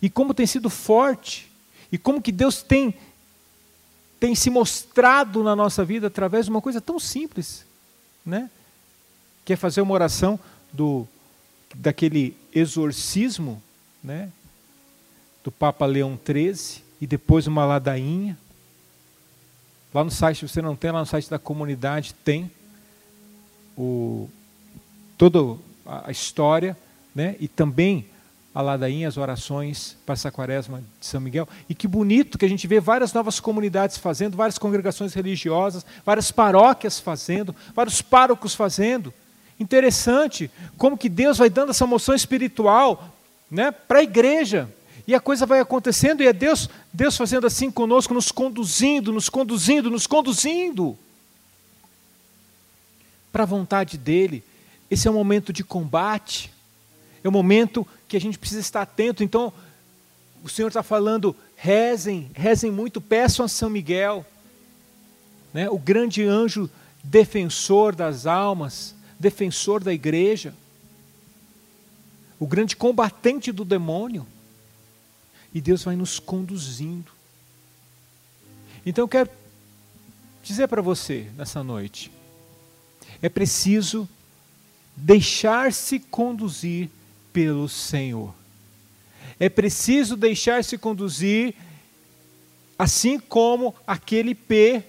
E 0.00 0.08
como 0.08 0.32
tem 0.32 0.46
sido 0.46 0.70
forte, 0.70 1.50
e 1.90 1.98
como 1.98 2.22
que 2.22 2.32
Deus 2.32 2.62
tem 2.62 2.94
tem 4.20 4.34
se 4.34 4.48
mostrado 4.48 5.42
na 5.42 5.54
nossa 5.54 5.84
vida 5.84 6.06
através 6.06 6.46
de 6.46 6.50
uma 6.50 6.60
coisa 6.60 6.80
tão 6.80 6.98
simples, 6.98 7.66
né? 8.24 8.48
Que 9.44 9.52
é 9.52 9.56
fazer 9.56 9.80
uma 9.80 9.94
oração 9.94 10.38
do 10.72 11.06
daquele 11.74 12.36
exorcismo, 12.54 13.62
né? 14.02 14.30
Do 15.42 15.50
Papa 15.50 15.84
Leão 15.86 16.18
XIII 16.24 16.82
e 17.00 17.06
depois 17.06 17.46
uma 17.46 17.64
ladainha. 17.64 18.38
Lá 19.92 20.02
no 20.02 20.10
site, 20.10 20.46
você 20.46 20.62
não 20.62 20.74
tem, 20.74 20.90
lá 20.90 21.00
no 21.00 21.06
site 21.06 21.28
da 21.28 21.38
comunidade 21.38 22.14
tem 22.14 22.50
o, 23.76 24.28
toda 25.16 25.58
a 25.86 26.10
história, 26.10 26.76
né? 27.14 27.36
e 27.38 27.46
também 27.46 28.06
a 28.54 28.62
ladainha, 28.62 29.08
as 29.08 29.16
orações 29.16 29.96
para 30.06 30.12
essa 30.12 30.30
quaresma 30.30 30.82
de 31.00 31.06
São 31.06 31.20
Miguel. 31.20 31.48
E 31.68 31.74
que 31.74 31.88
bonito 31.88 32.38
que 32.38 32.44
a 32.44 32.48
gente 32.48 32.66
vê 32.66 32.78
várias 32.80 33.12
novas 33.12 33.40
comunidades 33.40 33.98
fazendo, 33.98 34.36
várias 34.36 34.58
congregações 34.58 35.12
religiosas, 35.12 35.84
várias 36.06 36.30
paróquias 36.30 37.00
fazendo, 37.00 37.54
vários 37.74 38.00
párocos 38.00 38.54
fazendo. 38.54 39.12
Interessante 39.58 40.50
como 40.76 40.98
que 40.98 41.08
Deus 41.08 41.38
vai 41.38 41.48
dando 41.48 41.70
essa 41.70 41.86
moção 41.86 42.14
espiritual 42.14 43.14
né, 43.50 43.70
para 43.70 44.00
a 44.00 44.02
igreja. 44.02 44.68
E 45.06 45.14
a 45.14 45.20
coisa 45.20 45.44
vai 45.46 45.60
acontecendo 45.60 46.22
e 46.22 46.26
é 46.26 46.32
Deus, 46.32 46.68
Deus 46.92 47.16
fazendo 47.16 47.46
assim 47.46 47.70
conosco, 47.70 48.14
nos 48.14 48.32
conduzindo, 48.32 49.12
nos 49.12 49.28
conduzindo, 49.28 49.90
nos 49.90 50.06
conduzindo 50.06 50.98
para 53.30 53.42
a 53.42 53.46
vontade 53.46 53.98
dele. 53.98 54.42
Esse 54.90 55.06
é 55.08 55.10
um 55.10 55.14
momento 55.14 55.52
de 55.52 55.62
combate, 55.62 56.52
é 57.22 57.28
um 57.28 57.32
momento 57.32 57.86
que 58.08 58.16
a 58.16 58.20
gente 58.20 58.38
precisa 58.38 58.60
estar 58.60 58.82
atento. 58.82 59.22
Então, 59.22 59.52
o 60.42 60.48
Senhor 60.48 60.68
está 60.68 60.82
falando: 60.82 61.36
rezem, 61.56 62.30
rezem 62.34 62.70
muito, 62.70 63.00
peçam 63.00 63.44
a 63.44 63.48
São 63.48 63.68
Miguel, 63.68 64.24
né, 65.52 65.68
o 65.68 65.78
grande 65.78 66.22
anjo 66.22 66.70
defensor 67.02 67.94
das 67.94 68.26
almas, 68.26 68.94
defensor 69.24 69.82
da 69.82 69.90
igreja, 69.90 70.54
o 72.38 72.46
grande 72.46 72.76
combatente 72.76 73.50
do 73.50 73.64
demônio 73.64 74.26
e 75.54 75.62
Deus 75.62 75.82
vai 75.82 75.96
nos 75.96 76.18
conduzindo. 76.18 77.10
Então 78.84 79.04
eu 79.04 79.08
quero 79.08 79.30
dizer 80.42 80.68
para 80.68 80.82
você 80.82 81.30
nessa 81.38 81.64
noite: 81.64 82.12
é 83.22 83.30
preciso 83.30 84.06
deixar-se 84.94 85.98
conduzir 85.98 86.90
pelo 87.32 87.66
Senhor. 87.66 88.34
É 89.40 89.48
preciso 89.48 90.16
deixar-se 90.16 90.76
conduzir, 90.76 91.54
assim 92.78 93.18
como 93.18 93.74
aquele 93.86 94.34
P 94.34 94.84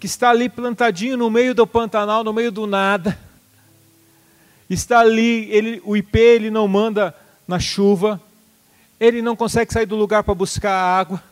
que 0.00 0.06
está 0.06 0.30
ali 0.30 0.48
plantadinho 0.48 1.16
no 1.16 1.28
meio 1.28 1.54
do 1.54 1.66
Pantanal, 1.66 2.24
no 2.24 2.32
meio 2.32 2.50
do 2.50 2.66
nada. 2.66 3.23
Está 4.74 4.98
ali, 4.98 5.48
ele, 5.50 5.80
o 5.84 5.96
IP 5.96 6.18
ele 6.18 6.50
não 6.50 6.66
manda 6.66 7.14
na 7.46 7.60
chuva, 7.60 8.20
ele 8.98 9.22
não 9.22 9.36
consegue 9.36 9.72
sair 9.72 9.86
do 9.86 9.94
lugar 9.94 10.24
para 10.24 10.34
buscar 10.34 10.74
água, 10.74 11.22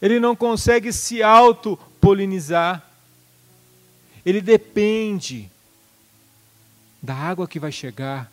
ele 0.00 0.20
não 0.20 0.36
consegue 0.36 0.92
se 0.92 1.22
auto-polinizar, 1.22 2.86
ele 4.26 4.42
depende 4.42 5.50
da 7.00 7.14
água 7.14 7.48
que 7.48 7.58
vai 7.58 7.72
chegar, 7.72 8.30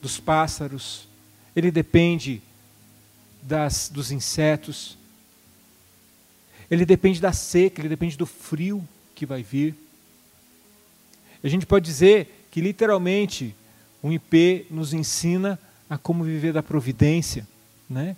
dos 0.00 0.18
pássaros, 0.18 1.06
ele 1.54 1.70
depende 1.70 2.42
das, 3.42 3.90
dos 3.90 4.10
insetos, 4.10 4.96
ele 6.70 6.86
depende 6.86 7.20
da 7.20 7.32
seca, 7.32 7.80
ele 7.80 7.90
depende 7.90 8.16
do 8.16 8.24
frio 8.24 8.86
que 9.14 9.26
vai 9.26 9.42
vir. 9.42 9.74
A 11.42 11.48
gente 11.48 11.66
pode 11.66 11.84
dizer 11.84 12.43
que 12.54 12.60
literalmente 12.60 13.52
o 14.00 14.12
IP 14.12 14.68
nos 14.70 14.92
ensina 14.94 15.58
a 15.90 15.98
como 15.98 16.22
viver 16.22 16.52
da 16.52 16.62
providência, 16.62 17.44
né? 17.90 18.16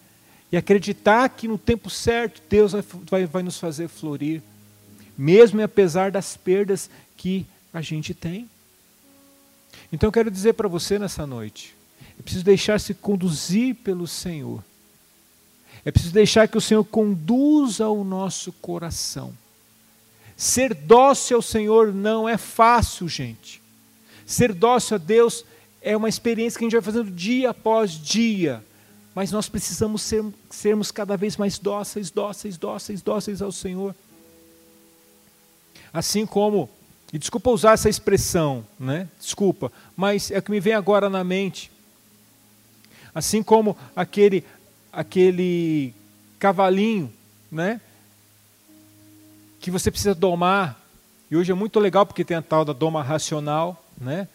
E 0.53 0.59
acreditar 0.59 1.27
que 1.31 1.49
no 1.49 1.57
tempo 1.57 1.89
certo 1.89 2.43
Deus 2.47 2.73
vai, 3.11 3.25
vai, 3.25 3.43
nos 3.43 3.59
fazer 3.59 3.89
florir, 3.89 4.43
mesmo 5.17 5.59
e 5.59 5.63
apesar 5.63 6.11
das 6.11 6.37
perdas 6.37 6.91
que 7.17 7.47
a 7.73 7.81
gente 7.81 8.13
tem. 8.13 8.47
Então 9.91 10.09
eu 10.09 10.13
quero 10.13 10.31
dizer 10.31 10.53
para 10.53 10.69
você 10.69 10.99
nessa 10.99 11.27
noite, 11.27 11.75
é 12.21 12.23
preciso 12.23 12.45
deixar-se 12.45 12.93
conduzir 12.93 13.75
pelo 13.77 14.07
Senhor. 14.07 14.63
É 15.83 15.91
preciso 15.91 16.13
deixar 16.13 16.47
que 16.47 16.59
o 16.59 16.61
Senhor 16.61 16.85
conduza 16.85 17.89
o 17.89 18.05
nosso 18.05 18.53
coração. 18.53 19.33
Ser 20.37 20.75
dócil 20.75 21.37
ao 21.37 21.43
Senhor 21.43 21.91
não 21.91 22.29
é 22.29 22.37
fácil, 22.37 23.09
gente. 23.09 23.65
Ser 24.27 24.53
dócil 24.53 24.97
a 24.97 24.99
Deus 24.99 25.45
é 25.81 25.97
uma 25.97 26.09
experiência 26.09 26.59
que 26.59 26.65
a 26.65 26.67
gente 26.67 26.75
vai 26.75 26.83
fazendo 26.83 27.11
dia 27.11 27.51
após 27.51 27.93
dia. 27.93 28.63
Mas 29.15 29.31
nós 29.31 29.49
precisamos 29.49 30.03
ser, 30.03 30.25
sermos 30.51 30.91
cada 30.91 31.17
vez 31.17 31.37
mais 31.37 31.59
dóceis, 31.59 32.11
dóceis, 32.11 32.59
dóceis, 32.59 33.01
dóceis 33.01 33.41
ao 33.41 33.53
Senhor. 33.53 33.95
Assim 35.93 36.27
como, 36.27 36.69
e 37.13 37.19
desculpa 37.19 37.51
usar 37.51 37.73
essa 37.73 37.89
expressão, 37.89 38.67
né? 38.79 39.09
Desculpa, 39.19 39.73
mas 39.97 40.31
é 40.31 40.39
o 40.39 40.43
que 40.43 40.51
me 40.51 40.61
vem 40.61 40.75
agora 40.75 41.09
na 41.09 41.25
mente. 41.25 41.71
Assim 43.15 43.43
como 43.43 43.77
aquele 43.95 44.45
aquele 44.93 45.95
cavalinho, 46.39 47.13
né? 47.51 47.81
Que 49.61 49.71
você 49.71 49.91
precisa 49.91 50.15
domar. 50.15 50.81
E 51.31 51.37
hoje 51.37 51.53
é 51.53 51.55
muito 51.55 51.79
legal 51.79 52.05
porque 52.05 52.25
tem 52.25 52.37
a 52.37 52.43
tal 52.43 52.65
da 52.65 52.73
doma 52.73 53.03
racional, 53.03 53.86
né? 54.01 54.29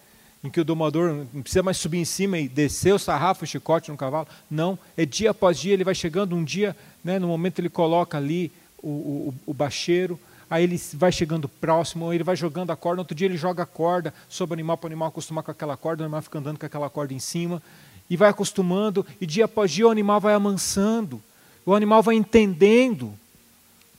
em 0.43 0.49
que 0.49 0.59
o 0.59 0.65
domador 0.65 1.27
não 1.31 1.41
precisa 1.41 1.61
mais 1.61 1.77
subir 1.77 1.99
em 1.99 2.05
cima 2.05 2.39
e 2.39 2.47
descer 2.47 2.93
o 2.93 2.99
sarrafo, 2.99 3.43
o 3.43 3.47
chicote 3.47 3.91
no 3.91 3.97
cavalo. 3.97 4.27
Não, 4.49 4.77
é 4.97 5.05
dia 5.05 5.31
após 5.31 5.59
dia, 5.59 5.73
ele 5.73 5.83
vai 5.83 5.93
chegando 5.93 6.35
um 6.35 6.43
dia, 6.43 6.75
né, 7.03 7.19
no 7.19 7.27
momento 7.27 7.59
ele 7.59 7.69
coloca 7.69 8.17
ali 8.17 8.51
o, 8.81 8.89
o, 8.89 9.33
o 9.47 9.53
bacheiro, 9.53 10.19
aí 10.49 10.63
ele 10.63 10.81
vai 10.93 11.11
chegando 11.11 11.47
próximo, 11.47 12.11
ele 12.11 12.23
vai 12.23 12.35
jogando 12.35 12.71
a 12.71 12.75
corda, 12.75 13.01
outro 13.01 13.15
dia 13.15 13.27
ele 13.27 13.37
joga 13.37 13.63
a 13.63 13.67
corda 13.67 14.13
sobre 14.27 14.53
o 14.53 14.55
animal 14.55 14.77
para 14.77 14.87
o 14.87 14.89
animal 14.89 15.09
acostumar 15.09 15.43
com 15.43 15.51
aquela 15.51 15.77
corda, 15.77 16.01
o 16.01 16.05
animal 16.05 16.21
fica 16.23 16.39
andando 16.39 16.57
com 16.57 16.65
aquela 16.65 16.89
corda 16.89 17.13
em 17.13 17.19
cima, 17.19 17.61
e 18.09 18.17
vai 18.17 18.29
acostumando, 18.29 19.05
e 19.21 19.25
dia 19.25 19.45
após 19.45 19.71
dia 19.71 19.87
o 19.87 19.91
animal 19.91 20.19
vai 20.19 20.33
amansando, 20.33 21.21
o 21.65 21.75
animal 21.75 22.01
vai 22.01 22.15
entendendo 22.15 23.13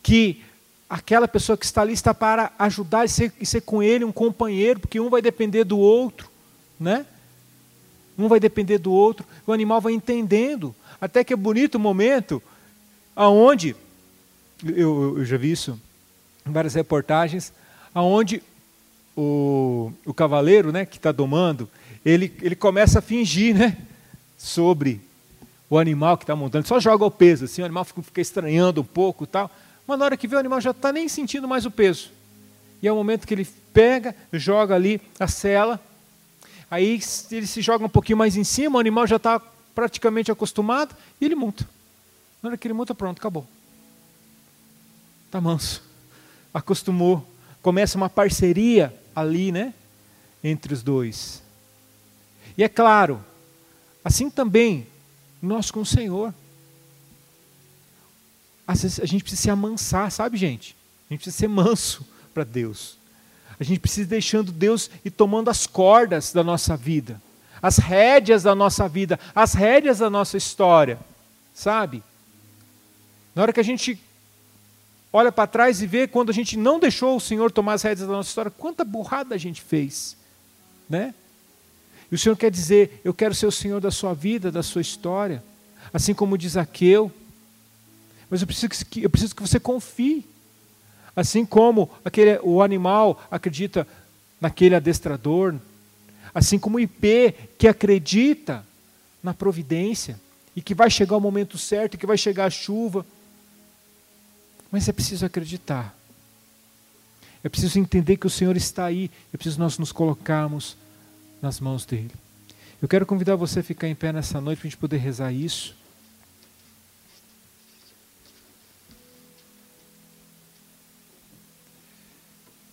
que 0.02 0.42
aquela 0.95 1.26
pessoa 1.26 1.57
que 1.57 1.64
está 1.64 1.82
ali 1.82 1.93
está 1.93 2.12
para 2.12 2.53
ajudar 2.59 3.05
e 3.05 3.09
ser, 3.09 3.32
e 3.40 3.47
ser 3.47 3.62
com 3.62 3.82
ele 3.82 4.05
um 4.05 4.12
companheiro, 4.12 4.80
porque 4.80 5.01
um 5.01 5.09
vai 5.09 5.22
depender 5.22 5.64
do 5.64 5.78
outro 5.78 6.32
né? 6.82 7.07
Um 8.18 8.28
vai 8.28 8.38
depender 8.38 8.78
do 8.78 8.93
outro, 8.93 9.24
o 9.47 9.53
animal 9.53 9.80
vai 9.80 9.93
entendendo. 9.93 10.74
Até 11.01 11.24
que 11.24 11.32
é 11.32 11.36
bonito 11.36 11.76
o 11.76 11.80
momento 11.80 12.43
aonde 13.16 13.74
eu, 14.64 15.18
eu 15.18 15.24
já 15.24 15.36
vi 15.36 15.53
isso 15.53 15.80
em 16.47 16.53
várias 16.53 16.74
reportagens, 16.74 17.53
aonde 17.95 18.43
o, 19.16 19.93
o 20.05 20.12
cavaleiro, 20.12 20.72
né, 20.72 20.84
que 20.84 20.97
está 20.97 21.12
domando, 21.12 21.68
ele, 22.05 22.32
ele 22.43 22.57
começa 22.57 22.99
a 22.99 23.03
fingir, 23.03 23.55
né, 23.55 23.76
sobre 24.36 25.01
o 25.70 25.78
animal 25.78 26.16
que 26.16 26.24
está 26.24 26.34
montando. 26.34 26.62
Ele 26.62 26.68
só 26.68 26.80
joga 26.80 27.05
o 27.05 27.11
peso, 27.11 27.45
assim, 27.45 27.62
o 27.62 27.64
animal 27.64 27.84
fica, 27.84 28.03
fica 28.03 28.20
estranhando 28.20 28.80
um 28.80 28.84
pouco, 28.84 29.26
tal. 29.26 29.51
Mas 29.87 29.99
na 29.99 30.05
hora 30.05 30.16
que 30.16 30.28
vê 30.28 30.37
o 30.37 30.39
animal 30.39 30.61
já 30.61 30.70
está 30.70 30.93
nem 30.93 31.09
sentindo 31.09 31.49
mais 31.49 31.66
o 31.66 31.70
peso. 31.70 32.11
E 32.80 32.89
é 32.89 32.93
o 32.93 32.97
momento 32.97 33.26
que 33.26 33.35
ele 33.35 33.47
pega, 33.72 34.14
joga 34.33 34.74
ali 34.74 35.01
a 35.18 35.26
cela 35.26 35.80
Aí 36.72 36.99
ele 37.30 37.47
se 37.47 37.61
joga 37.61 37.85
um 37.85 37.89
pouquinho 37.91 38.16
mais 38.16 38.35
em 38.35 38.45
cima, 38.45 38.78
o 38.78 38.80
animal 38.80 39.07
já 39.07 39.16
está 39.16 39.39
praticamente 39.74 40.33
acostumado 40.33 40.97
e 41.20 41.24
ele 41.26 41.35
monta. 41.35 41.68
Na 42.43 42.49
hora 42.49 42.57
que 42.57 42.66
ele 42.66 42.72
monta, 42.72 42.95
pronto, 42.95 43.18
acabou. 43.18 43.47
Está 45.26 45.39
manso. 45.39 45.83
Acostumou. 46.53 47.28
Começa 47.61 47.99
uma 47.99 48.09
parceria 48.09 48.99
ali, 49.14 49.53
né? 49.53 49.74
Entre 50.43 50.72
os 50.72 50.83
dois. 50.83 51.43
E 52.57 52.64
é 52.64 52.70
claro, 52.70 53.22
assim 54.03 54.30
também 54.30 54.87
nós 55.43 55.70
com 55.70 55.80
o 55.80 55.87
Senhor. 55.87 56.33
A 58.73 59.07
gente 59.07 59.23
precisa 59.23 59.43
se 59.43 59.51
amansar, 59.51 60.11
sabe, 60.11 60.37
gente? 60.37 60.77
A 61.09 61.14
gente 61.14 61.20
precisa 61.20 61.37
ser 61.37 61.49
manso 61.49 62.07
para 62.33 62.45
Deus. 62.45 62.97
A 63.61 63.64
gente 63.64 63.81
precisa 63.81 64.03
ir 64.03 64.07
deixando 64.07 64.51
Deus 64.51 64.91
e 65.05 65.11
tomando 65.11 65.51
as 65.51 65.66
cordas 65.66 66.33
da 66.33 66.43
nossa 66.43 66.77
vida, 66.77 67.20
as 67.61 67.77
rédeas 67.79 68.43
da 68.43 68.55
nossa 68.55 68.89
vida, 68.89 69.20
as 69.35 69.55
rédeas 69.55 69.99
da 69.99 70.11
nossa 70.11 70.37
história, 70.37 70.99
sabe? 71.55 72.03
Na 73.35 73.43
hora 73.43 73.53
que 73.53 73.61
a 73.61 73.64
gente 73.64 73.99
olha 75.12 75.31
para 75.31 75.47
trás 75.47 75.81
e 75.83 75.87
vê 75.87 76.09
quando 76.09 76.31
a 76.31 76.33
gente 76.33 76.57
não 76.57 76.81
deixou 76.81 77.16
o 77.16 77.20
Senhor 77.20 77.53
tomar 77.53 77.75
as 77.75 77.83
rédeas 77.83 78.09
da 78.09 78.14
nossa 78.14 78.31
história, 78.31 78.51
quanta 78.51 78.85
burrada 78.85 79.35
a 79.35 79.39
gente 79.39 79.61
fez, 79.61 80.16
né? 80.89 81.14
E 82.11 82.14
o 82.14 82.18
Senhor 82.18 82.37
quer 82.37 82.51
dizer, 82.51 83.01
eu 83.05 83.14
quero 83.14 83.35
ser 83.35 83.47
o 83.47 83.53
Senhor 83.53 83.81
da 83.81 83.91
sua 83.91 84.12
vida, 84.12 84.51
da 84.51 84.62
sua 84.62 84.83
história, 84.83 85.43
assim 85.93 86.14
como 86.14 86.37
diz 86.37 86.57
Aqueu. 86.57 87.12
Mas 88.33 88.41
eu 88.41 88.47
preciso 88.47 88.87
que, 88.87 89.03
eu 89.03 89.11
preciso 89.11 89.37
que 89.37 89.43
você 89.43 89.61
confie. 89.61 90.24
Assim 91.14 91.45
como 91.45 91.91
aquele, 92.03 92.41
o 92.43 92.62
animal 92.62 93.22
acredita 93.30 93.87
naquele 94.41 94.74
adestrador, 94.74 95.57
assim 96.35 96.59
como 96.59 96.78
o 96.78 96.80
IP 96.80 97.35
que 97.59 97.68
acredita 97.68 98.64
na 99.22 99.35
providência 99.35 100.18
e 100.57 100.62
que 100.62 100.74
vai 100.74 100.89
chegar 100.89 101.14
o 101.14 101.20
momento 101.20 101.59
certo, 101.59 101.99
que 101.99 102.07
vai 102.07 102.16
chegar 102.16 102.47
a 102.47 102.51
chuva. 102.51 103.05
Mas 104.70 104.89
é 104.89 104.93
preciso 104.93 105.26
acreditar. 105.26 105.95
É 107.45 107.51
preciso 107.51 107.78
entender 107.78 108.16
que 108.16 108.26
o 108.26 108.30
Senhor 108.30 108.57
está 108.57 108.87
aí. 108.87 109.11
É 109.30 109.37
preciso 109.37 109.61
nós 109.61 109.76
nos 109.76 109.93
colocarmos 109.93 110.74
nas 111.43 111.61
mãos 111.61 111.85
dele. 111.85 112.12
Eu 112.80 112.89
quero 112.89 113.05
convidar 113.05 113.37
você 113.37 113.61
a 113.61 113.62
ficar 113.62 113.89
em 113.89 113.95
pé 113.95 114.11
nessa 114.11 114.41
noite 114.41 114.61
para 114.61 114.68
a 114.68 114.70
gente 114.70 114.80
poder 114.80 114.97
rezar 114.97 115.30
isso. 115.33 115.82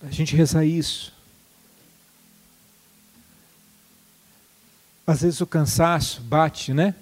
A 0.02 0.12
gente 0.12 0.36
rezar 0.36 0.66
isso. 0.66 1.14
Às 5.06 5.22
vezes 5.22 5.41
o 5.41 5.47
cansaço 5.47 6.22
bate, 6.22 6.74
né? 6.74 6.95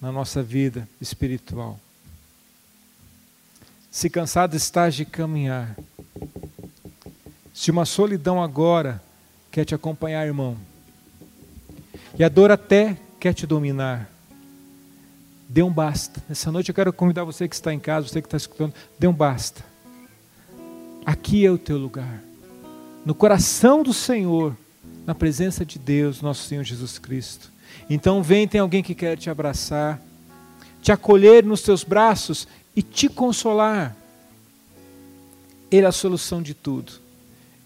Na 0.00 0.10
nossa 0.10 0.42
vida 0.42 0.88
espiritual. 1.00 1.78
Se 3.90 4.08
cansado 4.08 4.56
estás 4.56 4.94
de 4.94 5.04
caminhar, 5.04 5.76
se 7.52 7.70
uma 7.70 7.84
solidão 7.84 8.42
agora 8.42 9.02
quer 9.50 9.64
te 9.64 9.74
acompanhar, 9.74 10.26
irmão, 10.26 10.56
e 12.18 12.24
a 12.24 12.28
dor 12.28 12.50
até 12.50 12.96
quer 13.20 13.34
te 13.34 13.46
dominar, 13.46 14.10
dê 15.48 15.62
um 15.62 15.72
basta. 15.72 16.22
Nessa 16.28 16.50
noite 16.50 16.70
eu 16.70 16.74
quero 16.74 16.92
convidar 16.92 17.24
você 17.24 17.46
que 17.46 17.54
está 17.54 17.72
em 17.72 17.78
casa, 17.78 18.08
você 18.08 18.22
que 18.22 18.26
está 18.26 18.38
escutando, 18.38 18.72
dê 18.98 19.06
um 19.06 19.12
basta. 19.12 19.71
Aqui 21.04 21.44
é 21.44 21.50
o 21.50 21.58
teu 21.58 21.76
lugar, 21.78 22.22
no 23.04 23.14
coração 23.14 23.82
do 23.82 23.92
Senhor, 23.92 24.56
na 25.04 25.14
presença 25.14 25.64
de 25.64 25.78
Deus, 25.78 26.22
nosso 26.22 26.46
Senhor 26.46 26.62
Jesus 26.62 26.98
Cristo. 26.98 27.50
Então 27.90 28.22
vem, 28.22 28.46
tem 28.46 28.60
alguém 28.60 28.82
que 28.82 28.94
quer 28.94 29.16
te 29.16 29.28
abraçar, 29.28 30.00
te 30.80 30.92
acolher 30.92 31.44
nos 31.44 31.62
teus 31.62 31.82
braços 31.82 32.46
e 32.76 32.82
te 32.82 33.08
consolar. 33.08 33.96
Ele 35.70 35.86
é 35.86 35.88
a 35.88 35.92
solução 35.92 36.40
de 36.40 36.54
tudo. 36.54 36.92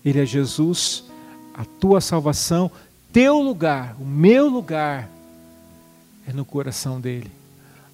Ele 0.05 0.20
é 0.20 0.24
Jesus, 0.24 1.05
a 1.53 1.64
tua 1.64 2.01
salvação, 2.01 2.70
teu 3.12 3.41
lugar, 3.41 3.97
o 4.01 4.05
meu 4.05 4.49
lugar 4.49 5.09
é 6.26 6.32
no 6.32 6.45
coração 6.45 7.01
dele, 7.01 7.30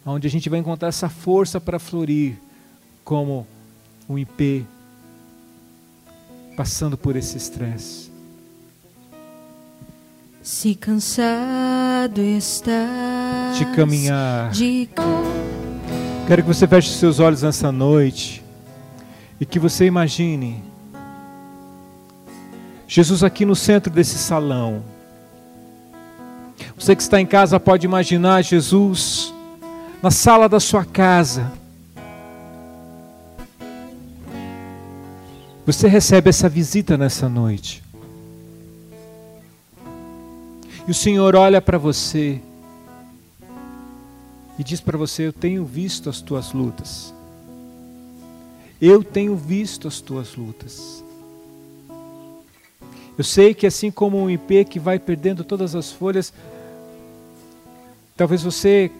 onde 0.05 0.27
a 0.27 0.31
gente 0.31 0.49
vai 0.49 0.59
encontrar 0.59 0.89
essa 0.89 1.09
força 1.09 1.61
para 1.61 1.79
florir, 1.79 2.37
como 3.05 3.47
um 4.09 4.19
IP 4.19 4.67
passando 6.57 6.97
por 6.97 7.17
esse 7.17 7.37
estresse. 7.37 8.11
Se 10.43 10.75
cansado 10.75 12.21
estás 12.21 13.59
de 13.59 13.65
caminhar, 13.77 14.51
de... 14.51 14.89
quero 16.27 16.43
que 16.43 16.49
você 16.49 16.67
feche 16.67 16.91
seus 16.91 17.21
olhos 17.21 17.43
nessa 17.43 17.71
noite 17.71 18.43
e 19.41 19.47
que 19.47 19.59
você 19.59 19.87
imagine 19.87 20.63
Jesus 22.89 23.25
aqui 23.25 23.47
no 23.47 23.57
centro 23.57 23.91
desse 23.91 24.19
salão. 24.19 24.85
Você 26.77 26.95
que 26.95 27.03
está 27.03 27.21
em 27.21 27.25
casa 27.25 27.59
pode 27.59 27.87
imaginar 27.87 28.43
Jesus 28.43 29.33
na 30.03 30.11
sala 30.11 30.47
da 30.49 30.61
sua 30.61 30.85
casa. 30.85 31.51
Você 35.65 35.87
recebe 35.87 36.29
essa 36.29 36.49
visita 36.49 36.97
nessa 36.99 37.29
noite. 37.29 37.85
E 40.87 40.91
o 40.91 40.95
Senhor 40.95 41.37
olha 41.37 41.63
para 41.63 41.79
você 41.79 42.41
e 44.59 44.65
diz 44.65 44.81
para 44.81 44.99
você: 44.99 45.27
Eu 45.27 45.33
tenho 45.33 45.65
visto 45.65 46.11
as 46.11 46.21
tuas 46.21 46.53
lutas. 46.53 47.15
Eu 48.81 49.05
tenho 49.05 49.37
visto 49.37 49.87
as 49.87 50.01
tuas 50.01 50.35
lutas. 50.35 51.05
Eu 53.17 53.23
sei 53.23 53.55
que 53.55 53.65
assim 53.65 53.91
como 53.91 54.21
um 54.21 54.29
IP 54.29 54.65
que 54.65 54.81
vai 54.81 54.99
perdendo 54.99 55.45
todas 55.45 55.77
as 55.77 55.93
folhas, 55.93 56.33
talvez 58.17 58.43
você 58.43 58.91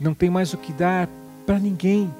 não 0.00 0.14
tenha 0.14 0.32
mais 0.32 0.54
o 0.54 0.56
que 0.56 0.72
dar 0.72 1.10
para 1.44 1.58
ninguém. 1.58 2.10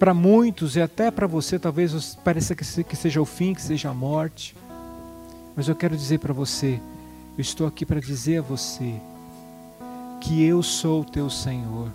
Para 0.00 0.14
muitos 0.14 0.76
e 0.76 0.80
até 0.80 1.10
para 1.10 1.26
você, 1.26 1.58
talvez 1.58 2.14
pareça 2.24 2.54
que 2.54 2.96
seja 2.96 3.20
o 3.20 3.26
fim, 3.26 3.52
que 3.52 3.60
seja 3.60 3.90
a 3.90 3.94
morte. 3.94 4.56
Mas 5.54 5.68
eu 5.68 5.76
quero 5.76 5.94
dizer 5.94 6.20
para 6.20 6.32
você, 6.32 6.80
eu 7.36 7.42
estou 7.42 7.66
aqui 7.66 7.84
para 7.84 8.00
dizer 8.00 8.38
a 8.38 8.42
você 8.42 8.94
que 10.18 10.42
eu 10.42 10.62
sou 10.62 11.02
o 11.02 11.04
teu 11.04 11.28
Senhor, 11.28 11.90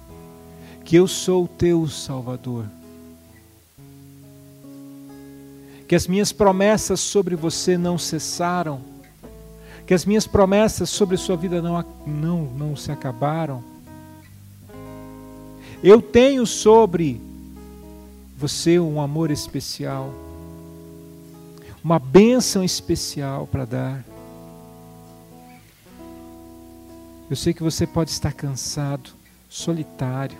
que 0.84 0.96
eu 0.96 1.08
sou 1.08 1.46
o 1.46 1.48
teu 1.48 1.88
Salvador. 1.88 2.66
Que 5.88 5.96
as 5.96 6.06
minhas 6.06 6.32
promessas 6.32 7.00
sobre 7.00 7.36
você 7.36 7.76
não 7.76 7.98
cessaram, 7.98 8.82
que 9.88 9.96
as 9.96 10.06
minhas 10.06 10.28
promessas 10.28 10.92
sobre 10.92 11.18
sua 11.18 11.36
vida 11.36 11.60
não, 11.60 11.84
não, 12.06 12.44
não 12.44 12.76
se 12.76 12.92
acabaram. 12.92 13.64
Eu 15.82 16.04
tenho 16.04 16.46
sobre 16.46 17.20
você 18.38 18.80
um 18.80 19.00
amor 19.00 19.32
especial, 19.32 20.14
uma 21.84 21.98
bênção 21.98 22.64
especial 22.64 23.48
para 23.48 23.66
dar. 23.66 24.06
Eu 27.30 27.36
sei 27.36 27.54
que 27.54 27.64
você 27.64 27.88
pode 27.88 28.12
estar 28.12 28.34
cansado, 28.34 29.12
solitário, 29.48 30.38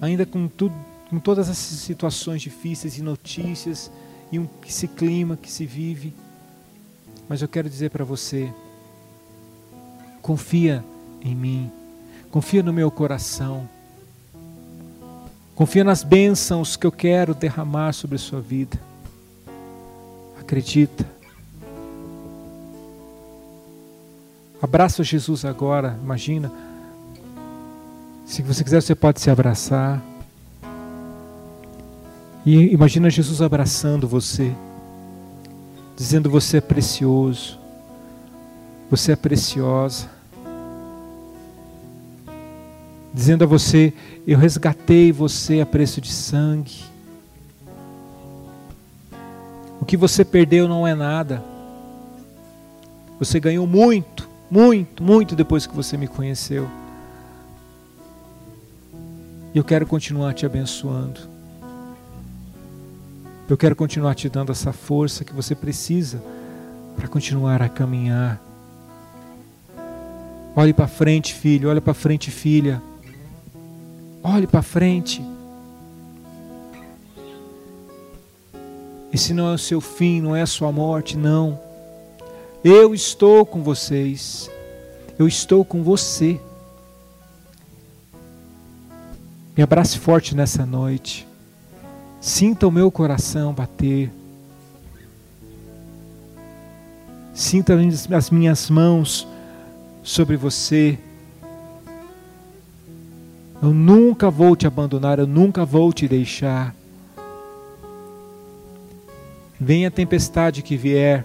ainda 0.00 0.26
com, 0.26 0.46
tudo, 0.48 0.74
com 1.08 1.18
todas 1.18 1.48
essas 1.48 1.80
situações 1.80 2.42
difíceis 2.42 2.98
e 2.98 3.02
notícias 3.02 3.90
e 4.30 4.38
um, 4.38 4.46
esse 4.66 4.86
clima 4.86 5.36
que 5.36 5.50
se 5.50 5.64
vive. 5.64 6.14
Mas 7.28 7.40
eu 7.40 7.48
quero 7.48 7.70
dizer 7.70 7.90
para 7.90 8.04
você: 8.04 8.52
confia 10.20 10.84
em 11.22 11.34
mim, 11.34 11.72
confia 12.30 12.62
no 12.62 12.72
meu 12.72 12.90
coração. 12.90 13.68
Confia 15.54 15.84
nas 15.84 16.02
bênçãos 16.02 16.74
que 16.76 16.84
eu 16.84 16.90
quero 16.90 17.32
derramar 17.32 17.92
sobre 17.92 18.16
a 18.16 18.18
sua 18.18 18.40
vida. 18.40 18.76
Acredita. 20.40 21.06
Abraça 24.60 25.04
Jesus 25.04 25.44
agora, 25.44 25.96
imagina. 26.02 26.50
Se 28.26 28.42
você 28.42 28.64
quiser, 28.64 28.82
você 28.82 28.96
pode 28.96 29.20
se 29.20 29.30
abraçar. 29.30 30.02
E 32.44 32.72
imagina 32.72 33.08
Jesus 33.08 33.40
abraçando 33.40 34.08
você, 34.08 34.52
dizendo: 35.96 36.28
Você 36.30 36.56
é 36.56 36.60
precioso, 36.60 37.60
você 38.90 39.12
é 39.12 39.16
preciosa 39.16 40.08
dizendo 43.14 43.44
a 43.44 43.46
você: 43.46 43.92
Eu 44.26 44.36
resgatei 44.36 45.12
você 45.12 45.60
a 45.60 45.66
preço 45.66 46.00
de 46.00 46.10
sangue. 46.10 46.82
O 49.80 49.84
que 49.84 49.96
você 49.96 50.24
perdeu 50.24 50.66
não 50.66 50.86
é 50.86 50.94
nada. 50.94 51.42
Você 53.18 53.38
ganhou 53.38 53.66
muito, 53.66 54.28
muito, 54.50 55.02
muito 55.02 55.36
depois 55.36 55.66
que 55.66 55.74
você 55.74 55.96
me 55.96 56.08
conheceu. 56.08 56.68
E 59.54 59.58
eu 59.58 59.62
quero 59.62 59.86
continuar 59.86 60.34
te 60.34 60.44
abençoando. 60.44 61.20
Eu 63.48 63.56
quero 63.56 63.76
continuar 63.76 64.14
te 64.14 64.28
dando 64.28 64.50
essa 64.50 64.72
força 64.72 65.22
que 65.22 65.32
você 65.32 65.54
precisa 65.54 66.20
para 66.96 67.06
continuar 67.06 67.62
a 67.62 67.68
caminhar. 67.68 68.40
Olhe 70.56 70.72
para 70.72 70.88
frente, 70.88 71.34
filho, 71.34 71.68
olhe 71.68 71.80
para 71.80 71.94
frente, 71.94 72.30
filha. 72.30 72.82
Olhe 74.26 74.46
para 74.46 74.62
frente. 74.62 75.22
Esse 79.12 79.34
não 79.34 79.50
é 79.50 79.54
o 79.54 79.58
seu 79.58 79.82
fim, 79.82 80.22
não 80.22 80.34
é 80.34 80.40
a 80.40 80.46
sua 80.46 80.72
morte, 80.72 81.18
não. 81.18 81.60
Eu 82.64 82.94
estou 82.94 83.44
com 83.44 83.62
vocês. 83.62 84.50
Eu 85.18 85.28
estou 85.28 85.62
com 85.62 85.82
você. 85.82 86.40
Me 89.54 89.62
abrace 89.62 89.98
forte 89.98 90.34
nessa 90.34 90.64
noite. 90.64 91.28
Sinta 92.18 92.66
o 92.66 92.72
meu 92.72 92.90
coração 92.90 93.52
bater. 93.52 94.10
Sinta 97.34 97.74
as 98.16 98.30
minhas 98.30 98.70
mãos 98.70 99.28
sobre 100.02 100.34
você. 100.34 100.98
Eu 103.64 103.72
nunca 103.72 104.30
vou 104.30 104.54
te 104.54 104.66
abandonar, 104.66 105.18
eu 105.18 105.26
nunca 105.26 105.64
vou 105.64 105.90
te 105.90 106.06
deixar. 106.06 106.76
Venha 109.58 109.88
a 109.88 109.90
tempestade 109.90 110.60
que 110.60 110.76
vier, 110.76 111.24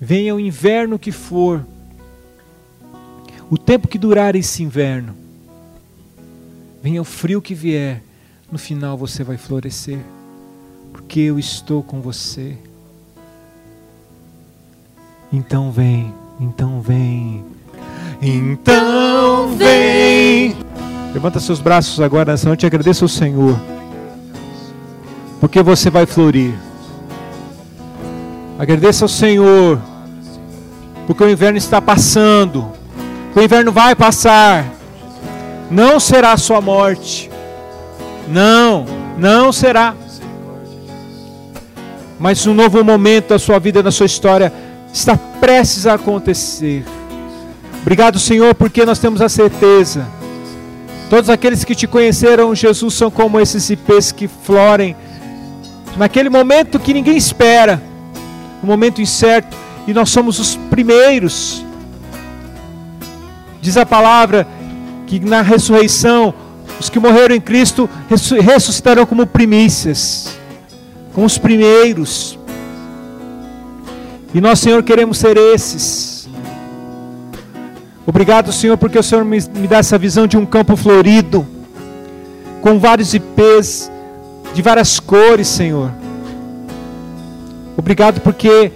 venha 0.00 0.34
o 0.34 0.40
inverno 0.40 0.98
que 0.98 1.12
for, 1.12 1.64
o 3.48 3.56
tempo 3.56 3.86
que 3.86 3.96
durar 3.96 4.34
esse 4.34 4.64
inverno, 4.64 5.14
venha 6.82 7.00
o 7.00 7.04
frio 7.04 7.40
que 7.40 7.54
vier, 7.54 8.02
no 8.50 8.58
final 8.58 8.98
você 8.98 9.22
vai 9.22 9.36
florescer, 9.36 10.00
porque 10.92 11.20
eu 11.20 11.38
estou 11.38 11.80
com 11.80 12.00
você. 12.00 12.58
Então 15.32 15.70
vem, 15.70 16.12
então 16.40 16.80
vem, 16.80 17.44
então 18.20 19.56
vem. 19.56 20.67
Levanta 21.12 21.40
seus 21.40 21.58
braços 21.58 22.00
agora 22.00 22.32
nessa 22.32 22.46
noite 22.48 22.64
e 22.64 22.66
agradeça 22.66 23.04
ao 23.04 23.08
Senhor, 23.08 23.58
porque 25.40 25.62
você 25.62 25.88
vai 25.88 26.04
florir. 26.04 26.52
Agradeça 28.58 29.06
ao 29.06 29.08
Senhor, 29.08 29.80
porque 31.06 31.24
o 31.24 31.30
inverno 31.30 31.56
está 31.56 31.80
passando, 31.80 32.70
o 33.34 33.40
inverno 33.40 33.72
vai 33.72 33.94
passar, 33.94 34.66
não 35.70 35.98
será 35.98 36.32
a 36.32 36.36
sua 36.36 36.60
morte, 36.60 37.30
não, 38.28 38.84
não 39.16 39.50
será. 39.50 39.94
Mas 42.18 42.46
um 42.46 42.52
novo 42.52 42.84
momento 42.84 43.28
da 43.28 43.38
sua 43.38 43.58
vida, 43.58 43.82
da 43.82 43.90
sua 43.90 44.06
história, 44.06 44.52
está 44.92 45.16
prestes 45.40 45.86
a 45.86 45.94
acontecer. 45.94 46.84
Obrigado, 47.80 48.18
Senhor, 48.18 48.54
porque 48.54 48.84
nós 48.84 48.98
temos 48.98 49.22
a 49.22 49.28
certeza. 49.28 50.17
Todos 51.10 51.30
aqueles 51.30 51.64
que 51.64 51.74
te 51.74 51.86
conheceram, 51.86 52.54
Jesus, 52.54 52.94
são 52.94 53.10
como 53.10 53.40
esses 53.40 53.70
ipês 53.70 54.12
que 54.12 54.28
florem 54.28 54.94
naquele 55.96 56.28
momento 56.28 56.78
que 56.78 56.92
ninguém 56.92 57.16
espera, 57.16 57.82
no 58.62 58.68
momento 58.68 59.00
incerto, 59.00 59.56
e 59.86 59.94
nós 59.94 60.10
somos 60.10 60.38
os 60.38 60.56
primeiros. 60.70 61.64
Diz 63.60 63.76
a 63.76 63.86
palavra 63.86 64.46
que 65.06 65.18
na 65.18 65.40
ressurreição 65.40 66.34
os 66.78 66.90
que 66.90 67.00
morreram 67.00 67.34
em 67.34 67.40
Cristo 67.40 67.88
ressuscitarão 68.40 69.06
como 69.06 69.26
primícias, 69.26 70.38
como 71.14 71.26
os 71.26 71.38
primeiros. 71.38 72.38
E 74.34 74.40
nós, 74.40 74.58
Senhor, 74.58 74.82
queremos 74.82 75.18
ser 75.18 75.36
esses. 75.38 76.17
Obrigado, 78.08 78.50
Senhor, 78.54 78.78
porque 78.78 78.98
o 78.98 79.02
Senhor 79.02 79.22
me, 79.22 79.36
me 79.54 79.68
dá 79.68 79.76
essa 79.76 79.98
visão 79.98 80.26
de 80.26 80.38
um 80.38 80.46
campo 80.46 80.74
florido, 80.76 81.46
com 82.62 82.78
vários 82.78 83.12
ipês, 83.12 83.92
de 84.54 84.62
várias 84.62 84.98
cores, 84.98 85.46
Senhor. 85.46 85.92
Obrigado 87.76 88.22
porque 88.22 88.72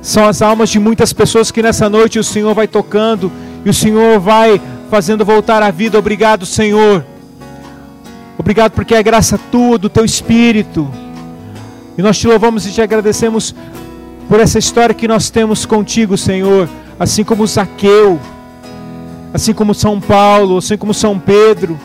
são 0.00 0.26
as 0.26 0.40
almas 0.40 0.70
de 0.70 0.78
muitas 0.78 1.12
pessoas 1.12 1.50
que 1.50 1.62
nessa 1.62 1.90
noite 1.90 2.18
o 2.18 2.24
Senhor 2.24 2.54
vai 2.54 2.66
tocando 2.66 3.30
e 3.66 3.68
o 3.68 3.74
Senhor 3.74 4.18
vai 4.18 4.58
fazendo 4.88 5.26
voltar 5.26 5.62
à 5.62 5.70
vida. 5.70 5.98
Obrigado, 5.98 6.46
Senhor. 6.46 7.04
Obrigado 8.38 8.72
porque 8.72 8.94
é 8.94 9.02
graça 9.02 9.38
tua, 9.52 9.76
do 9.76 9.90
teu 9.90 10.06
Espírito. 10.06 10.90
E 11.98 12.00
nós 12.02 12.16
te 12.18 12.26
louvamos 12.26 12.66
e 12.66 12.72
te 12.72 12.80
agradecemos 12.80 13.54
por 14.26 14.40
essa 14.40 14.58
história 14.58 14.94
que 14.94 15.06
nós 15.06 15.28
temos 15.28 15.66
contigo, 15.66 16.16
Senhor. 16.16 16.66
Assim 16.98 17.22
como 17.22 17.46
Zaqueu, 17.46 18.18
assim 19.32 19.52
como 19.52 19.74
São 19.74 20.00
Paulo, 20.00 20.58
assim 20.58 20.76
como 20.76 20.94
São 20.94 21.18
Pedro. 21.18 21.78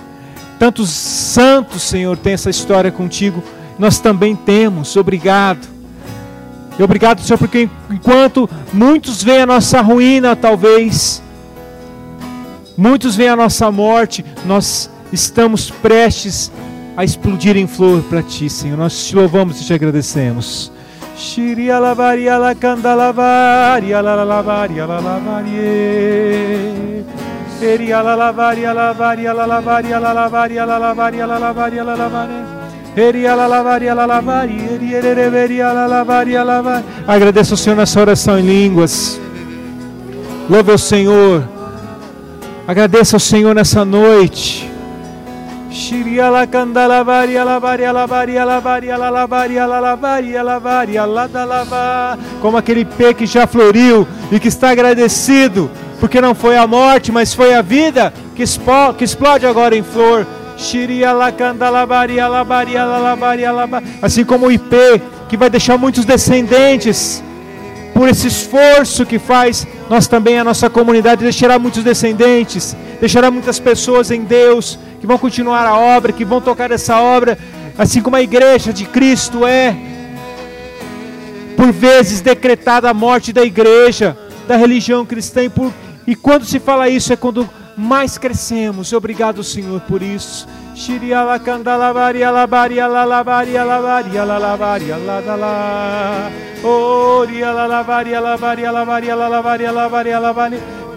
Tantos 0.57 0.89
santos, 0.89 1.83
Senhor, 1.83 2.17
têm 2.17 2.33
essa 2.33 2.49
história 2.49 2.91
contigo. 2.91 3.43
Nós 3.77 3.99
também 3.99 4.35
temos. 4.35 4.95
Obrigado. 4.95 5.67
E 6.77 6.83
obrigado, 6.83 7.21
Senhor, 7.21 7.37
porque 7.37 7.69
enquanto 7.89 8.49
muitos 8.73 9.23
veem 9.23 9.41
a 9.41 9.45
nossa 9.45 9.79
ruína, 9.81 10.35
talvez, 10.35 11.23
muitos 12.77 13.15
veem 13.15 13.29
a 13.29 13.35
nossa 13.35 13.71
morte, 13.71 14.25
nós 14.45 14.89
estamos 15.11 15.71
prestes 15.71 16.51
a 16.97 17.03
explodir 17.05 17.55
em 17.55 17.67
flor 17.67 18.01
para 18.03 18.21
ti, 18.21 18.49
Senhor. 18.49 18.77
Nós 18.77 19.07
te 19.07 19.15
louvamos 19.15 19.61
e 19.61 19.65
te 19.65 19.73
agradecemos. 19.73 20.71
Shiria 21.15 21.79
lavaria 21.79 22.37
la 22.37 22.53
canda 22.53 22.93
lavaria 22.93 24.01
la 24.01 24.23
lavaria 24.25 24.85
la 24.85 24.99
lavaria. 24.99 26.65
Lavaria 27.61 28.03
la 28.03 28.15
lavaria 28.15 28.73
la 28.73 28.93
lavaria. 32.05 32.55
Eria 32.97 33.35
la 33.35 33.47
lavaria 33.47 33.93
la 33.93 34.05
lavaria, 34.05 34.71
eria 34.71 35.73
la 35.73 35.85
lavaria 35.85 36.43
la 36.43 36.43
lavaria. 36.43 36.85
Agradeço 37.05 37.53
ao 37.53 37.57
Senhor 37.57 37.75
nessa 37.75 37.99
oração 37.99 38.39
em 38.39 38.41
línguas. 38.41 39.19
Louve 40.49 40.71
o 40.71 40.77
Senhor. 40.77 41.43
Agradeça 42.67 43.17
ao 43.17 43.19
Senhor 43.19 43.53
nessa 43.53 43.83
noite. 43.83 44.71
Shiria 45.69 46.29
la 46.29 46.47
candalabaria 46.47 47.43
lavaria 47.43 47.91
lavaria 47.91 48.45
lavaria 48.45 48.97
la 48.97 49.09
lavaria 49.09 49.67
la 49.67 49.79
lavaria 49.81 50.41
lavaria 50.41 51.05
la 51.05 51.27
da 51.27 51.43
lava. 51.43 52.17
Como 52.41 52.55
aquele 52.55 52.85
pé 52.85 53.13
que 53.13 53.25
já 53.25 53.45
floriu 53.45 54.07
e 54.31 54.39
que 54.39 54.47
está 54.47 54.69
agradecido, 54.69 55.69
porque 55.99 56.19
não 56.21 56.35
foi 56.35 56.57
a 56.57 56.67
morte, 56.67 57.11
mas 57.11 57.33
foi 57.33 57.53
a 57.53 57.61
vida 57.61 58.13
que 58.35 58.43
explode, 58.43 58.97
que 58.97 59.03
explode 59.03 59.45
agora 59.45 59.75
em 59.75 59.83
flor. 59.83 60.27
Assim 64.01 64.23
como 64.23 64.47
o 64.47 64.51
IP 64.51 64.75
que 65.27 65.35
vai 65.35 65.49
deixar 65.49 65.77
muitos 65.77 66.05
descendentes 66.05 67.23
por 67.93 68.09
esse 68.09 68.27
esforço 68.27 69.05
que 69.05 69.17
faz, 69.17 69.65
nós 69.89 70.05
também, 70.05 70.37
a 70.37 70.43
nossa 70.43 70.69
comunidade, 70.69 71.23
deixará 71.23 71.57
muitos 71.57 71.81
descendentes, 71.81 72.75
deixará 72.99 73.31
muitas 73.31 73.57
pessoas 73.57 74.11
em 74.11 74.21
Deus, 74.21 74.77
que 74.99 75.07
vão 75.07 75.17
continuar 75.17 75.65
a 75.65 75.77
obra, 75.77 76.11
que 76.11 76.25
vão 76.25 76.41
tocar 76.41 76.71
essa 76.71 76.99
obra, 76.99 77.37
assim 77.77 78.01
como 78.01 78.17
a 78.17 78.21
igreja 78.21 78.73
de 78.73 78.83
Cristo 78.85 79.45
é, 79.45 79.73
por 81.55 81.71
vezes 81.71 82.19
decretada 82.19 82.89
a 82.89 82.93
morte 82.93 83.31
da 83.31 83.43
igreja, 83.43 84.17
da 84.45 84.57
religião 84.57 85.05
cristã, 85.05 85.43
e, 85.43 85.49
por, 85.49 85.71
e 86.07 86.15
quando 86.15 86.45
se 86.45 86.59
fala 86.59 86.89
isso 86.89 87.11
é 87.11 87.15
quando 87.15 87.49
mais 87.75 88.17
crescemos. 88.17 88.93
Obrigado, 88.93 89.43
Senhor, 89.43 89.81
por 89.81 90.01
isso. 90.01 90.47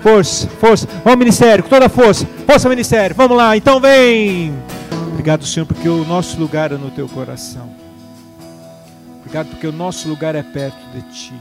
Força, 0.03 0.49
força. 0.49 0.89
Vamos, 1.05 1.19
ministério, 1.19 1.65
com 1.65 1.71
toda 1.71 1.89
força. 1.89 2.27
Força, 2.47 2.69
ministério. 2.69 3.15
Vamos 3.17 3.37
lá, 3.37 3.57
então 3.57 3.81
vem. 3.81 4.55
Obrigado, 5.09 5.45
Senhor, 5.45 5.67
porque 5.67 5.89
o 5.89 6.05
nosso 6.05 6.39
lugar 6.39 6.73
é 6.73 6.77
no 6.77 6.91
teu 6.91 7.09
coração. 7.09 7.71
Obrigado, 9.19 9.49
porque 9.49 9.67
o 9.67 9.73
nosso 9.73 10.09
lugar 10.09 10.35
é 10.35 10.43
perto 10.43 10.79
de 10.95 11.03
ti. 11.13 11.35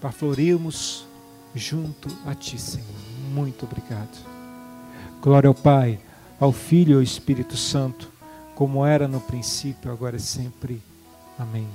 Para 0.00 0.12
florirmos 0.12 1.07
junto 1.58 2.08
a 2.26 2.34
ti, 2.34 2.58
Senhor. 2.58 2.86
Muito 3.32 3.64
obrigado. 3.64 4.16
Glória 5.20 5.48
ao 5.48 5.54
Pai, 5.54 5.98
ao 6.38 6.52
Filho 6.52 6.92
e 6.92 6.94
ao 6.94 7.02
Espírito 7.02 7.56
Santo, 7.56 8.10
como 8.54 8.84
era 8.86 9.06
no 9.08 9.20
princípio, 9.20 9.90
agora 9.90 10.16
e 10.16 10.20
sempre. 10.20 10.82
Amém. 11.38 11.68